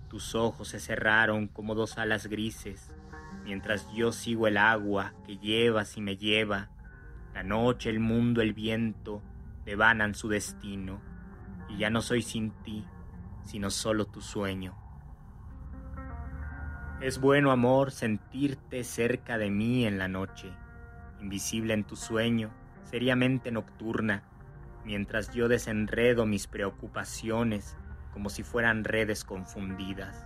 Tus 0.09 0.35
ojos 0.35 0.67
se 0.67 0.79
cerraron 0.81 1.47
como 1.47 1.73
dos 1.73 1.97
alas 1.97 2.27
grises, 2.27 2.91
mientras 3.45 3.87
yo 3.93 4.11
sigo 4.11 4.45
el 4.45 4.57
agua 4.57 5.13
que 5.25 5.37
llevas 5.37 5.95
y 5.95 6.01
me 6.01 6.17
lleva. 6.17 6.69
La 7.33 7.43
noche, 7.43 7.89
el 7.89 8.01
mundo, 8.01 8.41
el 8.41 8.53
viento 8.53 9.21
devanan 9.63 10.15
su 10.15 10.27
destino, 10.27 11.01
y 11.69 11.77
ya 11.77 11.89
no 11.89 12.01
soy 12.01 12.21
sin 12.21 12.51
ti, 12.63 12.85
sino 13.45 13.69
solo 13.69 14.05
tu 14.05 14.21
sueño. 14.21 14.84
Es 17.01 17.19
bueno, 17.19 17.51
amor, 17.51 17.91
sentirte 17.91 18.85
cerca 18.85 19.37
de 19.37 19.51
mí 19.51 19.85
en 19.85 19.97
la 19.97 20.07
noche, 20.07 20.49
invisible 21.19 21.73
en 21.73 21.83
tu 21.83 21.97
sueño, 21.97 22.51
seriamente 22.83 23.51
nocturna, 23.51 24.23
mientras 24.85 25.33
yo 25.33 25.49
desenredo 25.49 26.25
mis 26.25 26.47
preocupaciones 26.47 27.75
como 28.13 28.29
si 28.29 28.43
fueran 28.43 28.85
redes 28.85 29.25
confundidas. 29.25 30.25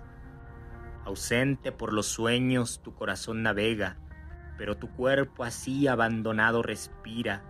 Ausente 1.05 1.71
por 1.71 1.91
los 1.91 2.05
sueños 2.05 2.81
tu 2.83 2.93
corazón 2.93 3.41
navega, 3.41 3.97
pero 4.55 4.77
tu 4.77 4.91
cuerpo 4.91 5.43
así 5.43 5.87
abandonado 5.87 6.61
respira, 6.61 7.41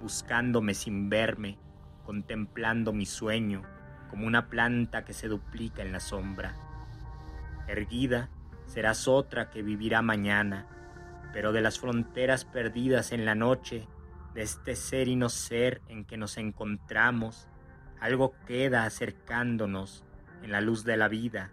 buscándome 0.00 0.74
sin 0.74 1.10
verme, 1.10 1.58
contemplando 2.04 2.92
mi 2.92 3.06
sueño, 3.06 3.62
como 4.08 4.24
una 4.28 4.48
planta 4.48 5.04
que 5.04 5.14
se 5.14 5.26
duplica 5.26 5.82
en 5.82 5.90
la 5.90 6.00
sombra. 6.00 6.54
Erguida, 7.66 8.30
serás 8.68 9.08
otra 9.08 9.50
que 9.50 9.62
vivirá 9.62 10.02
mañana, 10.02 10.66
pero 11.32 11.52
de 11.52 11.60
las 11.60 11.80
fronteras 11.80 12.44
perdidas 12.44 13.10
en 13.12 13.24
la 13.24 13.34
noche, 13.34 13.88
de 14.34 14.42
este 14.42 14.76
ser 14.76 15.08
y 15.08 15.16
no 15.16 15.28
ser 15.28 15.80
en 15.88 16.04
que 16.04 16.16
nos 16.16 16.36
encontramos, 16.36 17.48
algo 18.00 18.34
queda 18.46 18.84
acercándonos 18.84 20.04
en 20.42 20.52
la 20.52 20.60
luz 20.60 20.84
de 20.84 20.96
la 20.96 21.08
vida, 21.08 21.50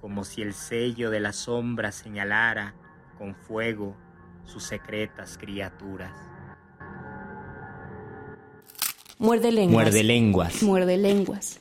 como 0.00 0.24
si 0.24 0.40
el 0.40 0.54
sello 0.54 1.10
de 1.10 1.20
la 1.20 1.32
sombra 1.32 1.92
señalara 1.92 2.74
con 3.18 3.34
fuego 3.34 3.96
sus 4.44 4.62
secretas 4.62 5.36
criaturas. 5.38 6.12
Muerde 9.18 9.50
lenguas. 9.50 9.84
Muerde 9.84 10.04
lenguas. 10.04 10.62
Muerde 10.62 10.96
lenguas. 10.96 11.58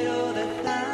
quiero 0.00 0.32
dejar. 0.32 0.89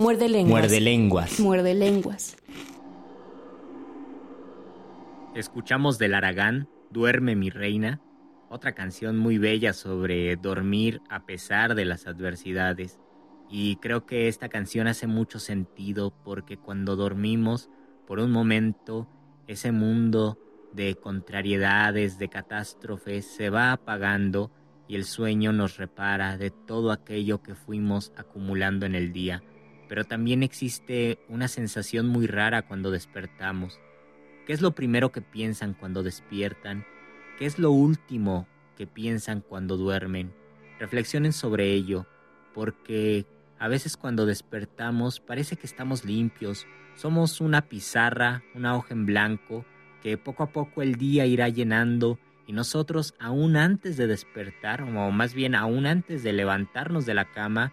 Muerde 0.00 0.30
lenguas. 0.30 0.50
Muerde 0.62 0.80
lenguas. 0.80 1.40
Muerde 1.40 1.74
lenguas. 1.74 2.36
Escuchamos 5.34 5.98
del 5.98 6.14
Aragán, 6.14 6.70
Duerme 6.88 7.36
mi 7.36 7.50
reina, 7.50 8.00
otra 8.48 8.72
canción 8.72 9.18
muy 9.18 9.36
bella 9.36 9.74
sobre 9.74 10.36
dormir 10.36 11.02
a 11.10 11.26
pesar 11.26 11.74
de 11.74 11.84
las 11.84 12.06
adversidades. 12.06 12.98
Y 13.50 13.76
creo 13.76 14.06
que 14.06 14.28
esta 14.28 14.48
canción 14.48 14.86
hace 14.86 15.06
mucho 15.06 15.38
sentido 15.38 16.14
porque 16.24 16.56
cuando 16.56 16.96
dormimos, 16.96 17.68
por 18.06 18.20
un 18.20 18.30
momento, 18.30 19.06
ese 19.48 19.70
mundo 19.70 20.38
de 20.72 20.94
contrariedades, 20.94 22.18
de 22.18 22.30
catástrofes, 22.30 23.26
se 23.26 23.50
va 23.50 23.72
apagando 23.72 24.50
y 24.88 24.96
el 24.96 25.04
sueño 25.04 25.52
nos 25.52 25.76
repara 25.76 26.38
de 26.38 26.48
todo 26.50 26.90
aquello 26.90 27.42
que 27.42 27.54
fuimos 27.54 28.14
acumulando 28.16 28.86
en 28.86 28.94
el 28.94 29.12
día 29.12 29.42
pero 29.90 30.04
también 30.04 30.44
existe 30.44 31.18
una 31.28 31.48
sensación 31.48 32.06
muy 32.06 32.28
rara 32.28 32.62
cuando 32.62 32.92
despertamos. 32.92 33.80
¿Qué 34.46 34.52
es 34.52 34.60
lo 34.60 34.70
primero 34.76 35.10
que 35.10 35.20
piensan 35.20 35.74
cuando 35.74 36.04
despiertan? 36.04 36.86
¿Qué 37.40 37.46
es 37.46 37.58
lo 37.58 37.72
último 37.72 38.46
que 38.76 38.86
piensan 38.86 39.40
cuando 39.40 39.76
duermen? 39.76 40.32
Reflexionen 40.78 41.32
sobre 41.32 41.72
ello, 41.72 42.06
porque 42.54 43.26
A 43.60 43.68
veces 43.68 43.98
cuando 43.98 44.24
despertamos 44.24 45.20
parece 45.20 45.56
que 45.56 45.66
estamos 45.66 46.06
limpios, 46.06 46.66
somos 46.94 47.42
una 47.42 47.68
pizarra, 47.68 48.42
una 48.54 48.74
hoja 48.74 48.94
en 48.94 49.04
blanco, 49.04 49.66
que 50.02 50.16
poco 50.16 50.42
a 50.42 50.50
poco 50.50 50.80
el 50.80 50.94
día 50.94 51.26
irá 51.26 51.50
llenando 51.50 52.18
y 52.46 52.54
nosotros 52.54 53.14
aún 53.20 53.58
antes 53.58 53.98
de 53.98 54.06
despertar, 54.06 54.80
o 54.82 55.10
más 55.10 55.34
bien 55.34 55.54
aún 55.54 55.84
antes 55.86 56.22
de 56.22 56.32
levantarnos 56.32 57.04
de 57.04 57.12
la 57.12 57.26
cama, 57.26 57.70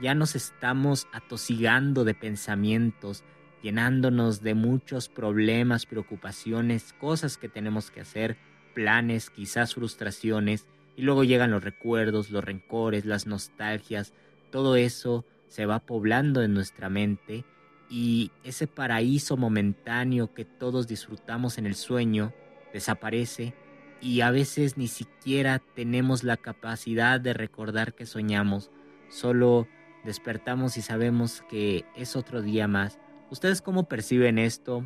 ya 0.00 0.14
nos 0.14 0.34
estamos 0.34 1.06
atosigando 1.12 2.04
de 2.04 2.14
pensamientos, 2.14 3.22
llenándonos 3.62 4.42
de 4.42 4.54
muchos 4.54 5.08
problemas, 5.08 5.86
preocupaciones, 5.86 6.92
cosas 6.94 7.36
que 7.36 7.48
tenemos 7.48 7.90
que 7.90 8.00
hacer, 8.00 8.36
planes, 8.74 9.30
quizás 9.30 9.74
frustraciones, 9.74 10.66
y 10.96 11.02
luego 11.02 11.24
llegan 11.24 11.50
los 11.50 11.64
recuerdos, 11.64 12.30
los 12.30 12.44
rencores, 12.44 13.04
las 13.04 13.26
nostalgias, 13.26 14.12
todo 14.50 14.76
eso 14.76 15.24
se 15.48 15.66
va 15.66 15.80
poblando 15.80 16.42
en 16.42 16.54
nuestra 16.54 16.88
mente 16.88 17.44
y 17.88 18.30
ese 18.44 18.66
paraíso 18.66 19.36
momentáneo 19.36 20.32
que 20.32 20.44
todos 20.44 20.86
disfrutamos 20.86 21.58
en 21.58 21.66
el 21.66 21.74
sueño 21.74 22.32
desaparece 22.72 23.52
y 24.00 24.20
a 24.20 24.30
veces 24.30 24.76
ni 24.76 24.88
siquiera 24.88 25.60
tenemos 25.74 26.22
la 26.22 26.36
capacidad 26.36 27.20
de 27.20 27.34
recordar 27.34 27.94
que 27.94 28.06
soñamos, 28.06 28.70
solo 29.08 29.66
despertamos 30.04 30.76
y 30.76 30.82
sabemos 30.82 31.42
que 31.48 31.84
es 31.96 32.16
otro 32.16 32.42
día 32.42 32.68
más. 32.68 32.98
¿Ustedes 33.30 33.62
cómo 33.62 33.88
perciben 33.88 34.38
esto? 34.38 34.84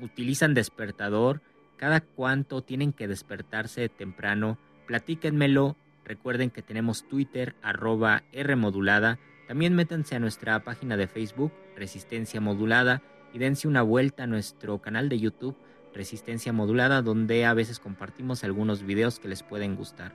¿Utilizan 0.00 0.54
despertador? 0.54 1.42
¿Cada 1.76 2.00
cuánto 2.00 2.62
tienen 2.62 2.92
que 2.92 3.08
despertarse 3.08 3.88
temprano? 3.88 4.58
Platíquenmelo. 4.86 5.76
Recuerden 6.04 6.50
que 6.50 6.62
tenemos 6.62 7.08
Twitter, 7.08 7.54
arroba 7.62 8.24
Rmodulada. 8.32 9.18
También 9.48 9.74
métanse 9.74 10.16
a 10.16 10.20
nuestra 10.20 10.62
página 10.64 10.96
de 10.96 11.06
Facebook, 11.06 11.52
Resistencia 11.76 12.40
Modulada, 12.40 13.02
y 13.32 13.38
dense 13.38 13.68
una 13.68 13.82
vuelta 13.82 14.24
a 14.24 14.26
nuestro 14.26 14.80
canal 14.80 15.08
de 15.08 15.18
YouTube, 15.18 15.56
Resistencia 15.92 16.52
Modulada, 16.52 17.02
donde 17.02 17.44
a 17.44 17.54
veces 17.54 17.78
compartimos 17.78 18.44
algunos 18.44 18.82
videos 18.82 19.18
que 19.18 19.28
les 19.28 19.42
pueden 19.42 19.76
gustar. 19.76 20.12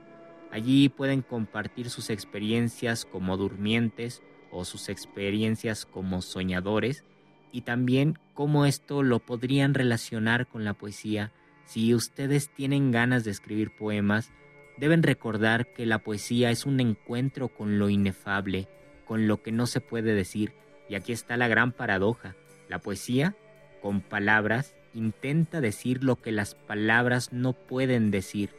Allí 0.50 0.88
pueden 0.88 1.22
compartir 1.22 1.90
sus 1.90 2.10
experiencias 2.10 3.04
como 3.04 3.36
durmientes 3.36 4.22
o 4.50 4.64
sus 4.64 4.88
experiencias 4.88 5.86
como 5.86 6.22
soñadores 6.22 7.04
y 7.52 7.62
también 7.62 8.18
cómo 8.34 8.66
esto 8.66 9.02
lo 9.02 9.18
podrían 9.18 9.74
relacionar 9.74 10.46
con 10.46 10.64
la 10.64 10.74
poesía. 10.74 11.32
Si 11.66 11.94
ustedes 11.94 12.48
tienen 12.52 12.90
ganas 12.90 13.24
de 13.24 13.30
escribir 13.30 13.76
poemas, 13.76 14.30
deben 14.78 15.02
recordar 15.02 15.72
que 15.72 15.86
la 15.86 15.98
poesía 15.98 16.50
es 16.50 16.66
un 16.66 16.80
encuentro 16.80 17.48
con 17.48 17.78
lo 17.78 17.90
inefable, 17.90 18.68
con 19.04 19.26
lo 19.26 19.42
que 19.42 19.52
no 19.52 19.66
se 19.66 19.80
puede 19.80 20.14
decir. 20.14 20.52
Y 20.88 20.94
aquí 20.94 21.12
está 21.12 21.36
la 21.36 21.48
gran 21.48 21.72
paradoja. 21.72 22.34
La 22.68 22.78
poesía, 22.78 23.36
con 23.82 24.00
palabras, 24.00 24.74
intenta 24.94 25.60
decir 25.60 26.02
lo 26.02 26.16
que 26.16 26.32
las 26.32 26.54
palabras 26.54 27.32
no 27.32 27.52
pueden 27.52 28.10
decir. 28.10 28.50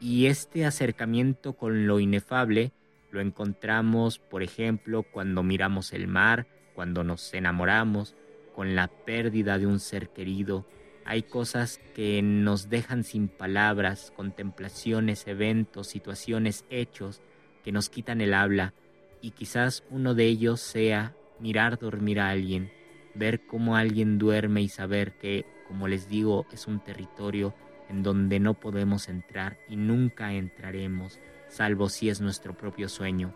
Y 0.00 0.26
este 0.26 0.64
acercamiento 0.64 1.54
con 1.54 1.86
lo 1.86 2.00
inefable 2.00 2.72
lo 3.10 3.20
encontramos, 3.20 4.18
por 4.18 4.42
ejemplo, 4.42 5.02
cuando 5.02 5.42
miramos 5.42 5.92
el 5.92 6.08
mar, 6.08 6.46
cuando 6.74 7.04
nos 7.04 7.32
enamoramos, 7.34 8.14
con 8.54 8.74
la 8.74 8.88
pérdida 8.88 9.58
de 9.58 9.66
un 9.66 9.80
ser 9.80 10.10
querido. 10.10 10.66
Hay 11.04 11.22
cosas 11.22 11.80
que 11.94 12.20
nos 12.22 12.68
dejan 12.68 13.04
sin 13.04 13.28
palabras, 13.28 14.12
contemplaciones, 14.14 15.26
eventos, 15.26 15.86
situaciones, 15.88 16.64
hechos 16.68 17.22
que 17.64 17.72
nos 17.72 17.88
quitan 17.88 18.20
el 18.20 18.34
habla 18.34 18.74
y 19.22 19.30
quizás 19.30 19.84
uno 19.90 20.14
de 20.14 20.26
ellos 20.26 20.60
sea 20.60 21.14
mirar 21.40 21.78
dormir 21.78 22.20
a 22.20 22.30
alguien, 22.30 22.70
ver 23.14 23.46
cómo 23.46 23.76
alguien 23.76 24.18
duerme 24.18 24.62
y 24.62 24.68
saber 24.68 25.12
que, 25.18 25.46
como 25.66 25.88
les 25.88 26.08
digo, 26.08 26.46
es 26.52 26.66
un 26.66 26.80
territorio 26.80 27.54
en 27.88 28.02
donde 28.02 28.38
no 28.38 28.54
podemos 28.54 29.08
entrar 29.08 29.58
y 29.68 29.76
nunca 29.76 30.34
entraremos 30.34 31.18
salvo 31.48 31.88
si 31.88 32.08
es 32.08 32.20
nuestro 32.20 32.54
propio 32.54 32.88
sueño. 32.88 33.34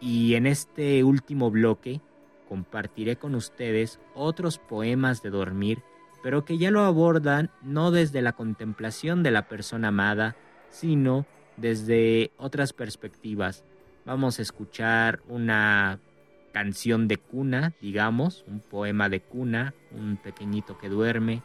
Y 0.00 0.34
en 0.34 0.46
este 0.46 1.04
último 1.04 1.50
bloque 1.50 2.00
compartiré 2.48 3.16
con 3.16 3.34
ustedes 3.34 3.98
otros 4.14 4.58
poemas 4.58 5.22
de 5.22 5.30
dormir, 5.30 5.82
pero 6.22 6.44
que 6.44 6.58
ya 6.58 6.70
lo 6.70 6.82
abordan 6.82 7.50
no 7.62 7.90
desde 7.90 8.22
la 8.22 8.32
contemplación 8.32 9.22
de 9.22 9.30
la 9.30 9.48
persona 9.48 9.88
amada, 9.88 10.36
sino 10.70 11.26
desde 11.56 12.30
otras 12.36 12.72
perspectivas. 12.72 13.64
Vamos 14.04 14.38
a 14.38 14.42
escuchar 14.42 15.20
una 15.28 15.98
canción 16.52 17.08
de 17.08 17.16
cuna, 17.16 17.74
digamos, 17.80 18.44
un 18.46 18.60
poema 18.60 19.08
de 19.08 19.20
cuna, 19.20 19.74
un 19.90 20.16
pequeñito 20.16 20.78
que 20.78 20.88
duerme, 20.88 21.42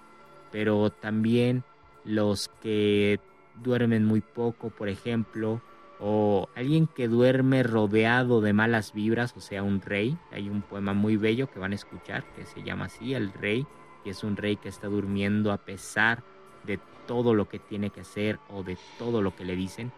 pero 0.51 0.89
también 0.89 1.63
los 2.05 2.49
que 2.61 3.19
duermen 3.61 4.05
muy 4.05 4.21
poco, 4.21 4.69
por 4.69 4.89
ejemplo, 4.89 5.61
o 6.01 6.49
alguien 6.55 6.87
que 6.87 7.07
duerme 7.07 7.61
rodeado 7.61 8.41
de 8.41 8.53
malas 8.53 8.91
vibras, 8.91 9.33
o 9.37 9.39
sea, 9.39 9.61
un 9.61 9.81
rey. 9.81 10.17
Hay 10.31 10.49
un 10.49 10.63
poema 10.63 10.93
muy 10.93 11.15
bello 11.15 11.49
que 11.51 11.59
van 11.59 11.73
a 11.73 11.75
escuchar 11.75 12.25
que 12.33 12.45
se 12.45 12.63
llama 12.63 12.85
así, 12.85 13.13
El 13.13 13.31
Rey, 13.31 13.67
y 14.03 14.09
es 14.09 14.23
un 14.23 14.35
rey 14.35 14.57
que 14.57 14.67
está 14.69 14.87
durmiendo 14.87 15.51
a 15.51 15.59
pesar 15.59 16.23
de 16.65 16.79
todo 17.05 17.35
lo 17.35 17.47
que 17.47 17.59
tiene 17.59 17.91
que 17.91 18.01
hacer 18.01 18.39
o 18.49 18.63
de 18.63 18.77
todo 18.97 19.21
lo 19.21 19.35
que 19.35 19.45
le 19.45 19.55
dicen. 19.55 19.91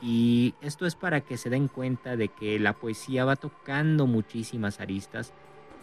Y 0.00 0.54
esto 0.62 0.86
es 0.86 0.94
para 0.94 1.20
que 1.20 1.36
se 1.36 1.50
den 1.50 1.68
cuenta 1.68 2.16
de 2.16 2.28
que 2.28 2.58
la 2.58 2.72
poesía 2.72 3.26
va 3.26 3.36
tocando 3.36 4.06
muchísimas 4.06 4.80
aristas 4.80 5.34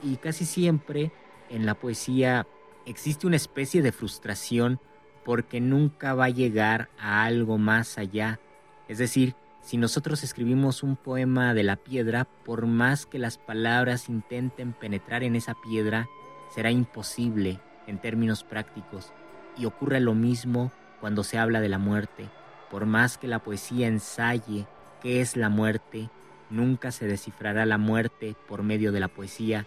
y 0.02 0.18
casi 0.18 0.46
siempre 0.46 1.12
en 1.50 1.68
la 1.68 1.76
poesía 1.76 2.48
existe 2.88 3.28
una 3.28 3.36
especie 3.36 3.84
de 3.84 3.92
frustración 3.92 4.80
porque 5.24 5.62
nunca 5.62 6.16
va 6.16 6.26
a 6.26 6.30
llegar 6.30 6.90
a 6.98 7.26
algo 7.26 7.60
más 7.60 8.00
allá. 8.00 8.40
Es 8.88 8.98
decir, 8.98 9.36
si 9.68 9.76
nosotros 9.76 10.24
escribimos 10.24 10.82
un 10.82 10.96
poema 10.96 11.54
de 11.54 11.62
la 11.62 11.76
piedra, 11.76 12.24
por 12.46 12.68
más 12.68 13.06
que 13.06 13.20
las 13.20 13.38
palabras 13.38 14.08
intenten 14.08 14.72
penetrar 14.72 15.24
en 15.24 15.36
esa 15.36 15.56
piedra, 15.56 16.08
será 16.56 16.72
imposible 16.72 17.60
en 17.86 17.98
términos 17.98 18.46
prácticos. 18.46 19.12
Y 19.58 19.66
ocurre 19.66 20.00
lo 20.00 20.14
mismo 20.14 20.72
cuando 21.02 21.26
se 21.26 21.38
habla 21.38 21.60
de 21.60 21.68
la 21.68 21.80
muerte. 21.80 22.30
Por 22.72 22.86
más 22.86 23.18
que 23.18 23.28
la 23.28 23.40
poesía 23.40 23.88
ensaye 23.88 24.66
qué 25.02 25.20
es 25.20 25.36
la 25.36 25.50
muerte, 25.50 26.10
nunca 26.50 26.94
se 26.94 27.06
descifrará 27.06 27.66
la 27.66 27.78
muerte 27.78 28.38
por 28.48 28.64
medio 28.64 28.94
de 28.94 29.02
la 29.02 29.10
poesía. 29.10 29.66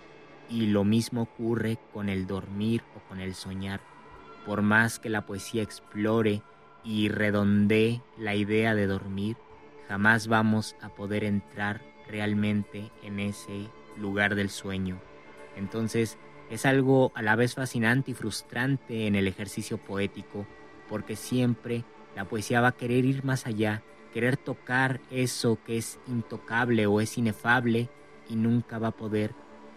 Y 0.49 0.69
lo 0.69 0.83
mismo 0.83 1.21
ocurre 1.21 1.77
con 1.93 2.09
el 2.09 2.27
dormir 2.27 2.83
o 2.97 3.07
con 3.07 3.21
el 3.21 3.35
soñar. 3.35 3.81
Por 4.47 4.63
más 4.63 4.99
que 4.99 5.11
la 5.11 5.27
poesía 5.27 5.63
explore 5.63 6.41
y 6.85 7.11
redondee 7.11 8.01
la 8.17 8.35
idea 8.35 8.75
de 8.75 8.87
dormir, 8.87 9.37
jamás 9.91 10.29
vamos 10.29 10.77
a 10.81 10.89
poder 10.89 11.25
entrar 11.25 11.81
realmente 12.07 12.93
en 13.03 13.19
ese 13.19 13.67
lugar 13.99 14.37
del 14.37 14.49
sueño. 14.49 15.01
Entonces 15.57 16.17
es 16.49 16.65
algo 16.65 17.11
a 17.17 17.23
la 17.23 17.35
vez 17.35 17.57
fascinante 17.57 18.13
y 18.13 18.15
frustrante 18.15 19.09
en 19.09 19.17
el 19.17 19.27
ejercicio 19.27 19.79
poético, 19.79 20.47
porque 20.89 21.17
siempre 21.17 21.83
la 22.15 22.25
poesía 22.25 22.61
va 22.61 22.69
a 22.69 22.77
querer 22.77 23.05
ir 23.05 23.25
más 23.25 23.49
allá, 23.49 23.83
querer 24.15 24.37
tocar 24.37 25.01
eso 25.11 25.59
que 25.67 25.77
es 25.77 25.99
intocable 26.07 26.87
o 26.87 27.01
es 27.01 27.19
inefable 27.19 27.89
y 28.29 28.37
nunca 28.37 28.79
va 28.79 28.89
a 28.89 28.97
poder. 28.97 29.35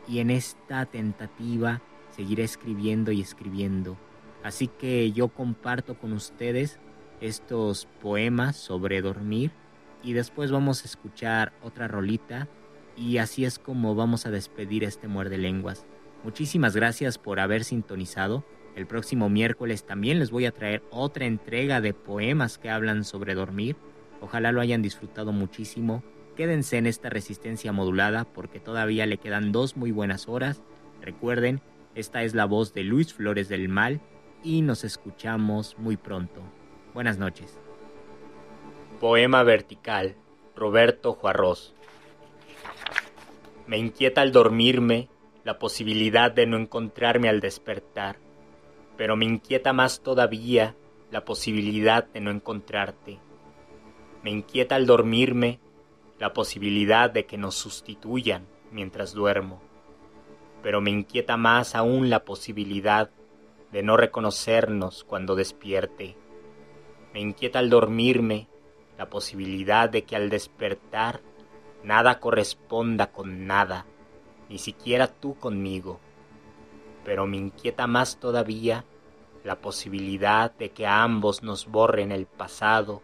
Y 0.07 0.19
en 0.19 0.29
esta 0.29 0.85
tentativa 0.85 1.81
seguiré 2.11 2.43
escribiendo 2.43 3.11
y 3.11 3.19
escribiendo. 3.19 3.97
Así 4.43 4.67
que 4.67 5.11
yo 5.11 5.29
comparto 5.29 5.97
con 5.97 6.13
ustedes 6.13 6.77
estos 7.19 7.87
poemas 7.99 8.57
sobre 8.57 9.01
dormir 9.01 9.62
y 10.03 10.13
después 10.13 10.51
vamos 10.51 10.83
a 10.83 10.85
escuchar 10.85 11.53
otra 11.63 11.87
rolita 11.87 12.47
y 12.95 13.17
así 13.17 13.45
es 13.45 13.57
como 13.57 13.95
vamos 13.95 14.25
a 14.25 14.31
despedir 14.31 14.83
este 14.83 15.07
muerde 15.07 15.37
lenguas. 15.37 15.85
Muchísimas 16.23 16.75
gracias 16.75 17.17
por 17.17 17.39
haber 17.39 17.63
sintonizado. 17.63 18.45
El 18.75 18.87
próximo 18.87 19.29
miércoles 19.29 19.85
también 19.85 20.19
les 20.19 20.31
voy 20.31 20.45
a 20.45 20.51
traer 20.51 20.83
otra 20.89 21.25
entrega 21.25 21.81
de 21.81 21.93
poemas 21.93 22.57
que 22.57 22.69
hablan 22.69 23.03
sobre 23.03 23.35
dormir. 23.35 23.75
Ojalá 24.21 24.51
lo 24.51 24.61
hayan 24.61 24.81
disfrutado 24.81 25.31
muchísimo. 25.31 26.03
Quédense 26.35 26.77
en 26.77 26.87
esta 26.87 27.09
resistencia 27.09 27.71
modulada 27.71 28.25
porque 28.25 28.59
todavía 28.59 29.05
le 29.05 29.17
quedan 29.17 29.51
dos 29.51 29.77
muy 29.77 29.91
buenas 29.91 30.27
horas. 30.27 30.63
Recuerden, 31.01 31.61
esta 31.93 32.23
es 32.23 32.33
la 32.33 32.45
voz 32.45 32.73
de 32.73 32.83
Luis 32.83 33.13
Flores 33.13 33.49
del 33.49 33.69
Mal 33.69 34.01
y 34.43 34.61
nos 34.61 34.83
escuchamos 34.83 35.77
muy 35.77 35.97
pronto. 35.97 36.41
Buenas 36.93 37.17
noches. 37.17 37.62
Poema 39.03 39.43
vertical, 39.43 40.15
Roberto 40.55 41.11
Juarros. 41.11 41.75
Me 43.67 43.77
inquieta 43.77 44.21
al 44.21 44.31
dormirme 44.31 45.09
la 45.43 45.59
posibilidad 45.59 46.31
de 46.31 46.47
no 46.47 46.55
encontrarme 46.55 47.27
al 47.27 47.41
despertar, 47.41 48.15
pero 48.95 49.17
me 49.17 49.25
inquieta 49.25 49.73
más 49.73 49.99
todavía 50.03 50.77
la 51.11 51.25
posibilidad 51.25 52.05
de 52.05 52.21
no 52.21 52.31
encontrarte. 52.31 53.19
Me 54.23 54.31
inquieta 54.31 54.75
al 54.75 54.85
dormirme 54.85 55.59
la 56.17 56.31
posibilidad 56.31 57.09
de 57.11 57.25
que 57.25 57.37
nos 57.37 57.55
sustituyan 57.55 58.47
mientras 58.71 59.11
duermo, 59.11 59.61
pero 60.61 60.79
me 60.79 60.91
inquieta 60.91 61.35
más 61.35 61.75
aún 61.75 62.09
la 62.09 62.23
posibilidad 62.23 63.09
de 63.69 63.83
no 63.83 63.97
reconocernos 63.97 65.03
cuando 65.03 65.35
despierte. 65.35 66.15
Me 67.13 67.19
inquieta 67.19 67.59
al 67.59 67.69
dormirme 67.69 68.47
la 68.97 69.09
posibilidad 69.09 69.89
de 69.89 70.03
que 70.03 70.15
al 70.15 70.29
despertar 70.29 71.21
nada 71.83 72.19
corresponda 72.19 73.11
con 73.11 73.45
nada, 73.47 73.85
ni 74.49 74.57
siquiera 74.57 75.07
tú 75.07 75.35
conmigo. 75.35 75.99
Pero 77.03 77.25
me 77.27 77.37
inquieta 77.37 77.87
más 77.87 78.19
todavía 78.19 78.85
la 79.43 79.55
posibilidad 79.59 80.51
de 80.51 80.69
que 80.69 80.85
a 80.87 81.03
ambos 81.03 81.43
nos 81.43 81.67
borren 81.67 82.11
el 82.11 82.25
pasado 82.25 83.01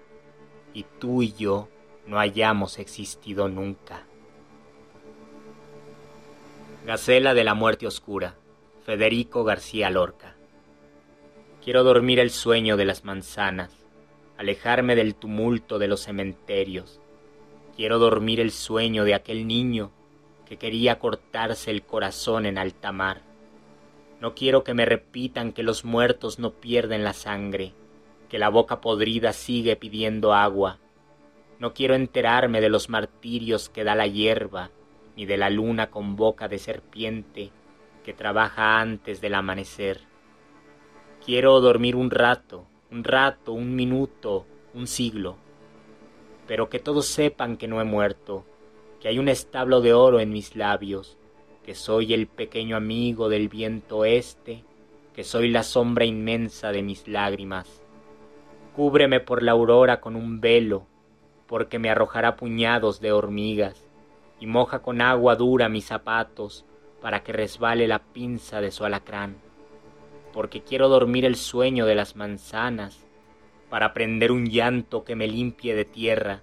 y 0.74 0.84
tú 1.00 1.22
y 1.22 1.34
yo 1.34 1.68
no 2.06 2.20
hayamos 2.20 2.80
existido 2.80 3.50
nunca. 3.50 4.04
Gacela 6.86 7.34
de 7.34 7.44
la 7.44 7.54
muerte 7.54 7.86
oscura, 7.88 8.36
Federico 8.86 9.44
García 9.44 9.90
Lorca. 9.90 10.36
Quiero 11.64 11.84
dormir 11.84 12.20
el 12.20 12.32
sueño 12.32 12.78
de 12.78 12.86
las 12.86 13.04
manzanas, 13.04 13.79
alejarme 14.40 14.96
del 14.96 15.16
tumulto 15.16 15.80
de 15.80 15.90
los 15.90 16.04
cementerios. 16.04 17.02
Quiero 17.76 18.00
dormir 18.00 18.40
el 18.40 18.52
sueño 18.52 19.04
de 19.04 19.14
aquel 19.14 19.46
niño 19.46 19.92
que 20.46 20.56
quería 20.56 20.98
cortarse 20.98 21.72
el 21.72 21.84
corazón 21.84 22.46
en 22.46 22.58
alta 22.58 22.94
mar. 22.94 23.22
No 24.22 24.36
quiero 24.36 24.64
que 24.64 24.74
me 24.74 24.86
repitan 24.86 25.52
que 25.52 25.62
los 25.62 25.84
muertos 25.84 26.40
no 26.40 26.52
pierden 26.52 27.04
la 27.04 27.12
sangre, 27.12 27.74
que 28.30 28.40
la 28.40 28.48
boca 28.48 28.80
podrida 28.80 29.34
sigue 29.34 29.76
pidiendo 29.76 30.34
agua. 30.34 30.78
No 31.60 31.74
quiero 31.74 31.96
enterarme 31.96 32.62
de 32.62 32.70
los 32.70 32.88
martirios 32.88 33.68
que 33.68 33.84
da 33.84 33.94
la 33.94 34.08
hierba, 34.08 34.72
ni 35.18 35.26
de 35.26 35.36
la 35.36 35.50
luna 35.50 35.90
con 35.90 36.16
boca 36.16 36.48
de 36.48 36.60
serpiente 36.60 37.52
que 38.06 38.14
trabaja 38.14 38.80
antes 38.80 39.20
del 39.20 39.36
amanecer. 39.36 40.00
Quiero 41.26 41.60
dormir 41.60 41.98
un 41.98 42.10
rato, 42.10 42.69
un 42.92 43.04
rato, 43.04 43.54
un 43.54 43.76
minuto, 43.76 44.46
un 44.74 44.88
siglo, 44.88 45.38
pero 46.48 46.70
que 46.70 46.80
todos 46.80 47.06
sepan 47.06 47.58
que 47.58 47.68
no 47.68 47.80
he 47.80 47.84
muerto, 47.84 48.46
que 49.00 49.08
hay 49.08 49.20
un 49.20 49.30
establo 49.30 49.82
de 49.82 49.94
oro 49.94 50.20
en 50.20 50.32
mis 50.32 50.56
labios, 50.56 51.18
que 51.64 51.76
soy 51.76 52.14
el 52.14 52.28
pequeño 52.28 52.76
amigo 52.76 53.30
del 53.30 53.48
viento 53.48 54.06
este, 54.06 54.64
que 55.14 55.24
soy 55.24 55.50
la 55.50 55.64
sombra 55.64 56.06
inmensa 56.06 56.72
de 56.72 56.82
mis 56.82 57.08
lágrimas. 57.08 57.84
Cúbreme 58.76 59.20
por 59.20 59.44
la 59.44 59.52
aurora 59.52 60.02
con 60.02 60.16
un 60.16 60.42
velo, 60.42 60.88
porque 61.46 61.78
me 61.78 61.90
arrojará 61.90 62.36
puñados 62.36 63.00
de 63.00 63.12
hormigas, 63.12 63.86
y 64.40 64.48
moja 64.48 64.80
con 64.80 65.02
agua 65.02 65.36
dura 65.36 65.70
mis 65.70 65.86
zapatos 65.86 66.66
para 67.02 67.22
que 67.22 67.34
resbale 67.34 67.88
la 67.88 68.00
pinza 68.00 68.62
de 68.62 68.72
su 68.72 68.84
alacrán, 68.86 69.38
porque 70.34 70.62
quiero 70.62 70.90
dormir 70.90 71.26
el 71.26 71.36
sueño 71.36 71.86
de 71.86 71.96
las 71.96 72.16
manzanas, 72.16 73.00
para 73.70 73.94
prender 73.94 74.32
un 74.32 74.48
llanto 74.48 75.04
que 75.04 75.16
me 75.16 75.28
limpie 75.28 75.76
de 75.76 75.86
tierra, 75.86 76.42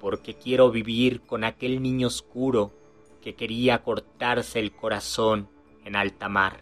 porque 0.00 0.34
quiero 0.34 0.70
vivir 0.70 1.22
con 1.22 1.44
aquel 1.44 1.82
niño 1.82 2.08
oscuro 2.08 2.72
que 3.22 3.34
quería 3.34 3.82
cortarse 3.82 4.58
el 4.58 4.72
corazón 4.72 5.48
en 5.84 5.96
alta 5.96 6.28
mar. 6.28 6.60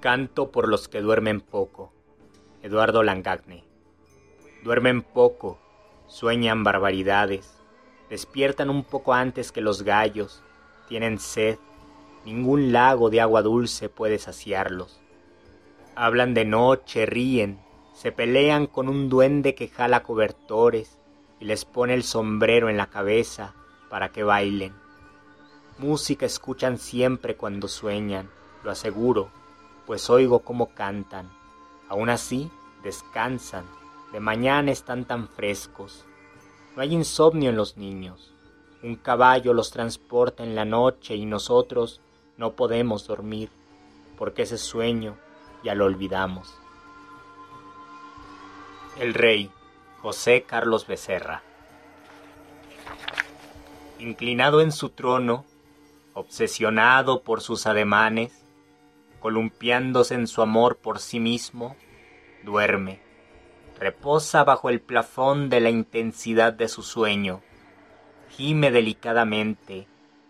Canto 0.00 0.50
por 0.50 0.68
los 0.68 0.88
que 0.88 1.00
duermen 1.00 1.40
poco. 1.40 1.92
Eduardo 2.62 3.02
Langagne. 3.02 3.64
Duermen 4.62 5.02
poco, 5.02 5.58
sueñan 6.08 6.64
barbaridades, 6.64 7.56
despiertan 8.10 8.68
un 8.68 8.82
poco 8.82 9.14
antes 9.14 9.52
que 9.52 9.60
los 9.60 9.82
gallos, 9.82 10.42
tienen 10.88 11.18
sed, 11.18 11.58
ningún 12.26 12.72
lago 12.72 13.08
de 13.08 13.20
agua 13.20 13.40
dulce 13.40 13.88
puede 13.88 14.18
saciarlos. 14.18 15.00
Hablan 15.94 16.34
de 16.34 16.44
noche, 16.44 17.06
ríen, 17.06 17.60
se 17.94 18.10
pelean 18.10 18.66
con 18.66 18.88
un 18.88 19.08
duende 19.08 19.54
que 19.54 19.68
jala 19.68 20.02
cobertores 20.02 20.98
y 21.38 21.44
les 21.44 21.64
pone 21.64 21.94
el 21.94 22.02
sombrero 22.02 22.68
en 22.68 22.76
la 22.76 22.88
cabeza 22.88 23.54
para 23.88 24.10
que 24.10 24.24
bailen. 24.24 24.74
Música 25.78 26.26
escuchan 26.26 26.78
siempre 26.78 27.36
cuando 27.36 27.68
sueñan, 27.68 28.28
lo 28.64 28.72
aseguro, 28.72 29.30
pues 29.86 30.10
oigo 30.10 30.40
cómo 30.40 30.74
cantan. 30.74 31.30
Aún 31.88 32.10
así, 32.10 32.50
descansan, 32.82 33.64
de 34.12 34.18
mañana 34.18 34.72
están 34.72 35.04
tan 35.04 35.28
frescos. 35.28 36.04
No 36.74 36.82
hay 36.82 36.92
insomnio 36.92 37.50
en 37.50 37.56
los 37.56 37.76
niños. 37.76 38.34
Un 38.82 38.96
caballo 38.96 39.54
los 39.54 39.70
transporta 39.70 40.42
en 40.42 40.56
la 40.56 40.64
noche 40.64 41.14
y 41.14 41.24
nosotros 41.24 42.00
no 42.36 42.52
podemos 42.52 43.06
dormir, 43.06 43.50
porque 44.16 44.42
ese 44.42 44.58
sueño 44.58 45.16
ya 45.64 45.74
lo 45.74 45.84
olvidamos. 45.86 46.58
El 48.98 49.14
rey, 49.14 49.50
José 50.00 50.44
Carlos 50.46 50.86
Becerra. 50.86 51.42
Inclinado 53.98 54.60
en 54.60 54.72
su 54.72 54.90
trono, 54.90 55.44
obsesionado 56.14 57.22
por 57.22 57.40
sus 57.40 57.66
ademanes, 57.66 58.42
columpiándose 59.20 60.14
en 60.14 60.26
su 60.26 60.42
amor 60.42 60.76
por 60.76 60.98
sí 60.98 61.20
mismo, 61.20 61.76
duerme, 62.44 63.00
reposa 63.78 64.44
bajo 64.44 64.70
el 64.70 64.80
plafón 64.80 65.48
de 65.50 65.60
la 65.60 65.70
intensidad 65.70 66.52
de 66.52 66.68
su 66.68 66.82
sueño, 66.82 67.42
gime 68.30 68.70
delicadamente, 68.70 69.86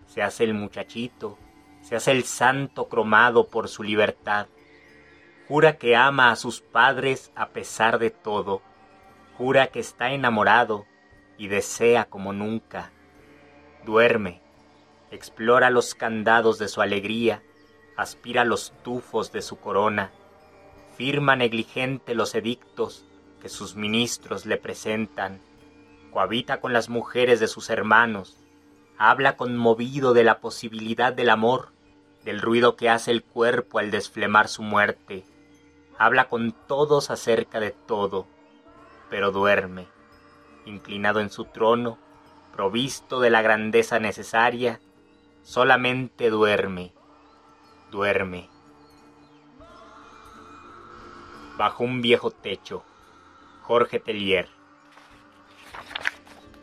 se 0.06 0.22
hace 0.22 0.44
el 0.44 0.54
muchachito, 0.54 1.38
se 1.86 1.94
hace 1.94 2.10
el 2.10 2.24
santo 2.24 2.88
cromado 2.88 3.46
por 3.46 3.68
su 3.68 3.84
libertad, 3.84 4.48
jura 5.46 5.78
que 5.78 5.94
ama 5.94 6.32
a 6.32 6.36
sus 6.36 6.60
padres 6.60 7.30
a 7.36 7.50
pesar 7.50 8.00
de 8.00 8.10
todo, 8.10 8.60
jura 9.38 9.68
que 9.68 9.78
está 9.78 10.10
enamorado 10.10 10.84
y 11.38 11.46
desea 11.46 12.06
como 12.06 12.32
nunca, 12.32 12.90
duerme, 13.84 14.42
explora 15.12 15.70
los 15.70 15.94
candados 15.94 16.58
de 16.58 16.66
su 16.66 16.82
alegría, 16.82 17.44
aspira 17.96 18.44
los 18.44 18.72
tufos 18.82 19.30
de 19.30 19.40
su 19.40 19.60
corona, 19.60 20.10
firma 20.96 21.36
negligente 21.36 22.16
los 22.16 22.34
edictos 22.34 23.06
que 23.40 23.48
sus 23.48 23.76
ministros 23.76 24.44
le 24.44 24.56
presentan, 24.56 25.40
cohabita 26.10 26.60
con 26.60 26.72
las 26.72 26.88
mujeres 26.88 27.38
de 27.38 27.46
sus 27.46 27.70
hermanos, 27.70 28.36
habla 28.98 29.36
conmovido 29.36 30.14
de 30.14 30.24
la 30.24 30.40
posibilidad 30.40 31.12
del 31.12 31.30
amor, 31.30 31.75
del 32.26 32.42
ruido 32.42 32.74
que 32.74 32.90
hace 32.90 33.12
el 33.12 33.22
cuerpo 33.22 33.78
al 33.78 33.92
desflemar 33.92 34.48
su 34.48 34.62
muerte, 34.62 35.24
habla 35.96 36.28
con 36.28 36.52
todos 36.66 37.10
acerca 37.10 37.60
de 37.60 37.70
todo, 37.70 38.26
pero 39.08 39.30
duerme, 39.30 39.86
inclinado 40.64 41.20
en 41.20 41.30
su 41.30 41.44
trono, 41.44 41.98
provisto 42.52 43.20
de 43.20 43.30
la 43.30 43.42
grandeza 43.42 44.00
necesaria, 44.00 44.80
solamente 45.44 46.28
duerme, 46.28 46.92
duerme. 47.92 48.50
Bajo 51.56 51.84
un 51.84 52.02
viejo 52.02 52.32
techo, 52.32 52.82
Jorge 53.62 54.00
Tellier. 54.00 54.48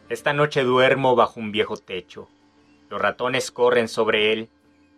Esta 0.10 0.34
noche 0.34 0.66
duermo 0.66 1.16
bajo 1.16 1.40
un 1.40 1.54
viejo 1.54 1.78
techo. 1.78 2.28
Los 2.90 3.02
ratones 3.02 3.50
corren 3.50 3.88
sobre 3.88 4.34
él, 4.34 4.50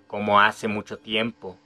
como 0.07 0.39
hace 0.39 0.67
mucho 0.67 0.97
tiempo, 0.97 1.57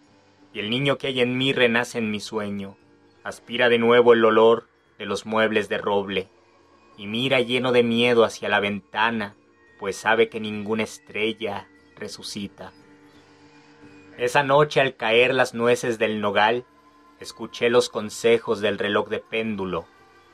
y 0.54 0.60
el 0.60 0.70
niño 0.70 0.98
que 0.98 1.08
hay 1.08 1.22
en 1.22 1.38
mí 1.38 1.54
renace 1.54 1.98
en 1.98 2.12
mi 2.12 2.20
sueño, 2.20 2.78
aspira 3.24 3.70
de 3.70 3.78
nuevo 3.78 4.14
el 4.14 4.26
olor 4.26 4.68
de 4.98 5.06
los 5.06 5.26
muebles 5.26 5.70
de 5.70 5.78
roble, 5.78 6.28
y 6.98 7.08
mira 7.08 7.40
lleno 7.40 7.72
de 7.72 7.84
miedo 7.84 8.24
hacia 8.24 8.50
la 8.50 8.60
ventana, 8.60 9.36
pues 9.80 9.96
sabe 9.96 10.30
que 10.30 10.40
ninguna 10.40 10.84
estrella 10.84 11.68
resucita. 11.96 12.74
Esa 14.18 14.44
noche 14.44 14.82
al 14.82 14.96
caer 14.96 15.34
las 15.34 15.54
nueces 15.54 15.98
del 15.98 16.20
nogal, 16.20 16.66
escuché 17.20 17.70
los 17.70 17.90
consejos 17.90 18.60
del 18.60 18.78
reloj 18.78 19.08
de 19.10 19.20
péndulo, 19.20 19.86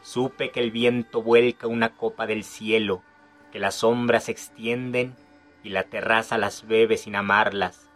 supe 0.02 0.52
que 0.52 0.60
el 0.60 0.72
viento 0.72 1.22
vuelca 1.22 1.68
una 1.68 1.96
copa 1.96 2.26
del 2.26 2.44
cielo, 2.44 3.04
que 3.52 3.60
las 3.60 3.76
sombras 3.76 4.26
se 4.26 4.32
extienden 4.32 5.16
y 5.64 5.70
la 5.70 5.84
terraza 5.84 6.38
las 6.38 6.68
bebe 6.68 6.98
sin 6.98 7.16
amarlas, 7.16 7.90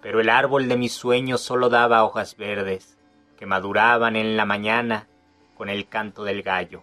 pero 0.00 0.20
el 0.20 0.28
árbol 0.28 0.68
de 0.68 0.76
mis 0.76 0.92
sueños 0.92 1.40
solo 1.40 1.68
daba 1.68 2.04
hojas 2.04 2.36
verdes, 2.36 2.98
que 3.36 3.46
maduraban 3.46 4.16
en 4.16 4.36
la 4.36 4.44
mañana 4.44 5.08
con 5.56 5.68
el 5.68 5.88
canto 5.88 6.24
del 6.24 6.42
gallo. 6.42 6.82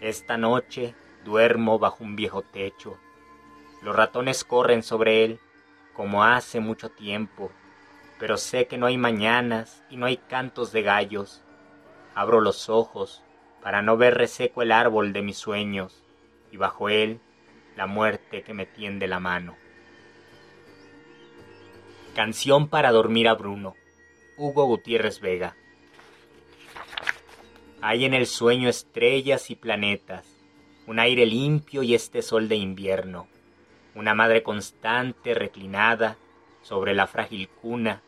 Esta 0.00 0.36
noche 0.36 0.94
duermo 1.24 1.78
bajo 1.78 2.04
un 2.04 2.16
viejo 2.16 2.42
techo. 2.42 2.98
Los 3.82 3.96
ratones 3.96 4.44
corren 4.44 4.82
sobre 4.82 5.24
él 5.24 5.40
como 5.94 6.24
hace 6.24 6.60
mucho 6.60 6.90
tiempo, 6.90 7.50
pero 8.18 8.36
sé 8.36 8.66
que 8.66 8.78
no 8.78 8.86
hay 8.86 8.98
mañanas 8.98 9.84
y 9.90 9.96
no 9.96 10.06
hay 10.06 10.16
cantos 10.16 10.72
de 10.72 10.82
gallos. 10.82 11.42
Abro 12.14 12.40
los 12.40 12.68
ojos 12.68 13.22
para 13.62 13.80
no 13.80 13.96
ver 13.96 14.14
reseco 14.14 14.62
el 14.62 14.72
árbol 14.72 15.12
de 15.12 15.22
mis 15.22 15.38
sueños, 15.38 16.02
y 16.50 16.58
bajo 16.58 16.90
él 16.90 17.20
la 17.76 17.86
muerte 17.86 18.42
que 18.42 18.52
me 18.52 18.66
tiende 18.66 19.06
la 19.06 19.20
mano. 19.20 19.56
Canción 22.14 22.68
para 22.68 22.92
dormir 22.92 23.26
a 23.26 23.34
Bruno. 23.34 23.74
Hugo 24.36 24.66
Gutiérrez 24.66 25.18
Vega. 25.18 25.56
Hay 27.80 28.04
en 28.04 28.14
el 28.14 28.26
sueño 28.26 28.68
estrellas 28.68 29.50
y 29.50 29.56
planetas, 29.56 30.24
un 30.86 31.00
aire 31.00 31.26
limpio 31.26 31.82
y 31.82 31.92
este 31.92 32.22
sol 32.22 32.48
de 32.48 32.54
invierno, 32.54 33.26
una 33.96 34.14
madre 34.14 34.44
constante 34.44 35.34
reclinada 35.34 36.16
sobre 36.62 36.94
la 36.94 37.08
frágil 37.08 37.48
cuna 37.48 38.00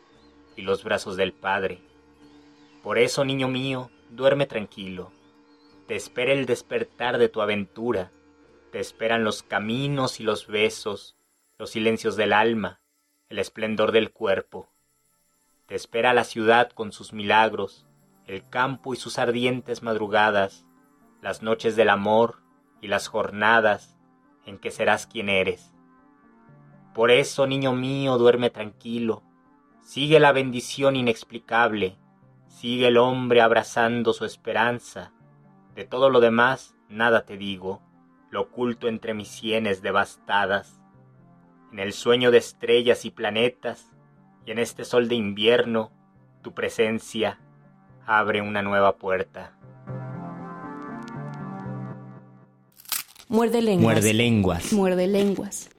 y 0.55 0.63
los 0.63 0.85
brazos 0.85 1.17
del 1.17 1.33
Padre. 1.33 1.81
Por 2.85 2.99
eso, 2.99 3.25
niño 3.25 3.49
mío, 3.49 3.91
duerme 4.11 4.47
tranquilo. 4.47 5.11
Te 5.89 5.97
espera 5.97 6.33
el 6.33 6.47
despertar 6.47 7.19
de 7.19 7.29
tu 7.29 7.41
aventura. 7.43 8.13
Te 8.71 8.79
esperan 8.79 9.25
los 9.25 9.43
caminos 9.43 10.21
y 10.21 10.23
los 10.23 10.47
besos, 10.47 11.17
los 11.59 11.71
silencios 11.71 12.15
del 12.15 12.33
alma, 12.33 12.81
el 13.29 13.39
esplendor 13.39 13.93
del 13.93 14.13
cuerpo. 14.13 14.69
Te 15.67 15.75
espera 15.75 16.15
la 16.15 16.25
ciudad 16.25 16.71
con 16.71 16.93
sus 16.93 17.13
milagros, 17.13 17.87
el 18.27 18.49
campo 18.49 18.95
y 18.95 18.97
sus 18.97 19.19
ardientes 19.19 19.83
madrugadas, 19.83 20.65
las 21.23 21.43
noches 21.43 21.75
del 21.75 21.89
amor 21.89 22.41
y 22.81 22.89
las 22.89 23.09
jornadas 23.09 23.99
en 24.45 24.59
que 24.59 24.71
serás 24.71 25.07
quien 25.07 25.29
eres. 25.29 25.73
Por 26.95 27.11
eso, 27.11 27.47
niño 27.47 27.73
mío, 27.73 28.17
duerme 28.17 28.51
tranquilo, 28.51 29.23
sigue 29.83 30.21
la 30.21 30.33
bendición 30.33 30.97
inexplicable, 30.97 31.99
sigue 32.47 32.89
el 32.89 32.97
hombre 32.97 33.41
abrazando 33.41 34.13
su 34.13 34.25
esperanza. 34.25 35.13
De 35.75 35.85
todo 35.85 36.11
lo 36.11 36.21
demás, 36.21 36.77
nada 36.89 37.27
te 37.27 37.37
digo, 37.37 37.83
lo 38.31 38.43
oculto 38.43 38.89
entre 38.89 39.15
mis 39.15 39.29
sienes 39.29 39.83
devastadas. 39.83 40.81
En 41.73 41.79
el 41.79 41.93
sueño 41.93 42.31
de 42.31 42.39
estrellas 42.39 43.05
y 43.05 43.11
planetas, 43.11 43.93
y 44.47 44.53
en 44.53 44.59
este 44.59 44.85
sol 44.85 45.09
de 45.09 45.17
invierno, 45.17 45.91
tu 46.43 46.55
presencia 46.55 47.41
abre 48.07 48.41
una 48.41 48.63
nueva 48.63 48.97
puerta. 48.97 49.53
Muerde 53.29 53.61
lenguas. 53.61 53.95
Muerde 53.95 54.15
lenguas. 54.15 54.73
Muerde 54.73 55.07
lenguas. 55.09 55.71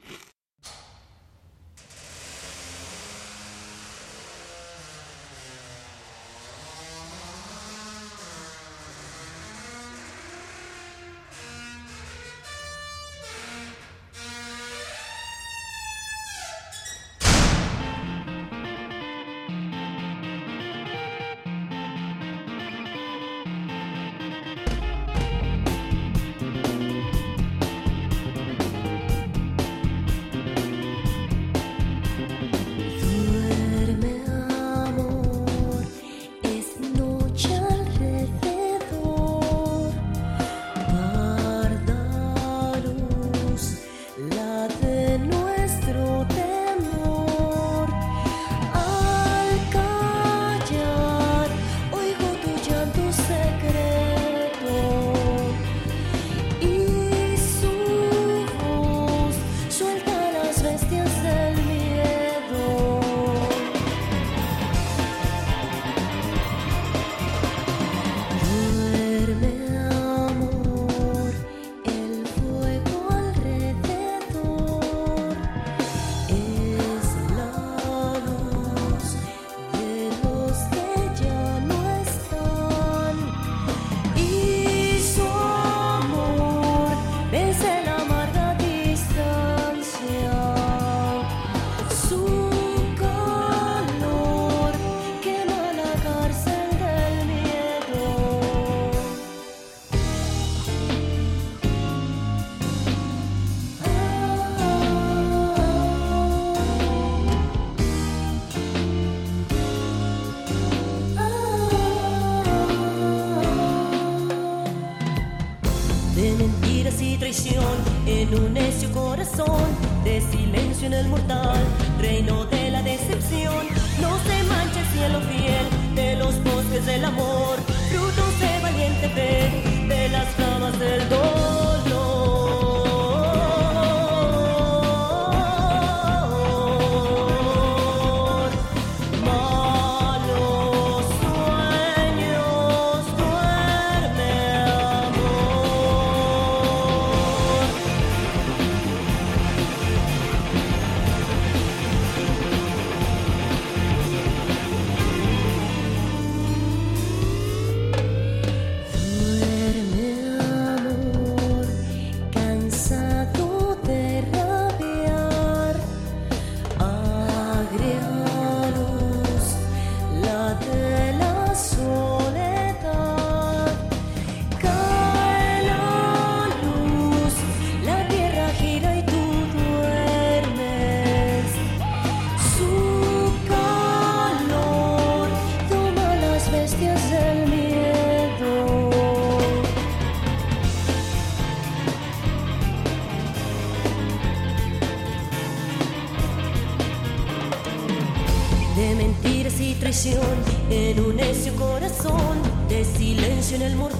En 203.57 203.63
el 203.63 203.75
mortal, 203.75 203.96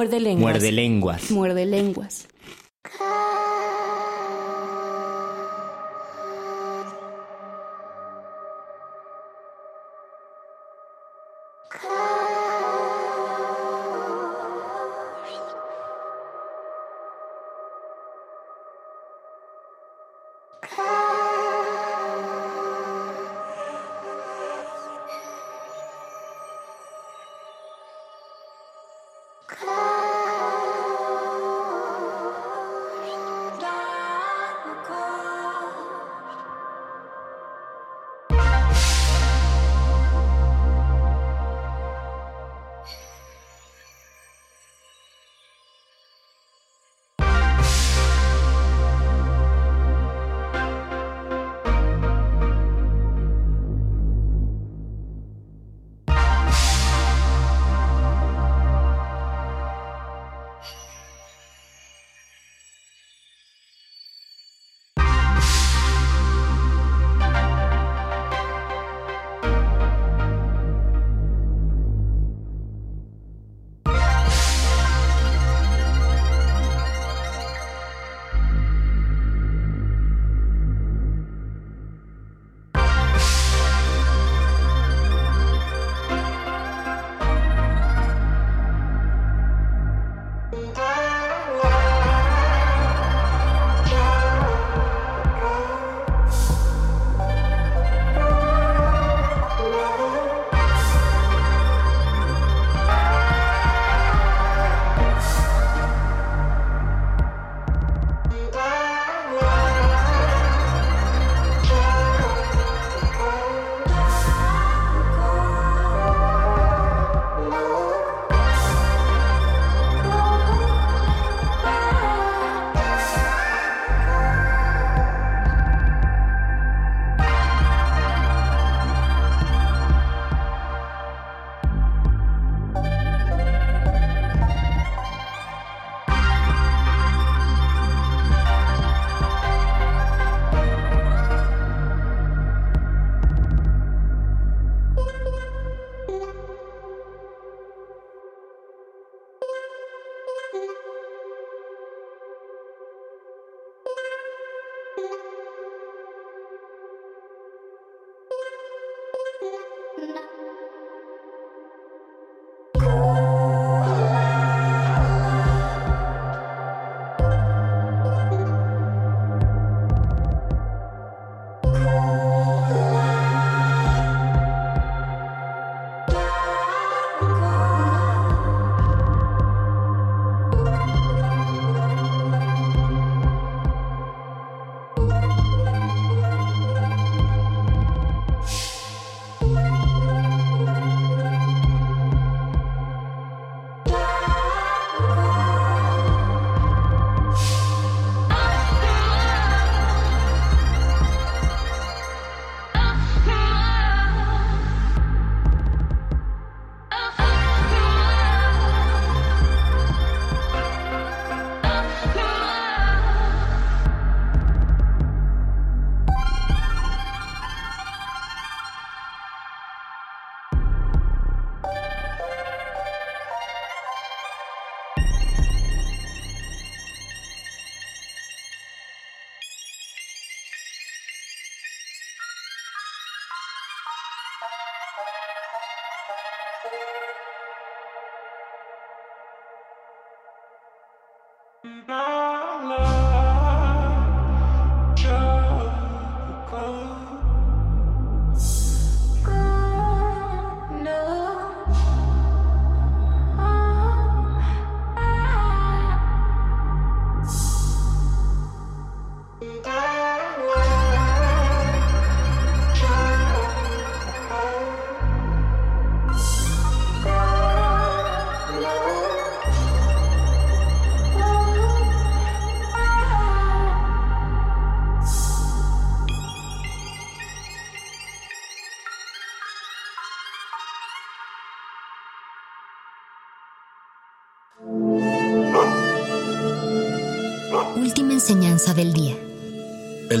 Muerde 0.00 0.18
lenguas. 0.18 0.40
Muerde 0.40 0.72
lenguas. 0.72 1.30
Muerde 1.30 1.66
lenguas. 1.66 2.19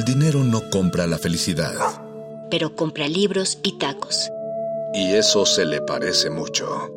El 0.00 0.06
dinero 0.06 0.42
no 0.42 0.70
compra 0.70 1.06
la 1.06 1.18
felicidad. 1.18 1.74
Pero 2.50 2.74
compra 2.74 3.06
libros 3.06 3.58
y 3.62 3.76
tacos. 3.76 4.30
Y 4.94 5.12
eso 5.12 5.44
se 5.44 5.66
le 5.66 5.82
parece 5.82 6.30
mucho. 6.30 6.90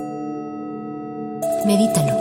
Medítalo. 1.66 2.14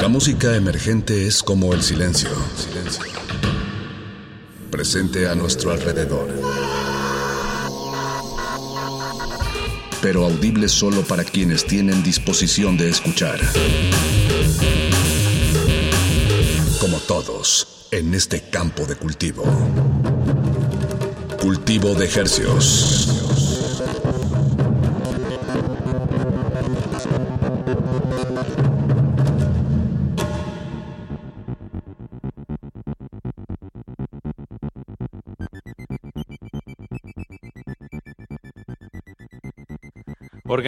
La 0.00 0.08
música 0.08 0.56
emergente 0.56 1.26
es 1.26 1.42
como 1.42 1.74
el 1.74 1.82
silencio. 1.82 2.30
Presente 4.70 5.28
a 5.28 5.34
nuestro 5.34 5.70
alrededor. 5.70 6.65
Pero 10.02 10.24
audible 10.24 10.68
solo 10.68 11.02
para 11.02 11.24
quienes 11.24 11.66
tienen 11.66 12.02
disposición 12.02 12.76
de 12.76 12.88
escuchar. 12.90 13.40
Como 16.80 16.98
todos, 16.98 17.88
en 17.90 18.14
este 18.14 18.42
campo 18.50 18.84
de 18.86 18.96
cultivo. 18.96 19.44
Cultivo 21.40 21.94
de 21.94 22.04
ejercios. 22.04 23.15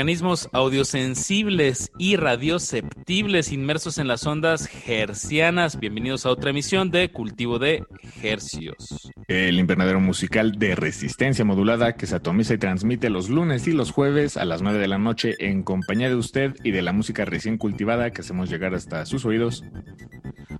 Organismos 0.09 0.49
audiosensibles 0.55 1.93
y 1.99 2.17
radioceptibles 2.17 3.53
inmersos 3.53 3.99
en 3.99 4.09
las 4.09 4.27
ondas 4.27 4.67
hercianas. 4.87 5.79
Bienvenidos 5.79 6.25
a 6.25 6.31
otra 6.31 6.49
emisión 6.49 6.91
de 6.91 7.13
Cultivo 7.13 7.59
de 7.59 7.85
Hercios. 8.23 9.11
El 9.27 9.59
invernadero 9.59 10.01
musical 10.01 10.53
de 10.53 10.75
resistencia 10.77 11.45
modulada 11.45 11.97
que 11.97 12.07
se 12.07 12.17
atomiza 12.17 12.55
y 12.55 12.59
transmite 12.59 13.11
los 13.11 13.29
lunes 13.29 13.69
y 13.69 13.73
los 13.73 13.91
jueves 13.91 14.39
a 14.39 14.47
las 14.47 14.63
9 14.63 14.79
de 14.79 14.89
la 14.89 14.97
noche 14.97 15.35
en 15.41 15.63
compañía 15.63 16.09
de 16.09 16.15
usted 16.15 16.55
y 16.65 16.71
de 16.71 16.81
la 16.81 16.95
música 16.95 17.27
recién 17.27 17.59
cultivada 17.59 18.11
que 18.11 18.23
hacemos 18.23 18.49
llegar 18.49 18.73
hasta 18.73 19.05
sus 19.05 19.27
oídos 19.27 19.63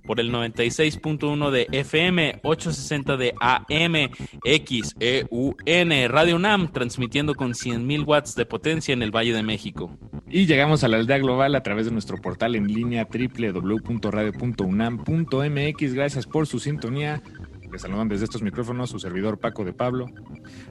por 0.09 0.19
el 0.19 0.33
96.1 0.33 1.51
de 1.51 1.67
FM, 1.71 2.39
860 2.41 3.15
de 3.15 3.35
AM, 3.39 4.09
XEUN, 4.43 6.09
Radio 6.09 6.35
UNAM, 6.35 6.71
transmitiendo 6.71 7.35
con 7.35 7.51
100.000 7.51 8.07
watts 8.07 8.33
de 8.33 8.47
potencia 8.47 8.91
en 8.91 9.03
el 9.03 9.15
Valle 9.15 9.33
de 9.33 9.43
México. 9.43 9.95
Y 10.27 10.47
llegamos 10.47 10.83
a 10.83 10.87
la 10.87 10.97
aldea 10.97 11.19
global 11.19 11.53
a 11.53 11.61
través 11.61 11.85
de 11.85 11.91
nuestro 11.91 12.17
portal 12.17 12.55
en 12.55 12.65
línea 12.65 13.07
www.radio.unam.mx. 13.07 15.93
Gracias 15.93 16.25
por 16.25 16.47
su 16.47 16.59
sintonía. 16.59 17.21
Les 17.71 17.83
saludan 17.83 18.09
desde 18.09 18.23
estos 18.23 18.41
micrófonos 18.41 18.89
su 18.89 18.97
servidor 18.97 19.37
Paco 19.37 19.63
de 19.63 19.73
Pablo. 19.73 20.07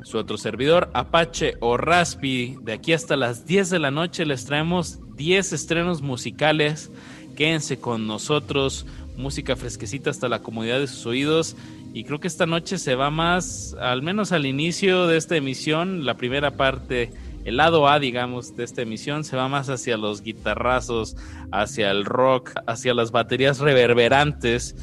Su 0.03 0.19
otro 0.19 0.37
servidor 0.37 0.91
Apache 0.95 1.55
o 1.61 1.77
Raspi. 1.77 2.57
De 2.63 2.73
aquí 2.73 2.93
hasta 2.93 3.17
las 3.17 3.47
10 3.47 3.71
de 3.71 3.79
la 3.79 3.93
noche 3.93 4.27
les 4.27 4.47
traemos 4.47 4.99
10 5.15 5.53
estrenos 5.53 6.03
musicales. 6.03 6.91
Quédense 7.37 7.79
con 7.79 8.09
nosotros 8.09 8.85
música 9.19 9.57
fresquecita 9.57 10.11
hasta 10.11 10.29
la 10.29 10.41
comodidad 10.41 10.79
de 10.79 10.87
sus 10.87 11.05
oídos. 11.05 11.57
Y 11.93 12.05
creo 12.05 12.21
que 12.21 12.29
esta 12.29 12.47
noche 12.47 12.79
se 12.79 12.95
va 12.95 13.11
más, 13.11 13.77
al 13.81 14.03
menos 14.03 14.33
al 14.33 14.47
inicio 14.47 15.07
de 15.07 15.19
esta 15.19 15.37
emisión, 15.37 16.07
la 16.07 16.17
primera 16.17 16.53
parte, 16.53 17.11
el 17.45 17.57
lado 17.57 17.89
A, 17.89 17.99
digamos, 17.99 18.57
de 18.57 18.65
esta 18.65 18.83
emisión, 18.83 19.25
se 19.25 19.37
va 19.37 19.49
más 19.49 19.69
hacia 19.69 19.97
los 19.97 20.23
guitarrazos, 20.23 21.17
hacia 21.51 21.91
el 21.91 22.05
rock, 22.05 22.53
hacia 22.67 22.95
las 22.95 23.11
baterías 23.11 23.59
reverberantes. 23.59 24.77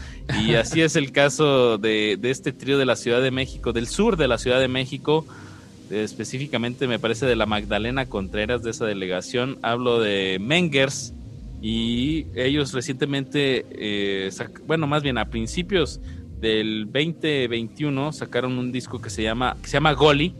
Y 0.43 0.55
así 0.55 0.81
es 0.81 0.95
el 0.95 1.11
caso 1.11 1.77
de, 1.77 2.17
de 2.19 2.31
este 2.31 2.51
trío 2.51 2.77
de 2.77 2.85
la 2.85 2.95
Ciudad 2.95 3.21
de 3.21 3.31
México, 3.31 3.71
del 3.71 3.87
sur 3.87 4.17
de 4.17 4.27
la 4.27 4.37
Ciudad 4.37 4.59
de 4.59 4.67
México 4.67 5.25
específicamente 5.89 6.87
me 6.87 6.99
parece 6.99 7.25
de 7.25 7.35
la 7.35 7.45
Magdalena 7.45 8.07
Contreras 8.07 8.63
de 8.63 8.71
esa 8.71 8.85
delegación. 8.85 9.57
Hablo 9.61 9.99
de 9.99 10.37
Mengers, 10.41 11.13
y 11.67 12.27
ellos 12.35 12.73
recientemente, 12.73 13.65
eh, 13.71 14.29
bueno, 14.67 14.85
más 14.85 15.01
bien 15.01 15.17
a 15.17 15.31
principios 15.31 15.99
del 16.39 16.85
2021 16.85 18.13
sacaron 18.13 18.59
un 18.59 18.71
disco 18.71 19.01
que 19.01 19.09
se 19.09 19.23
llama, 19.23 19.57
que 19.59 19.69
se 19.69 19.73
llama 19.73 19.93
Goli 19.93 20.35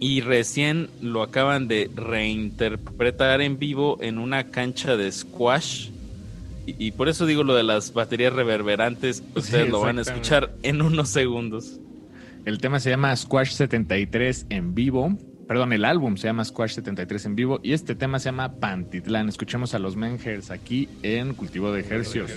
y 0.00 0.22
recién 0.22 0.88
lo 1.02 1.22
acaban 1.22 1.68
de 1.68 1.90
reinterpretar 1.94 3.42
en 3.42 3.58
vivo 3.58 3.98
en 4.00 4.16
una 4.16 4.44
cancha 4.44 4.96
de 4.96 5.12
squash. 5.12 5.90
Y, 6.64 6.92
por 6.92 7.10
eso 7.10 7.26
digo 7.26 7.44
lo 7.44 7.54
de 7.54 7.64
las 7.64 7.92
baterías 7.92 8.32
reverberantes, 8.32 9.22
ustedes 9.34 9.68
lo 9.68 9.80
van 9.80 9.98
a 9.98 10.00
escuchar 10.00 10.54
en 10.62 10.80
unos 10.80 11.10
segundos. 11.10 11.80
El 12.46 12.56
tema 12.62 12.80
se 12.80 12.88
llama 12.88 13.14
Squash 13.14 13.50
73 13.50 14.46
en 14.48 14.74
vivo 14.74 15.18
Perdón, 15.52 15.74
el 15.74 15.84
álbum 15.84 16.16
se 16.16 16.28
llama 16.28 16.46
Squash 16.46 16.76
73 16.76 17.26
en 17.26 17.36
vivo 17.36 17.60
y 17.62 17.74
este 17.74 17.94
tema 17.94 18.18
se 18.18 18.30
llama 18.30 18.54
Pantitlán. 18.58 19.28
Escuchemos 19.28 19.74
a 19.74 19.78
los 19.78 19.96
Mengers 19.96 20.50
aquí 20.50 20.88
en 21.02 21.34
Cultivo 21.34 21.70
de 21.72 21.80
Ejercicios. 21.82 22.30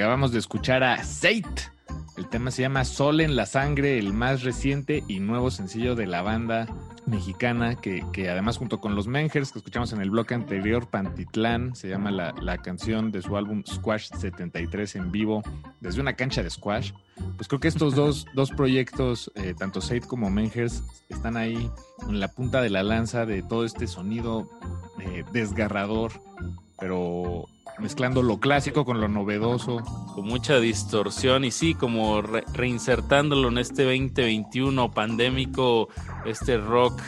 Acabamos 0.00 0.32
de 0.32 0.38
escuchar 0.38 0.82
a 0.82 1.04
Sate. 1.04 1.44
El 2.16 2.26
tema 2.26 2.50
se 2.50 2.62
llama 2.62 2.86
Sol 2.86 3.20
en 3.20 3.36
la 3.36 3.44
Sangre, 3.44 3.98
el 3.98 4.14
más 4.14 4.44
reciente 4.44 5.04
y 5.08 5.20
nuevo 5.20 5.50
sencillo 5.50 5.94
de 5.94 6.06
la 6.06 6.22
banda 6.22 6.66
mexicana, 7.04 7.74
que, 7.74 8.02
que 8.10 8.30
además 8.30 8.56
junto 8.56 8.80
con 8.80 8.94
los 8.94 9.08
Mengers 9.08 9.52
que 9.52 9.58
escuchamos 9.58 9.92
en 9.92 10.00
el 10.00 10.08
bloque 10.08 10.32
anterior, 10.32 10.88
Pantitlán, 10.88 11.76
se 11.76 11.90
llama 11.90 12.10
la, 12.10 12.32
la 12.40 12.56
canción 12.56 13.12
de 13.12 13.20
su 13.20 13.36
álbum 13.36 13.62
Squash 13.66 14.08
73 14.18 14.96
en 14.96 15.12
vivo, 15.12 15.42
desde 15.80 16.00
una 16.00 16.14
cancha 16.14 16.42
de 16.42 16.48
squash. 16.48 16.92
Pues 17.36 17.46
creo 17.46 17.60
que 17.60 17.68
estos 17.68 17.94
dos, 17.94 18.26
dos 18.34 18.52
proyectos, 18.52 19.30
eh, 19.34 19.52
tanto 19.52 19.82
Sate 19.82 20.08
como 20.08 20.30
Mengers, 20.30 20.82
están 21.10 21.36
ahí 21.36 21.70
en 22.08 22.20
la 22.20 22.28
punta 22.28 22.62
de 22.62 22.70
la 22.70 22.82
lanza 22.82 23.26
de 23.26 23.42
todo 23.42 23.66
este 23.66 23.86
sonido 23.86 24.48
eh, 24.98 25.24
desgarrador, 25.30 26.12
pero 26.78 27.44
mezclando 27.80 28.22
lo 28.22 28.38
clásico 28.38 28.84
con 28.84 29.00
lo 29.00 29.08
novedoso. 29.08 29.78
Con 30.14 30.26
mucha 30.26 30.58
distorsión 30.60 31.44
y 31.44 31.50
sí, 31.50 31.74
como 31.74 32.22
re- 32.22 32.44
reinsertándolo 32.52 33.48
en 33.48 33.58
este 33.58 33.84
2021 33.84 34.90
pandémico, 34.90 35.88
este 36.24 36.58
rock 36.58 37.00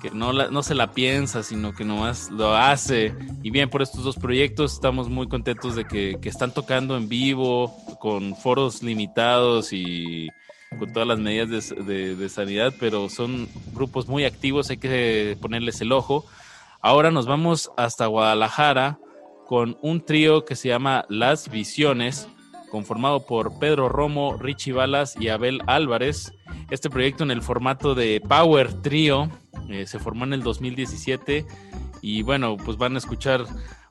que 0.00 0.10
no, 0.10 0.32
la- 0.32 0.48
no 0.50 0.62
se 0.62 0.74
la 0.74 0.92
piensa, 0.92 1.42
sino 1.42 1.74
que 1.74 1.84
nomás 1.84 2.30
lo 2.30 2.56
hace. 2.56 3.14
Y 3.42 3.50
bien, 3.50 3.68
por 3.68 3.82
estos 3.82 4.02
dos 4.02 4.16
proyectos 4.16 4.72
estamos 4.72 5.10
muy 5.10 5.28
contentos 5.28 5.76
de 5.76 5.84
que, 5.84 6.18
están 6.22 6.54
tocando 6.54 6.96
en 6.96 7.08
vivo, 7.08 7.74
con 8.00 8.34
foros 8.34 8.82
limitados 8.82 9.72
y 9.74 10.28
con 10.78 10.90
todas 10.92 11.06
las 11.06 11.18
medidas 11.18 11.68
de- 11.84 12.14
de 12.16 12.28
sanidad, 12.30 12.72
pero 12.80 13.08
son 13.10 13.46
grupos 13.74 14.08
muy 14.08 14.24
activos, 14.24 14.70
hay 14.70 14.78
que 14.78 15.36
ponerles 15.40 15.80
el 15.82 15.92
ojo. 15.92 16.24
Ahora 16.80 17.10
nos 17.10 17.26
vamos 17.26 17.70
hasta 17.76 18.06
Guadalajara 18.06 18.98
con 19.50 19.76
un 19.82 20.04
trío 20.04 20.44
que 20.44 20.54
se 20.54 20.68
llama 20.68 21.04
Las 21.08 21.50
Visiones, 21.50 22.28
conformado 22.70 23.26
por 23.26 23.58
Pedro 23.58 23.88
Romo, 23.88 24.36
Richie 24.36 24.72
Balas 24.72 25.16
y 25.18 25.26
Abel 25.26 25.60
Álvarez. 25.66 26.32
Este 26.70 26.88
proyecto 26.88 27.24
en 27.24 27.32
el 27.32 27.42
formato 27.42 27.96
de 27.96 28.20
Power 28.20 28.72
Trio 28.74 29.28
eh, 29.68 29.88
se 29.88 29.98
formó 29.98 30.22
en 30.22 30.34
el 30.34 30.44
2017 30.44 31.44
y 32.00 32.22
bueno, 32.22 32.58
pues 32.58 32.76
van 32.76 32.94
a 32.94 32.98
escuchar 32.98 33.44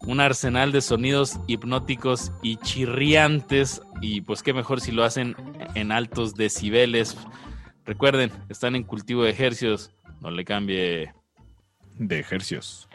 un 0.08 0.22
arsenal 0.22 0.72
de 0.72 0.80
sonidos 0.80 1.42
hipnóticos 1.48 2.32
y 2.42 2.56
chirriantes 2.56 3.82
y 4.02 4.22
pues 4.22 4.44
qué 4.44 4.54
mejor 4.54 4.80
si 4.80 4.94
lo 4.94 5.04
hacen 5.04 5.36
en 5.76 5.92
altos 5.92 6.36
decibeles. 6.36 7.18
Recuerden, 7.84 8.32
están 8.48 8.78
en 8.78 8.84
cultivo 8.84 9.24
de 9.24 9.32
ejercios, 9.32 9.92
no 10.22 10.32
le 10.32 10.46
cambie. 10.46 11.14
De 11.98 12.18
ejercios. 12.18 12.88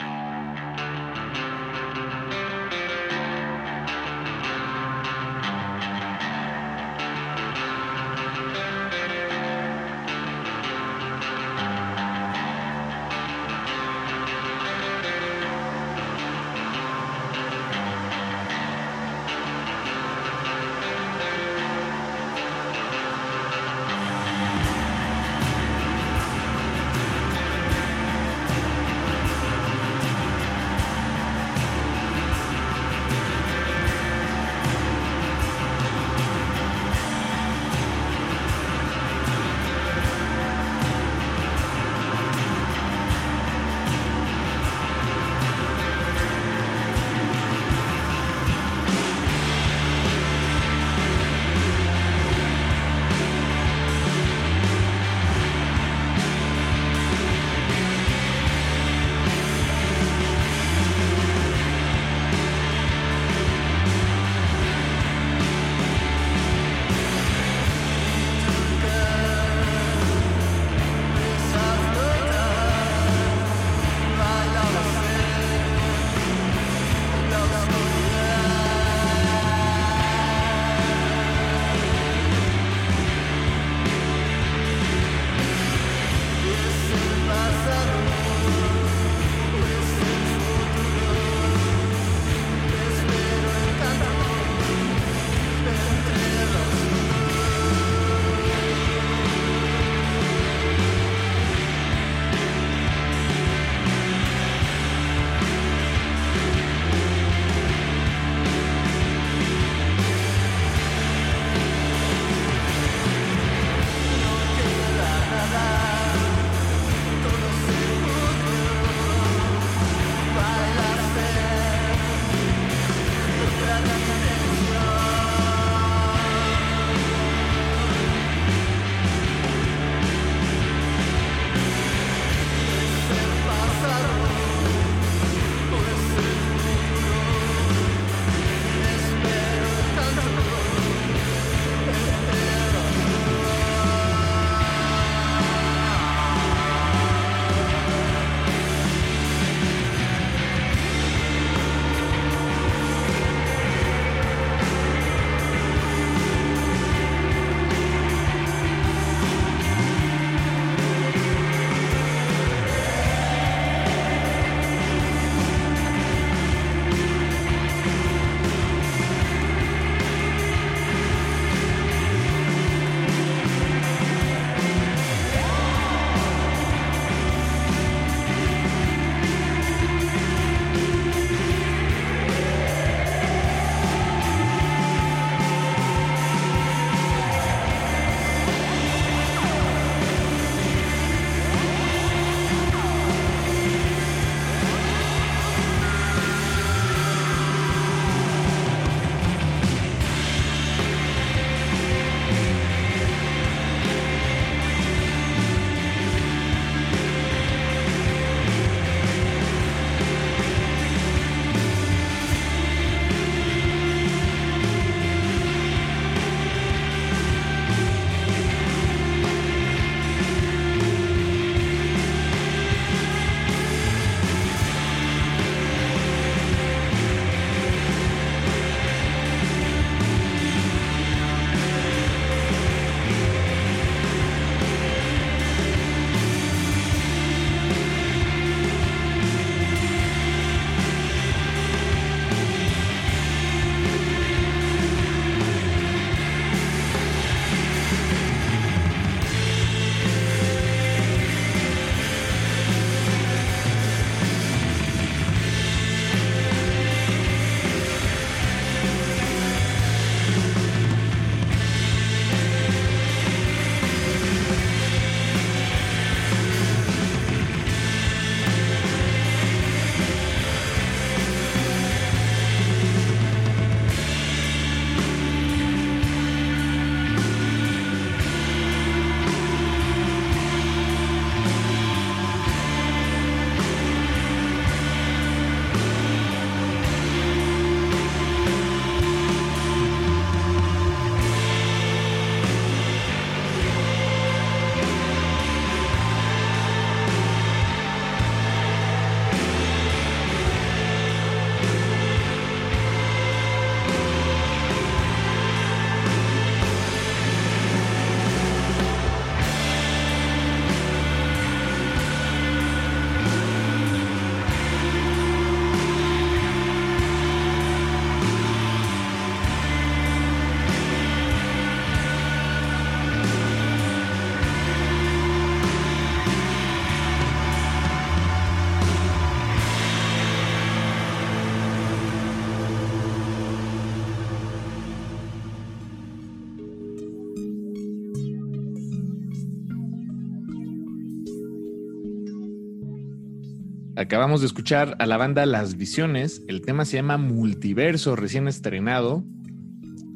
Acabamos 344.05 344.41
de 344.43 344.49
escuchar 344.49 344.97
a 344.99 345.07
la 345.07 345.17
banda 345.17 345.47
Las 345.47 345.79
Visiones. 345.79 346.43
El 346.47 346.61
tema 346.61 346.85
se 346.85 346.99
llama 346.99 347.17
Multiverso, 347.17 348.17
recién 348.17 348.49
estrenado. 348.49 349.25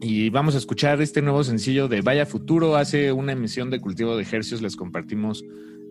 Y 0.03 0.29
vamos 0.29 0.55
a 0.55 0.59
escuchar 0.59 1.01
este 1.01 1.23
nuevo 1.23 1.43
sencillo 1.43 1.89
de 1.89 2.03
Vaya 2.03 2.27
Futuro. 2.27 2.77
Hace 2.77 3.13
una 3.13 3.33
emisión 3.33 3.71
de 3.71 3.81
Cultivo 3.81 4.15
de 4.15 4.25
Ejercios 4.25 4.61
les 4.61 4.77
compartimos 4.77 5.43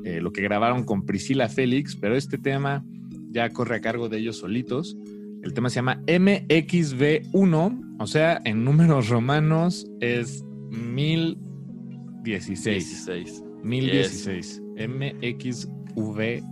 eh, 0.03 0.21
lo 0.21 0.31
que 0.31 0.43
grabaron 0.43 0.83
con 0.83 1.07
Priscila 1.07 1.49
Félix, 1.49 1.95
pero 1.95 2.15
este 2.15 2.37
tema 2.37 2.85
ya 3.31 3.49
corre 3.49 3.77
a 3.77 3.81
cargo 3.81 4.09
de 4.09 4.19
ellos 4.19 4.37
solitos. 4.37 4.95
El 5.41 5.55
tema 5.55 5.71
se 5.71 5.77
llama 5.77 5.99
MXV1, 6.05 7.95
o 7.97 8.05
sea, 8.05 8.39
en 8.45 8.63
números 8.63 9.09
romanos 9.09 9.87
es 10.01 10.45
1016. 10.69 12.63
16. 12.63 13.43
1016. 13.63 14.61
MXVI 14.87 16.43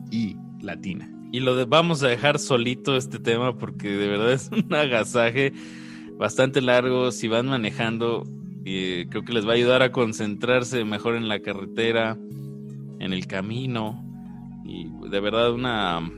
latina. 0.64 1.15
Y 1.36 1.42
lo 1.42 1.54
de, 1.58 1.66
vamos 1.66 2.02
a 2.02 2.08
dejar 2.08 2.40
solito 2.40 2.96
este 2.96 3.20
tema 3.20 3.58
porque 3.58 3.90
de 3.90 4.08
verdad 4.08 4.32
es 4.32 4.50
un 4.54 4.74
agasaje 4.74 5.52
bastante 6.18 6.62
largo. 6.62 7.12
Si 7.12 7.28
van 7.28 7.48
manejando, 7.48 8.24
eh, 8.64 9.06
creo 9.10 9.26
que 9.26 9.34
les 9.34 9.46
va 9.46 9.52
a 9.52 9.56
ayudar 9.56 9.84
a 9.84 9.92
concentrarse 9.92 10.86
mejor 10.86 11.18
en 11.18 11.28
la 11.28 11.42
carretera, 11.42 12.18
en 13.00 13.12
el 13.12 13.28
camino. 13.28 14.02
Y 14.64 14.88
de 15.10 15.20
verdad 15.20 15.52
una 15.52 16.10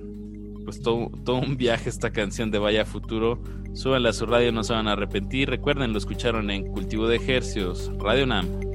pues 0.66 0.84
todo, 0.84 1.10
todo 1.26 1.38
un 1.38 1.58
viaje 1.58 1.90
esta 1.90 2.12
canción 2.12 2.52
de 2.52 2.60
Vaya 2.60 2.86
Futuro. 2.86 3.42
Súbanla 3.74 4.10
a 4.10 4.14
su 4.14 4.28
radio, 4.28 4.52
no 4.52 4.64
se 4.64 4.74
van 4.74 4.88
a 4.88 4.92
arrepentir. 4.92 5.50
Recuerden, 5.50 5.94
lo 5.94 5.98
escucharon 5.98 6.52
en 6.52 6.68
Cultivo 6.68 7.08
de 7.08 7.16
Ejercios, 7.16 7.92
Radio 7.98 8.28
NAM. 8.28 8.67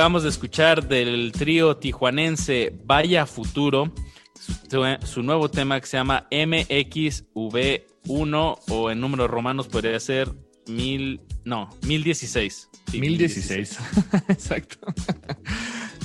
Acabamos 0.00 0.22
de 0.22 0.30
escuchar 0.30 0.88
del 0.88 1.30
trío 1.30 1.76
tijuanense 1.76 2.72
Vaya 2.86 3.26
Futuro 3.26 3.92
su, 5.04 5.22
nuevo 5.22 5.50
tema 5.50 5.78
que 5.78 5.86
se 5.86 5.98
llama 5.98 6.26
MXV1 6.30 8.58
o 8.70 8.90
en 8.90 8.98
números 8.98 9.28
romanos 9.28 9.68
podría 9.68 10.00
ser 10.00 10.32
mil, 10.66 11.20
no, 11.44 11.68
1016. 11.82 12.70
Sí, 12.90 12.98
1016. 12.98 13.78
Exacto. 14.28 14.78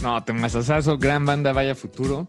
no, 0.02 0.22
temazazazo, 0.26 0.98
gran 0.98 1.26
banda, 1.26 1.54
Vaya 1.54 1.74
Futuro. 1.74 2.28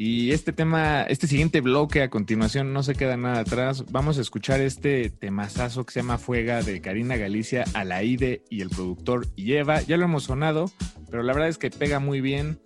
Y 0.00 0.30
este 0.30 0.52
tema, 0.52 1.02
este 1.02 1.26
siguiente 1.26 1.60
bloque 1.60 2.02
a 2.02 2.08
continuación 2.08 2.72
no 2.72 2.84
se 2.84 2.94
queda 2.94 3.16
nada 3.16 3.40
atrás. 3.40 3.84
Vamos 3.90 4.16
a 4.18 4.20
escuchar 4.20 4.60
este 4.60 5.10
temazazo 5.10 5.84
que 5.84 5.92
se 5.92 6.00
llama 6.00 6.18
Fuega 6.18 6.62
de 6.62 6.80
Karina 6.80 7.16
Galicia, 7.16 7.64
Alaide 7.74 8.44
y 8.48 8.60
el 8.60 8.70
productor 8.70 9.26
Lleva. 9.34 9.82
Ya 9.82 9.96
lo 9.96 10.04
hemos 10.04 10.22
sonado, 10.22 10.70
pero 11.10 11.24
la 11.24 11.32
verdad 11.32 11.48
es 11.48 11.58
que 11.58 11.70
pega 11.70 11.98
muy 11.98 12.20
bien. 12.20 12.60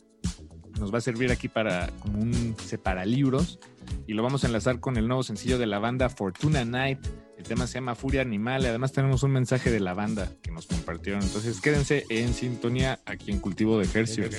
Nos 0.78 0.92
va 0.92 0.98
a 0.98 1.00
servir 1.00 1.32
aquí 1.32 1.48
para 1.48 1.88
como 2.00 2.20
un 2.20 2.54
separalibros. 2.62 3.58
Y 4.06 4.12
lo 4.12 4.22
vamos 4.22 4.44
a 4.44 4.48
enlazar 4.48 4.78
con 4.78 4.98
el 4.98 5.08
nuevo 5.08 5.22
sencillo 5.22 5.56
de 5.56 5.66
la 5.66 5.78
banda 5.78 6.10
Fortuna 6.10 6.66
Night. 6.66 6.98
El 7.38 7.44
tema 7.44 7.66
se 7.66 7.74
llama 7.74 7.94
Furia 7.94 8.20
Animal. 8.20 8.64
Y 8.64 8.66
además 8.66 8.92
tenemos 8.92 9.22
un 9.22 9.30
mensaje 9.30 9.70
de 9.70 9.80
la 9.80 9.94
banda 9.94 10.30
que 10.42 10.50
nos 10.50 10.66
compartieron. 10.66 11.22
Entonces 11.22 11.62
quédense 11.62 12.04
en 12.10 12.34
sintonía 12.34 13.00
aquí 13.06 13.30
en 13.30 13.38
Cultivo 13.38 13.78
de 13.78 13.84
Ejercicios. 13.84 14.34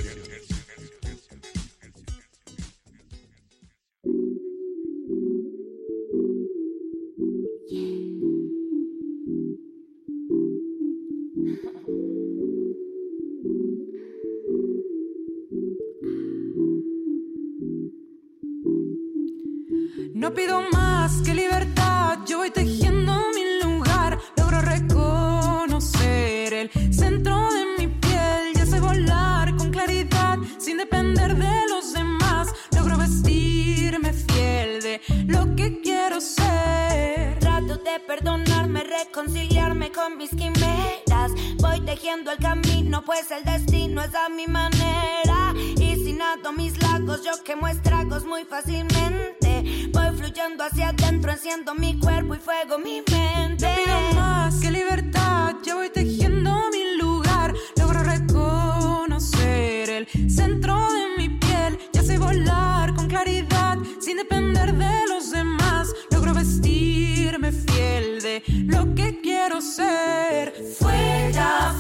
Más 20.72 21.22
que 21.24 21.34
libertad, 21.34 22.20
yo 22.26 22.40
voy 22.40 22.52
tejiendo 22.52 23.14
mi 23.34 23.64
lugar, 23.64 24.20
logro 24.36 24.61
reconocer 24.61 26.53
el 26.53 26.94
centro 26.94 27.36
de 27.53 27.65
mi 27.78 27.88
piel, 27.88 28.53
ya 28.53 28.65
sé 28.65 28.80
volar 28.80 29.56
con 29.56 29.72
claridad, 29.72 30.38
sin 30.57 30.78
depender 30.78 31.36
de 31.36 31.68
los 31.70 31.94
demás, 31.94 32.49
logro 32.76 32.98
vestirme 32.98 34.11
fiel 34.11 34.82
de 34.82 35.02
lo 35.28 35.56
que 35.56 35.80
quiero 35.82 36.20
ser. 36.20 37.40
Trato 37.40 37.78
de 37.78 37.99
perdonarme, 38.06 38.84
reconciliarme 38.84 39.91
con 39.91 40.18
mis 40.18 40.32
quimeras, 40.32 41.32
voy 41.60 41.80
tejiendo 41.82 42.32
el 42.32 42.38
camino, 42.40 43.03
pues 43.06 43.32
el 43.32 43.45
destino 43.45 44.02
es 44.03 44.14
a 44.14 44.28
mi 44.28 44.48
manera, 44.48 45.53
y 45.56 45.95
sin 45.95 46.22
ato 46.22 46.52
mis 46.52 46.82
lagos, 46.82 47.24
yo 47.24 47.32
quemo 47.44 47.68
estragos 47.68 48.26
muy 48.26 48.44
fácilmente. 48.44 49.43
Voy 49.91 50.18
fluyendo 50.18 50.64
hacia 50.64 50.90
adentro, 50.90 51.31
enciendo 51.31 51.73
mi 51.76 51.98
cuerpo 51.99 52.35
y 52.35 52.40
fuego 52.40 52.77
mi 52.80 53.02
mente. 53.11 53.68
No 53.68 53.76
pido 53.76 54.14
más 54.15 54.56
que 54.56 54.72
libertad, 54.72 55.56
yo 55.65 55.77
voy 55.77 55.90
tejiendo 55.90 56.52
mi 56.72 56.98
lugar. 56.98 57.53
Logro 57.77 58.03
reconocer 58.03 59.90
el 59.90 60.07
centro 60.30 60.76
de 60.94 61.18
mi 61.18 61.30
piel. 61.30 61.80
Ya 61.94 62.03
sé 62.03 62.18
volar 62.18 62.94
con 62.94 63.07
claridad, 63.07 63.77
sin 63.99 64.18
depender 64.18 64.73
de 64.73 65.07
los 65.07 65.31
demás. 65.31 65.94
Logro 66.11 66.34
vestirme 66.34 67.52
fiel 67.52 68.22
de 68.22 68.44
lo 68.65 68.94
que 68.95 69.22
quiero 69.22 69.61
ser. 69.61 70.53
Fuega, 70.80 71.76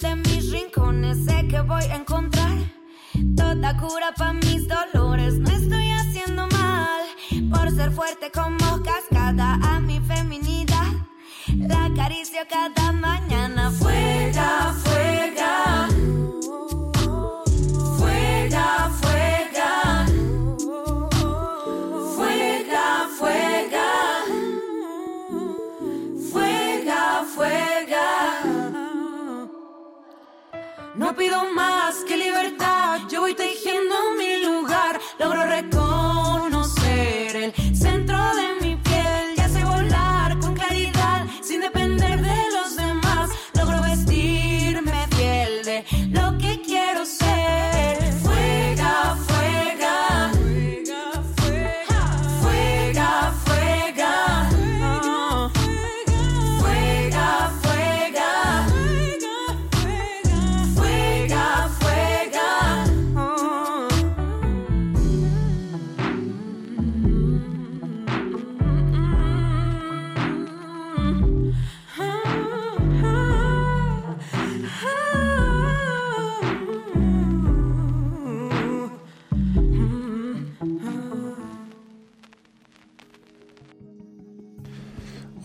de 0.00 0.16
mis 0.16 0.50
rincones. 0.50 1.24
Sé 1.24 1.46
que 1.48 1.60
voy 1.60 1.82
a 1.84 1.96
encontrar 1.96 2.56
toda 3.36 3.76
cura 3.76 4.12
para 4.16 4.32
mis 4.32 4.66
dolores. 4.66 5.34
No 5.34 5.50
estoy 5.50 5.90
haciendo 5.90 6.48
mal 6.48 7.02
por 7.50 7.70
ser 7.70 7.92
fuerte 7.92 8.30
como 8.32 8.82
cascada 8.82 9.54
a 9.62 9.80
mi 9.80 10.00
feminidad. 10.00 10.92
La 11.56 11.84
acaricio 11.84 12.40
cada 12.48 12.92
mañana. 12.92 13.70
Fuega, 13.70 14.74
fuega. 14.82 15.13
No 31.04 31.14
pido 31.14 31.44
más 31.52 31.96
que 32.08 32.16
libertad, 32.16 32.98
yo 33.10 33.20
voy 33.20 33.34
tejiendo 33.34 33.53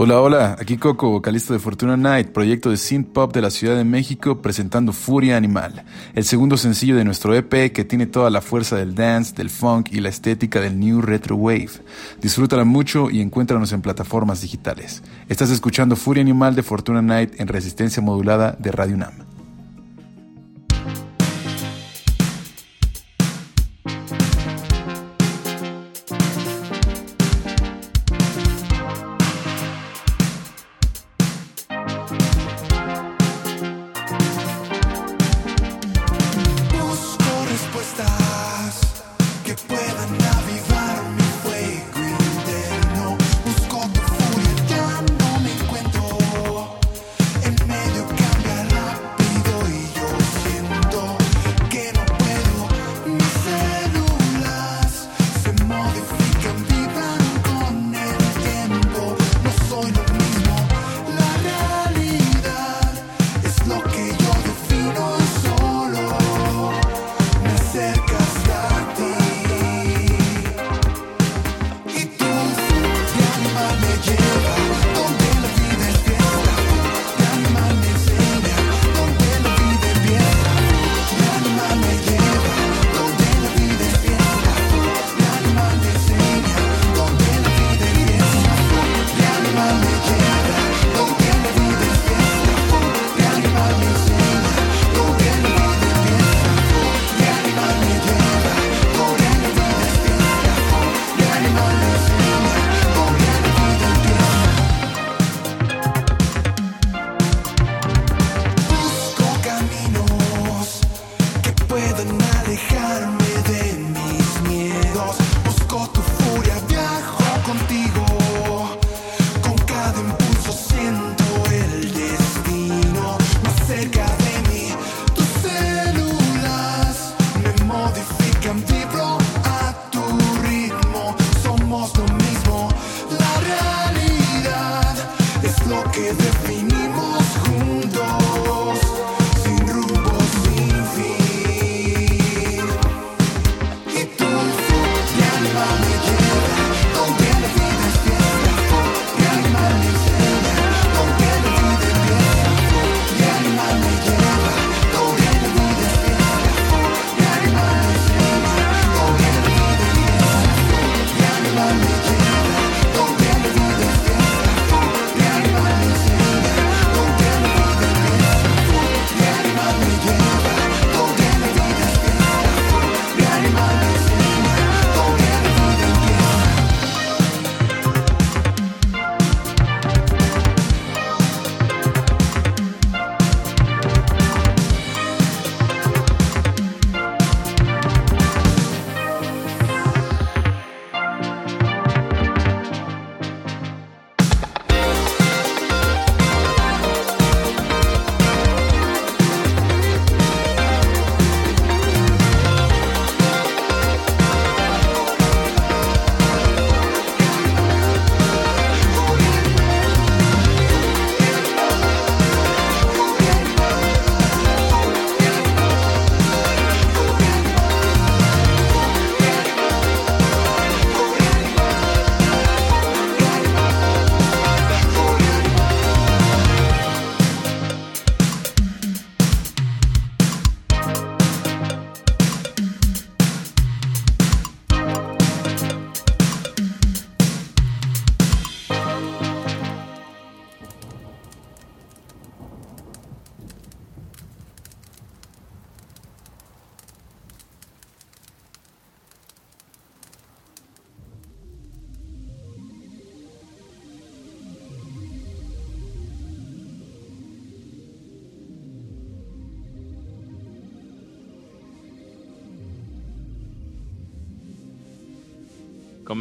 Hola, 0.02 0.22
hola, 0.22 0.56
aquí 0.58 0.78
Coco, 0.78 1.10
vocalista 1.10 1.52
de 1.52 1.60
Fortuna 1.60 1.98
Night, 1.98 2.30
proyecto 2.30 2.70
de 2.70 2.78
synth 2.78 3.12
pop 3.12 3.34
de 3.34 3.42
la 3.42 3.52
Ciudad 3.52 3.76
de 3.76 3.84
México, 3.84 4.42
presentando 4.42 4.94
Furia 4.94 5.36
Animal, 5.36 5.84
el 6.16 6.24
segundo 6.24 6.56
sencillo 6.56 6.96
de 6.96 7.04
nuestro 7.04 7.36
EP 7.36 7.74
que 7.74 7.84
tiene 7.84 8.06
toda 8.06 8.30
la 8.30 8.40
fuerza 8.40 8.78
del 8.78 8.96
dance, 8.96 9.36
del 9.36 9.50
funk 9.50 9.90
y 9.92 10.00
la 10.00 10.08
estética 10.08 10.62
del 10.62 10.80
new 10.80 11.02
retro 11.02 11.36
wave. 11.36 11.72
Disfrútala 12.22 12.64
mucho 12.64 13.10
y 13.10 13.20
encuéntranos 13.20 13.74
en 13.74 13.82
plataformas 13.82 14.40
digitales. 14.40 15.04
Estás 15.28 15.50
escuchando 15.50 15.98
Furia 15.98 16.22
Animal 16.22 16.56
de 16.56 16.64
Fortuna 16.64 17.02
Night 17.02 17.34
en 17.38 17.50
resistencia 17.50 18.02
modulada 18.02 18.56
de 18.58 18.72
Radio 18.72 18.96
UNAM. 18.96 19.29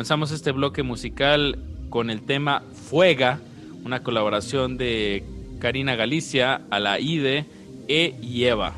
Comenzamos 0.08 0.32
este 0.32 0.52
bloque 0.52 0.82
musical 0.82 1.58
con 1.90 2.08
el 2.08 2.22
tema 2.22 2.62
Fuega, 2.72 3.40
una 3.84 4.02
colaboración 4.02 4.78
de 4.78 5.22
Karina 5.58 5.96
Galicia, 5.96 6.62
Alaide 6.70 7.44
E 7.88 8.14
y 8.22 8.44
Eva. 8.44 8.72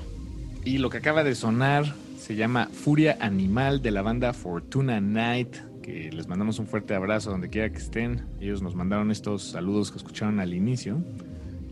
Y 0.65 0.78
lo 0.78 0.90
que 0.90 0.98
acaba 0.98 1.23
de 1.23 1.36
sonar 1.36 1.94
se 2.19 2.35
llama 2.35 2.69
Furia 2.73 3.16
Animal 3.20 3.81
de 3.81 3.93
la 3.93 4.02
banda 4.02 4.32
Fortuna 4.32 5.01
Night, 5.01 5.55
que 5.85 6.11
les 6.11 6.27
mandamos 6.27 6.59
un 6.59 6.66
fuerte 6.66 6.97
abrazo 6.97 7.31
donde 7.31 7.48
quiera 7.48 7.70
que 7.70 7.78
estén. 7.78 8.23
Ellos 8.40 8.61
nos 8.61 8.74
mandaron 8.74 9.12
estos 9.12 9.44
saludos 9.44 9.93
que 9.93 9.98
escucharon 9.98 10.40
al 10.40 10.52
inicio. 10.52 10.98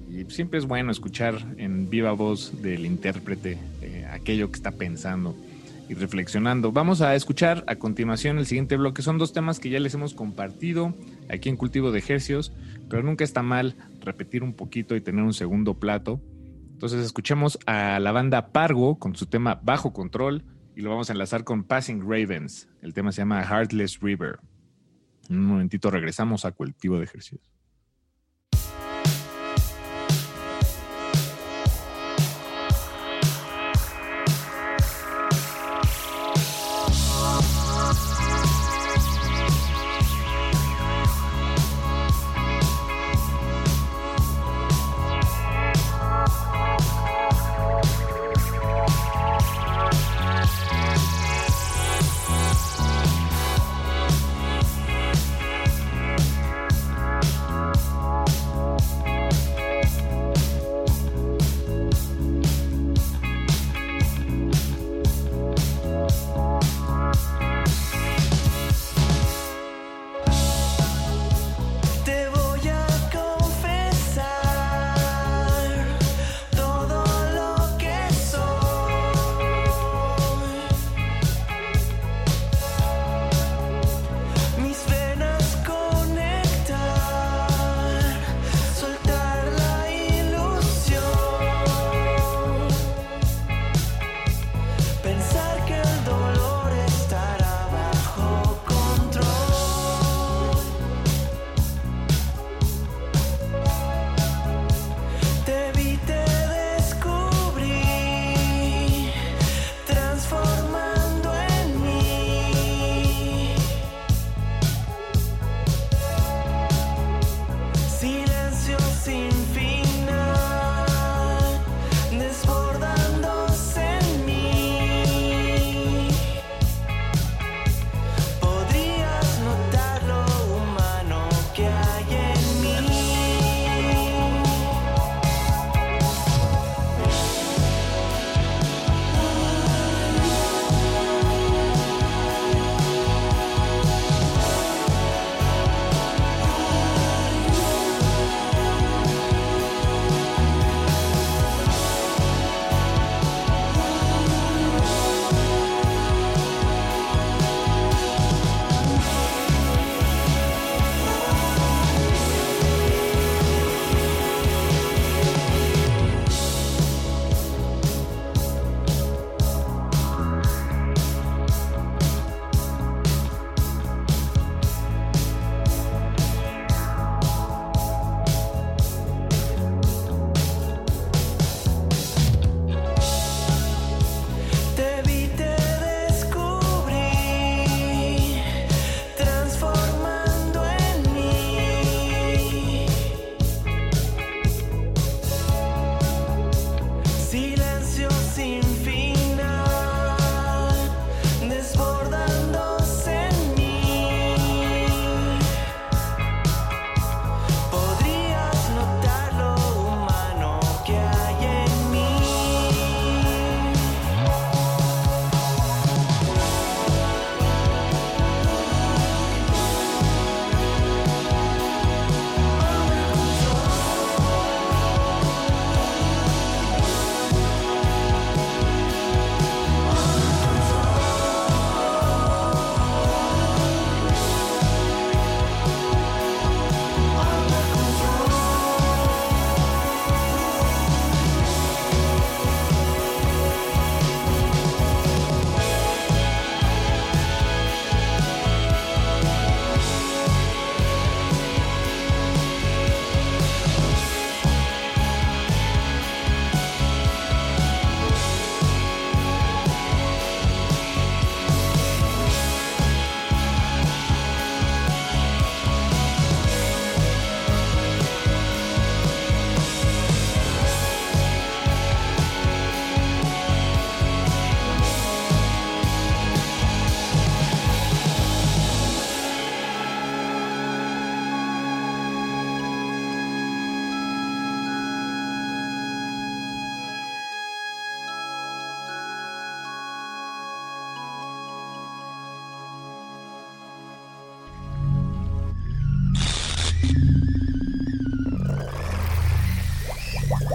Y 0.09 0.25
siempre 0.33 0.61
es 0.61 0.67
bueno 0.67 0.93
escuchar 0.93 1.35
en 1.57 1.91
viva 1.91 2.13
voz 2.13 2.63
del 2.63 2.87
intérprete 2.87 3.59
eh, 3.83 4.07
aquello 4.09 4.53
que 4.53 4.55
está 4.57 4.71
pensando 4.71 5.35
y 5.89 5.95
reflexionando. 5.95 6.73
Vamos 6.73 7.01
a 7.01 7.15
escuchar 7.15 7.65
a 7.67 7.77
continuación 7.77 8.39
el 8.39 8.47
siguiente 8.47 8.77
bloque. 8.77 9.03
Son 9.03 9.19
dos 9.19 9.33
temas 9.33 9.59
que 9.59 9.71
ya 9.71 9.81
les 9.81 9.95
hemos 9.95 10.15
compartido 10.15 10.95
aquí 11.29 11.49
en 11.49 11.57
Cultivo 11.57 11.91
de 11.91 11.99
Ejercios, 11.99 12.53
pero 12.89 13.03
nunca 13.03 13.25
está 13.25 13.43
mal 13.43 13.77
repetir 14.01 14.43
un 14.43 14.53
poquito 14.53 14.95
y 14.97 15.01
tener 15.01 15.25
un 15.25 15.35
segundo 15.35 15.75
plato. 15.75 16.21
Entonces 16.73 17.05
escuchemos 17.05 17.59
a 17.67 17.99
la 17.99 18.13
banda 18.13 18.53
Pargo 18.53 18.99
con 18.99 19.17
su 19.17 19.27
tema 19.27 19.61
Bajo 19.63 19.93
Control 19.93 20.45
y 20.77 20.83
lo 20.83 20.91
vamos 20.91 21.11
a 21.11 21.13
enlazar 21.13 21.43
con 21.43 21.65
Passing 21.65 22.03
Ravens. 22.03 22.69
El 22.83 22.95
tema 22.95 23.11
se 23.11 23.23
llama 23.23 23.43
Heartless 23.43 23.99
River. 24.01 24.39
En 25.29 25.39
un 25.39 25.47
momentito 25.47 25.91
regresamos 25.91 26.45
a 26.45 26.53
Cultivo 26.53 26.99
de 26.99 27.05
Ejercicios. 27.05 27.58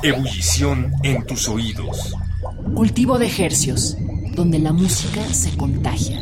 Ebullición 0.04 0.92
en 1.04 1.26
tus 1.26 1.48
oídos. 1.48 2.14
Cultivo 2.76 3.18
de 3.18 3.26
ejercios, 3.26 3.96
donde 4.36 4.60
la 4.60 4.74
música 4.74 5.24
se 5.34 5.56
contagia. 5.56 6.22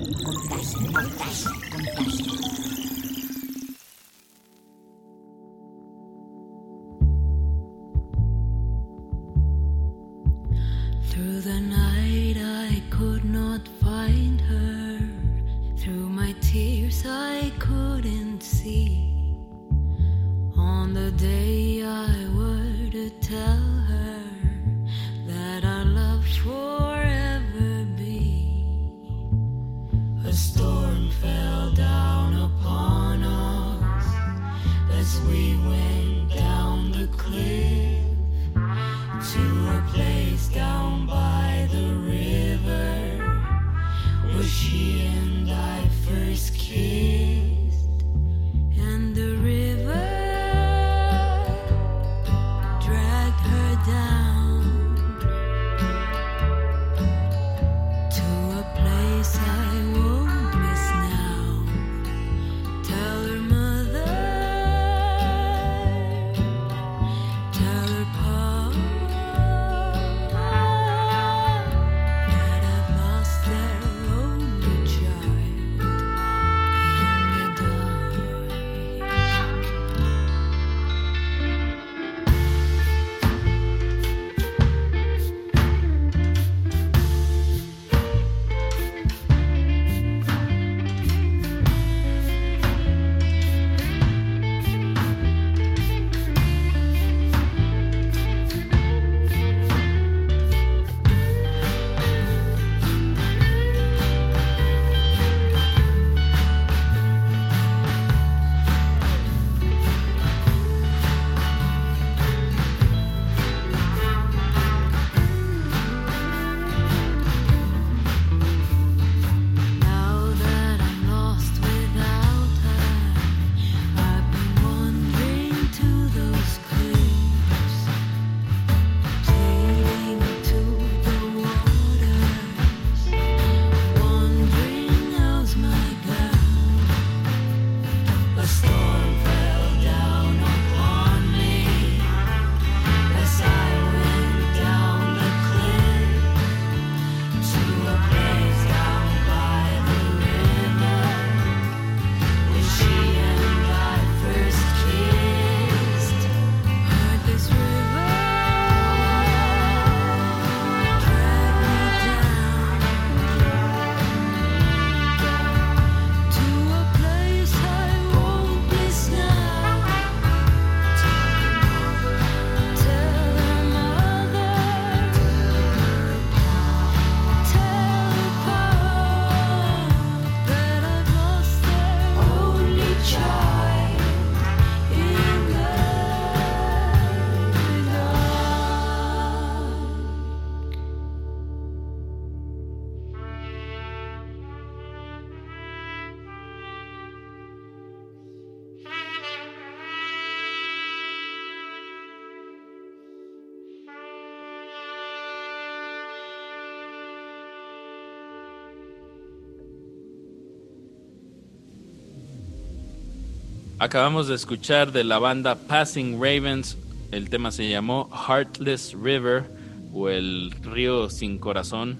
Acabamos 213.91 214.29
de 214.29 214.35
escuchar 214.35 214.93
de 214.93 215.03
la 215.03 215.19
banda 215.19 215.55
Passing 215.55 216.13
Ravens. 216.13 216.77
El 217.11 217.29
tema 217.29 217.51
se 217.51 217.69
llamó 217.69 218.09
Heartless 218.09 218.93
River 218.93 219.43
o 219.91 220.07
el 220.07 220.51
río 220.61 221.09
sin 221.09 221.37
corazón. 221.37 221.99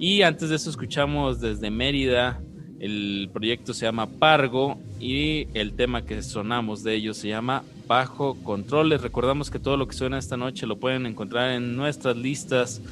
Y 0.00 0.22
antes 0.22 0.48
de 0.48 0.56
eso 0.56 0.70
escuchamos 0.70 1.40
desde 1.40 1.70
Mérida. 1.70 2.40
El 2.80 3.30
proyecto 3.32 3.74
se 3.74 3.86
llama 3.86 4.08
Pargo 4.08 4.76
y 4.98 5.46
el 5.54 5.74
tema 5.74 6.02
que 6.02 6.20
sonamos 6.20 6.82
de 6.82 6.96
ellos 6.96 7.16
se 7.16 7.28
llama 7.28 7.62
Bajo 7.86 8.34
Control. 8.42 8.88
Les 8.88 9.02
recordamos 9.02 9.52
que 9.52 9.60
todo 9.60 9.76
lo 9.76 9.86
que 9.86 9.94
suena 9.94 10.18
esta 10.18 10.36
noche 10.36 10.66
lo 10.66 10.80
pueden 10.80 11.06
encontrar 11.06 11.52
en 11.52 11.76
nuestras 11.76 12.16
listas 12.16 12.82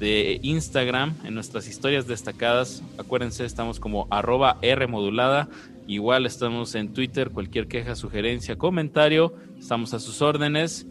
de 0.00 0.40
Instagram, 0.42 1.14
en 1.22 1.34
nuestras 1.34 1.68
historias 1.68 2.08
destacadas. 2.08 2.82
Acuérdense, 2.98 3.44
estamos 3.44 3.78
como 3.78 4.08
arroba 4.10 4.58
R 4.62 4.88
modulada. 4.88 5.48
Igual 5.86 6.26
estamos 6.26 6.74
en 6.74 6.92
Twitter, 6.92 7.30
cualquier 7.30 7.68
queja, 7.68 7.94
sugerencia, 7.94 8.56
comentario, 8.56 9.34
estamos 9.58 9.94
a 9.94 10.00
sus 10.00 10.20
órdenes. 10.20 10.86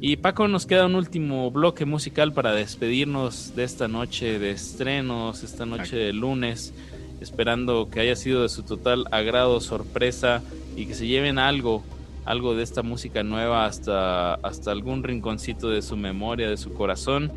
Y 0.00 0.16
Paco, 0.16 0.48
nos 0.48 0.64
queda 0.64 0.86
un 0.86 0.94
último 0.94 1.50
bloque 1.50 1.84
musical 1.84 2.32
para 2.32 2.52
despedirnos 2.52 3.54
de 3.54 3.64
esta 3.64 3.86
noche 3.86 4.38
de 4.38 4.52
estrenos, 4.52 5.42
esta 5.42 5.66
noche 5.66 5.96
de 5.96 6.14
lunes, 6.14 6.72
esperando 7.20 7.90
que 7.90 8.00
haya 8.00 8.16
sido 8.16 8.42
de 8.42 8.48
su 8.48 8.62
total 8.62 9.04
agrado, 9.10 9.60
sorpresa 9.60 10.42
y 10.74 10.86
que 10.86 10.94
se 10.94 11.06
lleven 11.06 11.38
algo, 11.38 11.84
algo 12.24 12.54
de 12.54 12.62
esta 12.62 12.82
música 12.82 13.22
nueva 13.22 13.66
hasta, 13.66 14.36
hasta 14.36 14.70
algún 14.70 15.02
rinconcito 15.02 15.68
de 15.68 15.82
su 15.82 15.98
memoria, 15.98 16.48
de 16.48 16.56
su 16.56 16.72
corazón. 16.72 17.30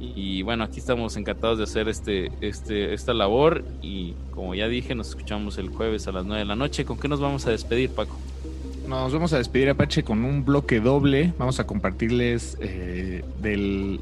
Y 0.00 0.42
bueno, 0.42 0.64
aquí 0.64 0.78
estamos 0.78 1.16
encantados 1.16 1.58
de 1.58 1.64
hacer 1.64 1.88
este, 1.88 2.30
este, 2.40 2.94
esta 2.94 3.12
labor 3.14 3.64
y 3.82 4.14
como 4.30 4.54
ya 4.54 4.68
dije, 4.68 4.94
nos 4.94 5.08
escuchamos 5.08 5.58
el 5.58 5.70
jueves 5.70 6.06
a 6.06 6.12
las 6.12 6.24
9 6.24 6.40
de 6.40 6.44
la 6.44 6.54
noche. 6.56 6.84
¿Con 6.84 6.98
qué 6.98 7.08
nos 7.08 7.20
vamos 7.20 7.46
a 7.46 7.50
despedir, 7.50 7.90
Paco? 7.90 8.16
Nos 8.86 9.12
vamos 9.12 9.32
a 9.32 9.38
despedir, 9.38 9.68
Apache, 9.70 10.04
con 10.04 10.24
un 10.24 10.44
bloque 10.44 10.80
doble. 10.80 11.32
Vamos 11.38 11.58
a 11.60 11.66
compartirles 11.66 12.56
eh, 12.60 13.24
del, 13.42 14.00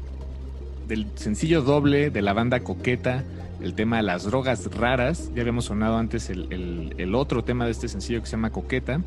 del 0.87 1.07
sencillo 1.15 1.61
doble 1.63 2.09
de 2.11 2.21
la 2.21 2.33
banda 2.33 2.59
Coqueta, 2.61 3.23
el 3.59 3.73
tema 3.73 3.97
de 3.97 4.03
las 4.03 4.23
drogas 4.23 4.69
raras. 4.75 5.31
Ya 5.35 5.41
habíamos 5.41 5.65
sonado 5.65 5.97
antes 5.97 6.29
el, 6.29 6.47
el- 6.53 6.93
el 6.99 7.15
otro 7.15 7.43
tema 7.43 7.65
de 7.65 7.71
este 7.71 7.87
sencillo 7.87 8.19
que 8.21 8.27
se 8.27 8.33
llama 8.33 8.51
Coqueta. 8.51 9.01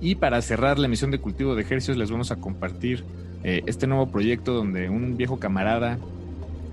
Y 0.00 0.16
para 0.16 0.40
cerrar 0.42 0.78
la 0.78 0.86
emisión 0.86 1.10
de 1.10 1.18
Cultivo 1.20 1.54
de 1.54 1.62
Ejercicios 1.62 1.96
les 1.96 2.10
vamos 2.10 2.30
a 2.30 2.36
compartir 2.36 3.04
eh, 3.44 3.62
este 3.66 3.86
nuevo 3.86 4.10
proyecto 4.10 4.54
donde 4.54 4.88
un 4.88 5.18
viejo 5.18 5.38
camarada, 5.38 5.98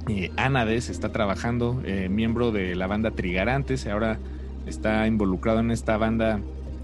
eh, 0.08 0.32
Anades, 0.38 0.90
está 0.90 1.12
trabajando, 1.12 1.82
eh, 1.86 2.08
miembro 2.10 2.52
de 2.52 2.76
la 2.76 2.88
banda 2.88 3.12
Trigarantes, 3.12 3.86
ahora 3.88 4.20
está 4.66 5.06
involucrado 5.06 5.60
en 5.60 5.72
esta 5.72 5.98
banda 5.98 6.40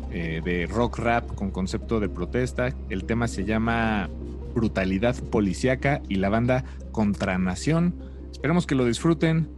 de 0.10 0.68
rock 0.72 1.00
rap 1.00 1.36
con 1.36 1.52
concepto 1.52 2.00
de 2.00 2.10
protesta. 2.10 2.74
El 2.90 3.04
tema 3.04 3.28
se 3.28 3.44
llama 3.44 4.10
Brutalidad 4.56 5.16
Policiaca 5.16 6.02
y 6.08 6.16
la 6.16 6.30
banda 6.30 6.64
Contranación. 6.92 7.94
Esperamos 8.32 8.66
que 8.66 8.74
lo 8.74 8.86
disfruten. 8.86 9.50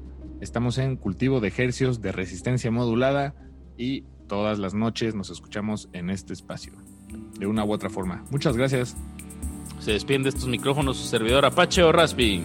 Estamos 0.42 0.78
en 0.80 0.98
cultivo 0.98 1.40
de 1.40 1.48
ejercios 1.48 2.02
de 2.02 2.12
resistencia 2.12 2.72
modulada 2.72 3.36
y 3.78 4.04
todas 4.28 4.60
las 4.60 4.74
noches 4.74 5.16
nos 5.16 5.30
escuchamos 5.30 5.88
en 5.94 6.10
este 6.10 6.34
espacio, 6.34 6.74
de 7.40 7.48
una 7.48 7.64
u 7.64 7.72
otra 7.72 7.90
forma. 7.90 8.26
Muchas 8.32 8.58
gracias. 8.58 8.98
Se 9.80 9.94
despiden 9.94 10.24
de 10.24 10.30
estos 10.30 10.48
micrófonos 10.48 10.98
su 10.98 11.08
servidor 11.08 11.46
Apache 11.46 11.84
o 11.84 11.92
Raspi. 11.92 12.44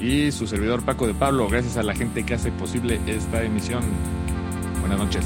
Y 0.00 0.32
su 0.32 0.46
servidor 0.46 0.84
Paco 0.84 1.06
de 1.06 1.14
Pablo, 1.14 1.48
gracias 1.48 1.76
a 1.76 1.82
la 1.82 1.94
gente 1.94 2.26
que 2.26 2.34
hace 2.34 2.50
posible 2.52 3.00
esta 3.06 3.42
emisión. 3.42 3.82
Buenas 4.80 4.98
noches. 4.98 5.24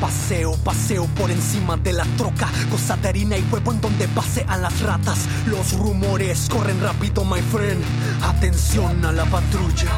Paseo, 0.00 0.56
paseo 0.64 1.06
por 1.16 1.30
encima 1.30 1.76
de 1.76 1.92
la 1.92 2.04
troca 2.16 2.48
Cosa 2.70 2.96
de 2.96 3.08
harina 3.08 3.36
y 3.36 3.44
huevo 3.52 3.72
en 3.72 3.80
donde 3.80 4.08
pasean 4.08 4.62
las 4.62 4.80
ratas. 4.80 5.28
Los 5.46 5.74
rumores 5.78 6.48
corren 6.50 6.80
rápido, 6.80 7.24
my 7.24 7.40
friend. 7.40 7.82
Atención 8.22 9.04
a 9.04 9.12
la 9.12 9.24
patrulla 9.26 9.90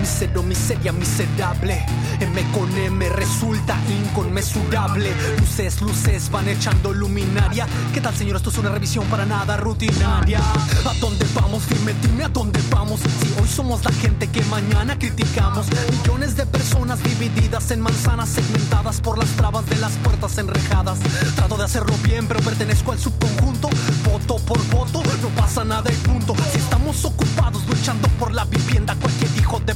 Misero, 0.00 0.42
miseria, 0.42 0.92
miserable. 0.92 1.84
M 2.20 2.42
con 2.52 2.74
M 2.76 3.08
resulta 3.10 3.78
inconmensurable. 3.88 5.12
Luces, 5.38 5.82
luces 5.82 6.30
van 6.30 6.48
echando 6.48 6.92
luminaria. 6.92 7.66
¿Qué 7.92 8.00
tal 8.00 8.14
señor? 8.14 8.36
Esto 8.36 8.48
es 8.50 8.58
una 8.58 8.70
revisión 8.70 9.04
para 9.06 9.26
nada 9.26 9.58
rutinaria. 9.58 10.38
¿A 10.38 10.94
dónde 11.00 11.26
vamos? 11.34 11.68
Dime, 11.68 11.94
dime 12.00 12.24
a 12.24 12.28
dónde 12.28 12.60
vamos 12.70 13.00
Si 13.00 13.40
hoy 13.40 13.48
somos 13.48 13.84
la 13.84 13.92
gente 13.92 14.26
que 14.28 14.42
mañana 14.44 14.98
criticamos. 14.98 15.66
Millones 15.90 16.34
de 16.36 16.46
personas 16.46 17.02
divididas 17.02 17.70
en 17.70 17.80
manzanas 17.80 18.30
Segmentadas 18.30 19.00
por 19.00 19.18
las 19.18 19.28
trabas 19.30 19.66
de 19.66 19.76
las 19.76 19.92
puertas 19.98 20.38
enrejadas. 20.38 20.98
Trato 21.36 21.56
de 21.56 21.64
hacerlo 21.64 21.94
bien 22.04 22.26
pero 22.26 22.40
pertenezco 22.40 22.92
al 22.92 22.98
subconjunto. 22.98 23.68
Voto 24.04 24.36
por 24.46 24.64
voto, 24.68 25.02
no 25.22 25.28
pasa 25.36 25.64
nada 25.64 25.90
y 25.92 25.96
punto. 25.96 26.34
Si 26.52 26.58
estamos 26.58 27.04
ocupados 27.04 27.66
luchando 27.66 28.08
por 28.18 28.32
la 28.32 28.44
vivienda 28.46 28.94
Cualquier 29.00 29.30
hijo 29.38 29.60
de 29.60 29.74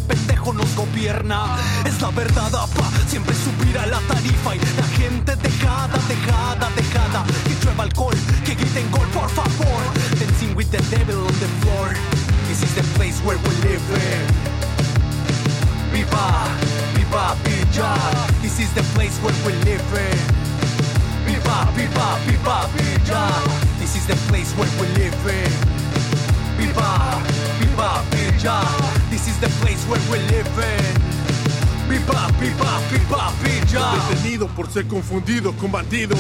Es 0.97 2.01
la 2.01 2.11
verdad, 2.13 2.55
apa, 2.55 2.89
siempre 3.09 3.35
subir 3.35 3.77
a 3.77 3.87
la 3.87 3.99
tarifa 4.07 4.55
Y 4.55 4.59
la 4.59 4.87
gente 4.97 5.35
dejada, 5.37 5.99
dejada, 6.07 6.71
dejada. 6.77 7.25
Que 7.45 7.55
llueva 7.65 7.83
alcohol, 7.83 8.15
que 8.45 8.55
griten 8.55 8.89
gol, 8.93 9.07
por 9.09 9.29
favor. 9.29 9.83
Dancing 10.21 10.55
with 10.55 10.71
the 10.71 10.79
devil 10.95 11.19
on 11.19 11.35
the 11.41 11.49
floor. 11.61 11.89
This 12.47 12.63
is 12.63 12.73
the 12.77 12.85
place 12.97 13.21
where 13.25 13.37
we 13.39 13.51
live 13.67 13.83
in. 13.91 14.23
Viva, 15.91 16.47
viva, 16.95 17.37
villa 17.43 17.95
This 18.41 18.61
is 18.61 18.73
the 18.75 18.83
place 18.95 19.19
where 19.19 19.35
we 19.45 19.53
live 19.65 19.83
Viva, 21.27 21.69
viva, 21.75 22.19
viva, 22.25 22.69
villa 22.73 23.25
This 23.81 23.97
is 23.97 24.07
the 24.07 24.17
place 24.31 24.53
where 24.57 24.71
we 24.81 24.87
live 24.95 25.15
Viva, 26.57 27.21
viva, 27.59 28.03
villa 28.11 28.94
the 29.45 29.51
place 29.61 29.85
where 29.89 30.01
we 30.11 30.19
live 30.29 30.49
in 30.59 31.05
Detenido 34.09 34.49
por 34.49 34.71
ser 34.71 34.87
confundido 34.87 35.53
con 35.57 35.71
bandido. 35.71 36.17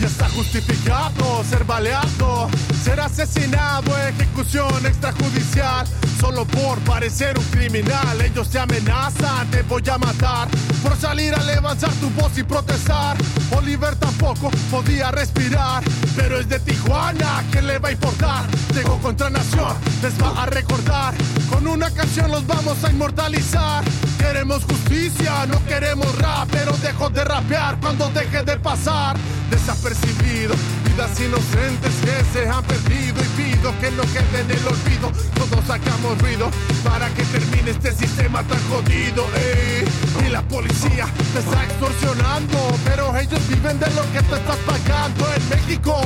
Y 0.00 0.04
está 0.04 0.28
justificado 0.28 1.42
ser 1.44 1.64
baleado. 1.64 2.48
ser 2.84 3.00
asesinado, 3.00 3.90
ejecución 4.08 4.86
extrajudicial. 4.86 5.86
Solo 6.20 6.44
por 6.44 6.78
parecer 6.80 7.38
un 7.38 7.44
criminal, 7.46 8.20
ellos 8.20 8.50
te 8.50 8.58
amenazan, 8.58 9.50
te 9.50 9.62
voy 9.62 9.82
a 9.90 9.98
matar. 9.98 10.48
Por 10.82 10.96
salir 10.96 11.34
a 11.34 11.42
levantar 11.42 11.90
tu 11.94 12.10
voz 12.10 12.36
y 12.38 12.42
protestar. 12.42 13.16
Oliver 13.56 13.96
tampoco 13.96 14.50
podía 14.70 15.10
respirar, 15.10 15.82
pero 16.16 16.38
es 16.38 16.48
de 16.48 16.60
Tijuana, 16.60 17.44
¿qué 17.50 17.62
le 17.62 17.78
va 17.78 17.88
a 17.88 17.92
importar? 17.92 18.44
Llegó 18.74 18.98
contra 18.98 19.30
Nación, 19.30 19.74
les 20.02 20.20
va 20.22 20.42
a 20.42 20.46
recordar. 20.46 21.14
Con 21.50 21.66
una 21.66 21.90
canción 21.90 22.30
los 22.30 22.46
vamos 22.46 22.82
a 22.84 22.90
inmortalizar. 22.90 23.84
Queremos 24.18 24.64
justicia, 24.64 25.46
no 25.46 25.64
queremos 25.66 26.14
rap, 26.18 26.48
pero 26.50 26.72
dejo 26.78 27.08
de 27.10 27.24
rapear 27.24 27.78
cuando 27.80 28.08
deje 28.10 28.42
de 28.42 28.56
pasar 28.58 29.16
desapercibido. 29.50 30.54
Vidas 30.84 31.20
inocentes 31.20 31.92
que 32.02 32.24
se 32.32 32.48
han 32.48 32.64
perdido 32.64 33.22
y 33.22 33.42
pido 33.42 33.72
que 33.80 33.90
no 33.92 34.02
quede 34.02 34.40
en 34.40 34.66
olvido. 34.66 35.12
Todos 35.34 35.64
sacamos 35.66 36.18
ruido 36.20 36.50
para 36.84 37.08
que 37.10 37.24
termine 37.24 37.70
este 37.70 37.92
sistema 37.92 38.42
tan 38.42 38.58
jodido. 38.68 39.24
ey. 39.36 39.84
Y 40.26 40.30
la 40.30 40.42
policía 40.42 41.06
te 41.32 41.38
está 41.38 41.64
extorsionando, 41.64 42.58
pero 42.84 43.16
ellos 43.16 43.40
viven 43.48 43.78
de 43.78 43.90
lo 43.90 44.02
que 44.12 44.22
te 44.22 44.36
estás 44.36 44.58
pagando 44.66 45.26
en 45.34 45.48
México. 45.48 46.00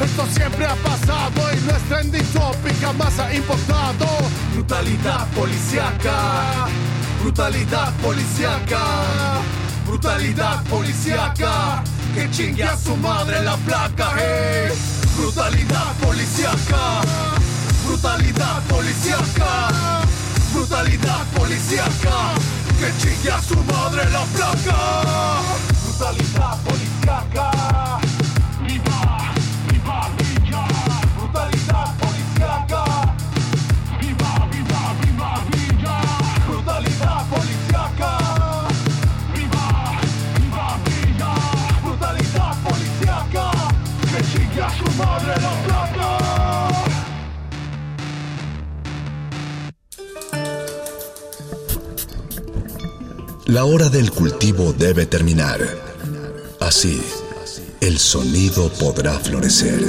Esto 0.00 0.26
siempre 0.32 0.64
ha 0.64 0.76
pasado 0.76 1.52
y 1.52 1.60
nuestra 1.62 1.98
trending 1.98 2.24
topic 2.32 2.80
jamás 2.80 3.18
ha 3.18 3.34
importado. 3.34 4.06
Brutalidad 4.54 5.26
policíaca, 5.28 6.68
brutalidad 7.20 7.92
policíaca, 7.94 8.80
brutalidad 9.86 10.62
policíaca. 10.64 11.82
Que 12.14 12.30
chingue 12.30 12.64
a 12.64 12.76
su 12.76 12.96
madre 12.96 13.42
la 13.42 13.56
placa, 13.56 14.12
hey. 14.16 14.72
Brutalidad 15.16 15.92
policíaca, 16.00 17.00
brutalidad 17.84 18.62
policíaca, 18.68 20.02
brutalidad 20.52 21.26
policíaca. 21.36 22.34
Que 22.78 22.92
chingue 23.02 23.32
a 23.32 23.42
su 23.42 23.56
madre 23.64 24.08
la 24.10 24.24
placa. 24.26 25.40
Brutalidad 25.84 26.56
policíaca. 26.62 28.07
La 53.48 53.64
hora 53.64 53.88
del 53.88 54.10
cultivo 54.10 54.74
debe 54.74 55.06
terminar. 55.06 55.58
Así, 56.60 57.02
el 57.80 57.98
sonido 57.98 58.70
podrá 58.74 59.18
florecer. 59.18 59.80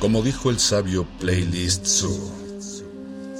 Como 0.00 0.22
dijo 0.22 0.50
el 0.50 0.58
sabio 0.58 1.06
Playlist 1.20 1.86
Zoo, 1.86 2.32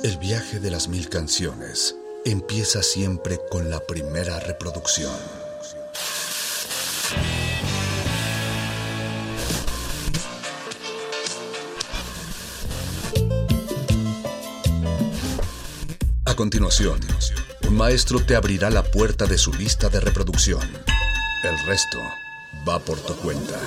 el 0.05 0.19
viaje 0.19 0.61
de 0.61 0.71
las 0.71 0.87
mil 0.87 1.09
canciones 1.09 1.97
empieza 2.25 2.81
siempre 2.85 3.41
con 3.51 3.71
la 3.71 3.81
primera 3.81 4.39
reproducción. 4.39 5.42
A 16.33 16.35
continuación, 16.35 16.99
un 17.69 17.77
maestro 17.77 18.19
te 18.19 18.35
abrirá 18.35 18.71
la 18.71 18.83
puerta 18.83 19.27
de 19.27 19.37
su 19.37 19.53
lista 19.53 19.91
de 19.91 20.01
reproducción. 20.01 20.63
El 21.45 21.67
resto 21.67 21.99
va 22.67 22.79
por 22.79 22.99
tu 23.01 23.15
cuenta. 23.17 23.61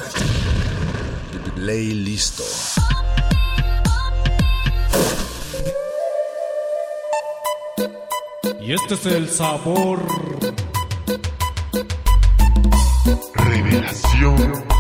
Play 1.54 1.94
listo. 1.94 2.44
Y 8.60 8.74
este 8.74 8.96
es 8.96 9.06
el 9.06 9.30
sabor. 9.30 10.04
Revelación. 13.36 14.75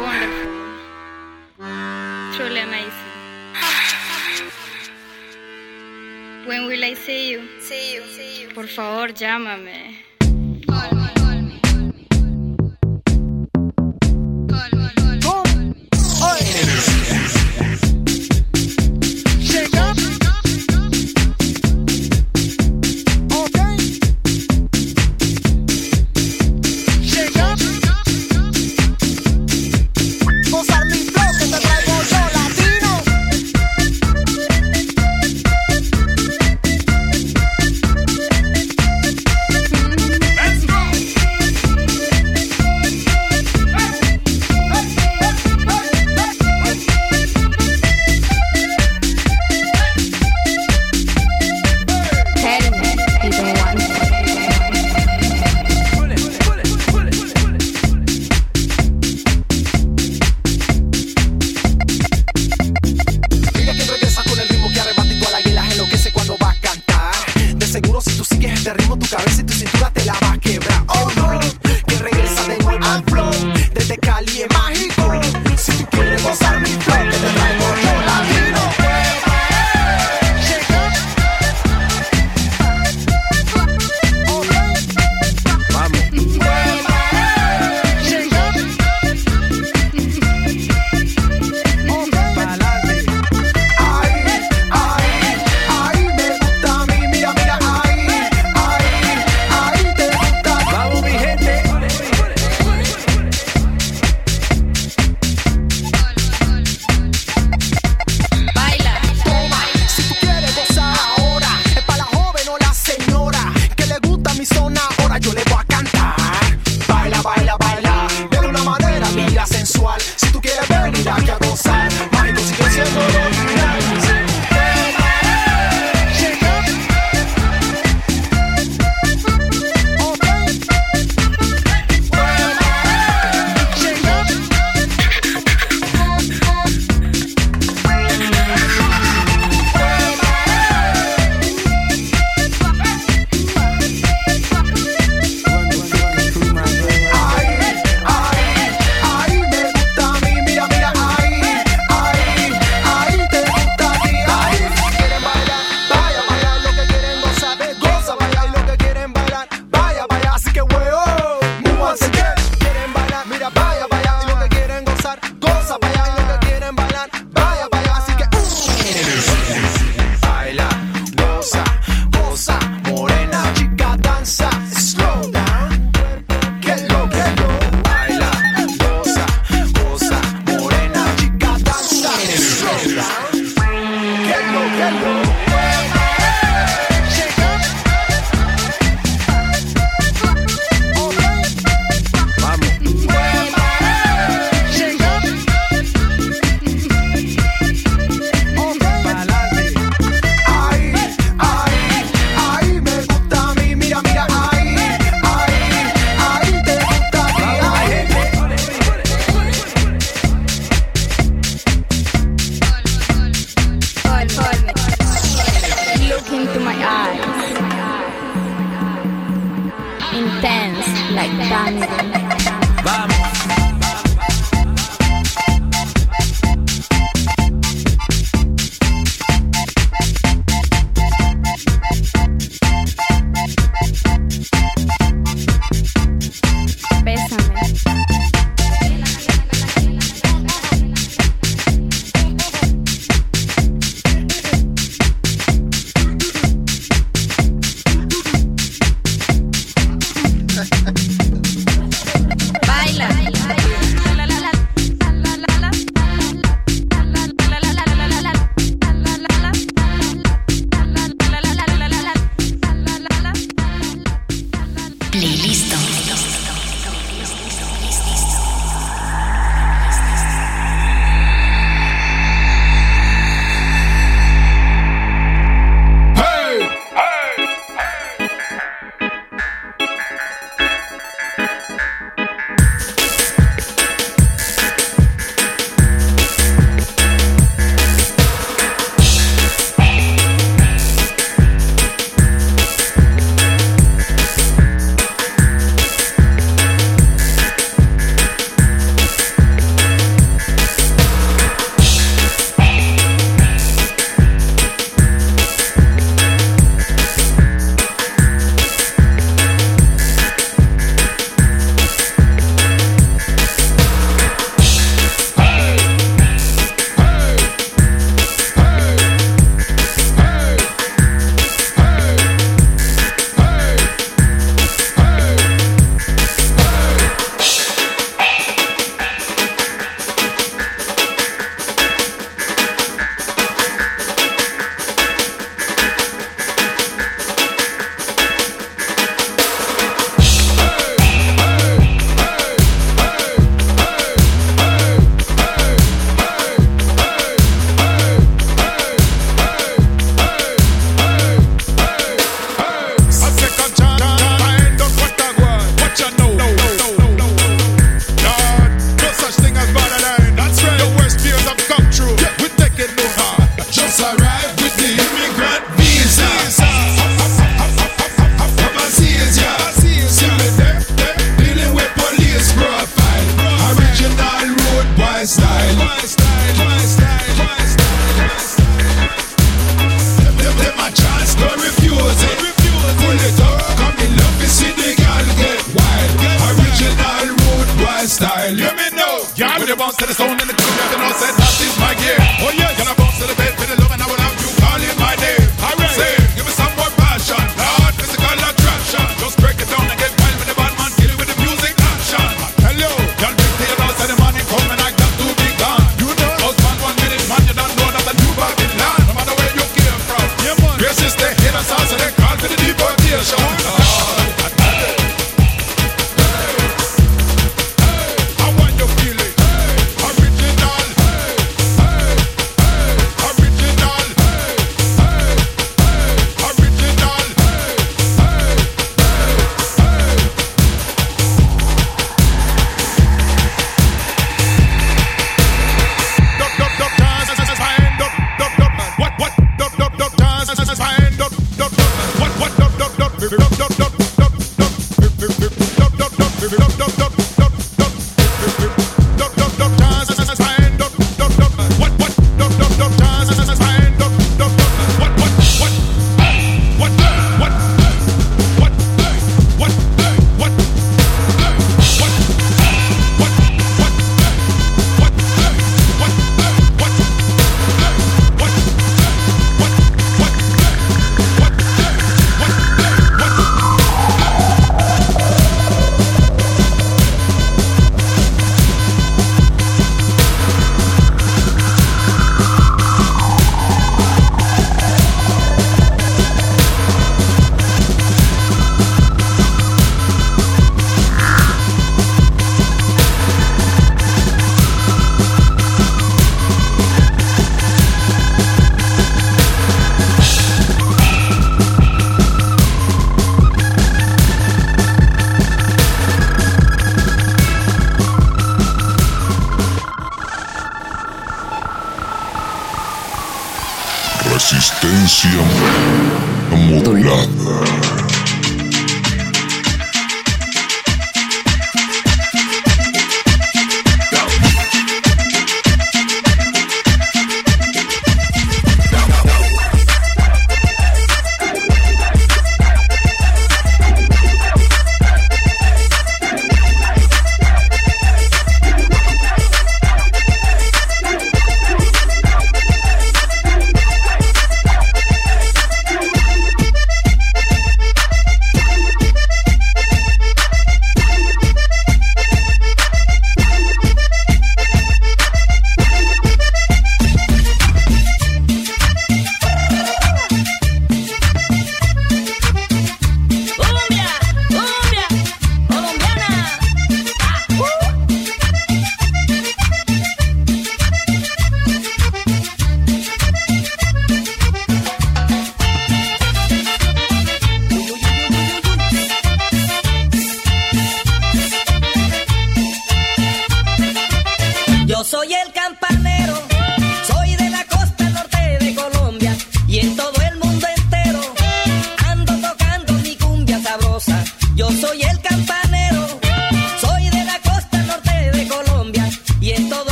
wonderful. 0.00 0.50
Truly 2.36 2.60
amazing. 2.60 3.12
When 6.46 6.66
will 6.66 6.84
I 6.84 6.94
see 6.94 7.30
you? 7.30 7.40
see 7.60 7.94
you? 7.94 8.02
See 8.02 8.42
you. 8.42 8.48
Por 8.54 8.66
favor, 8.68 9.12
llámame. 9.14 10.13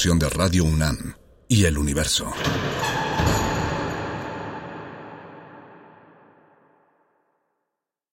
de 0.00 0.30
Radio 0.30 0.64
UNAM 0.64 1.14
y 1.46 1.66
El 1.66 1.76
Universo. 1.76 2.32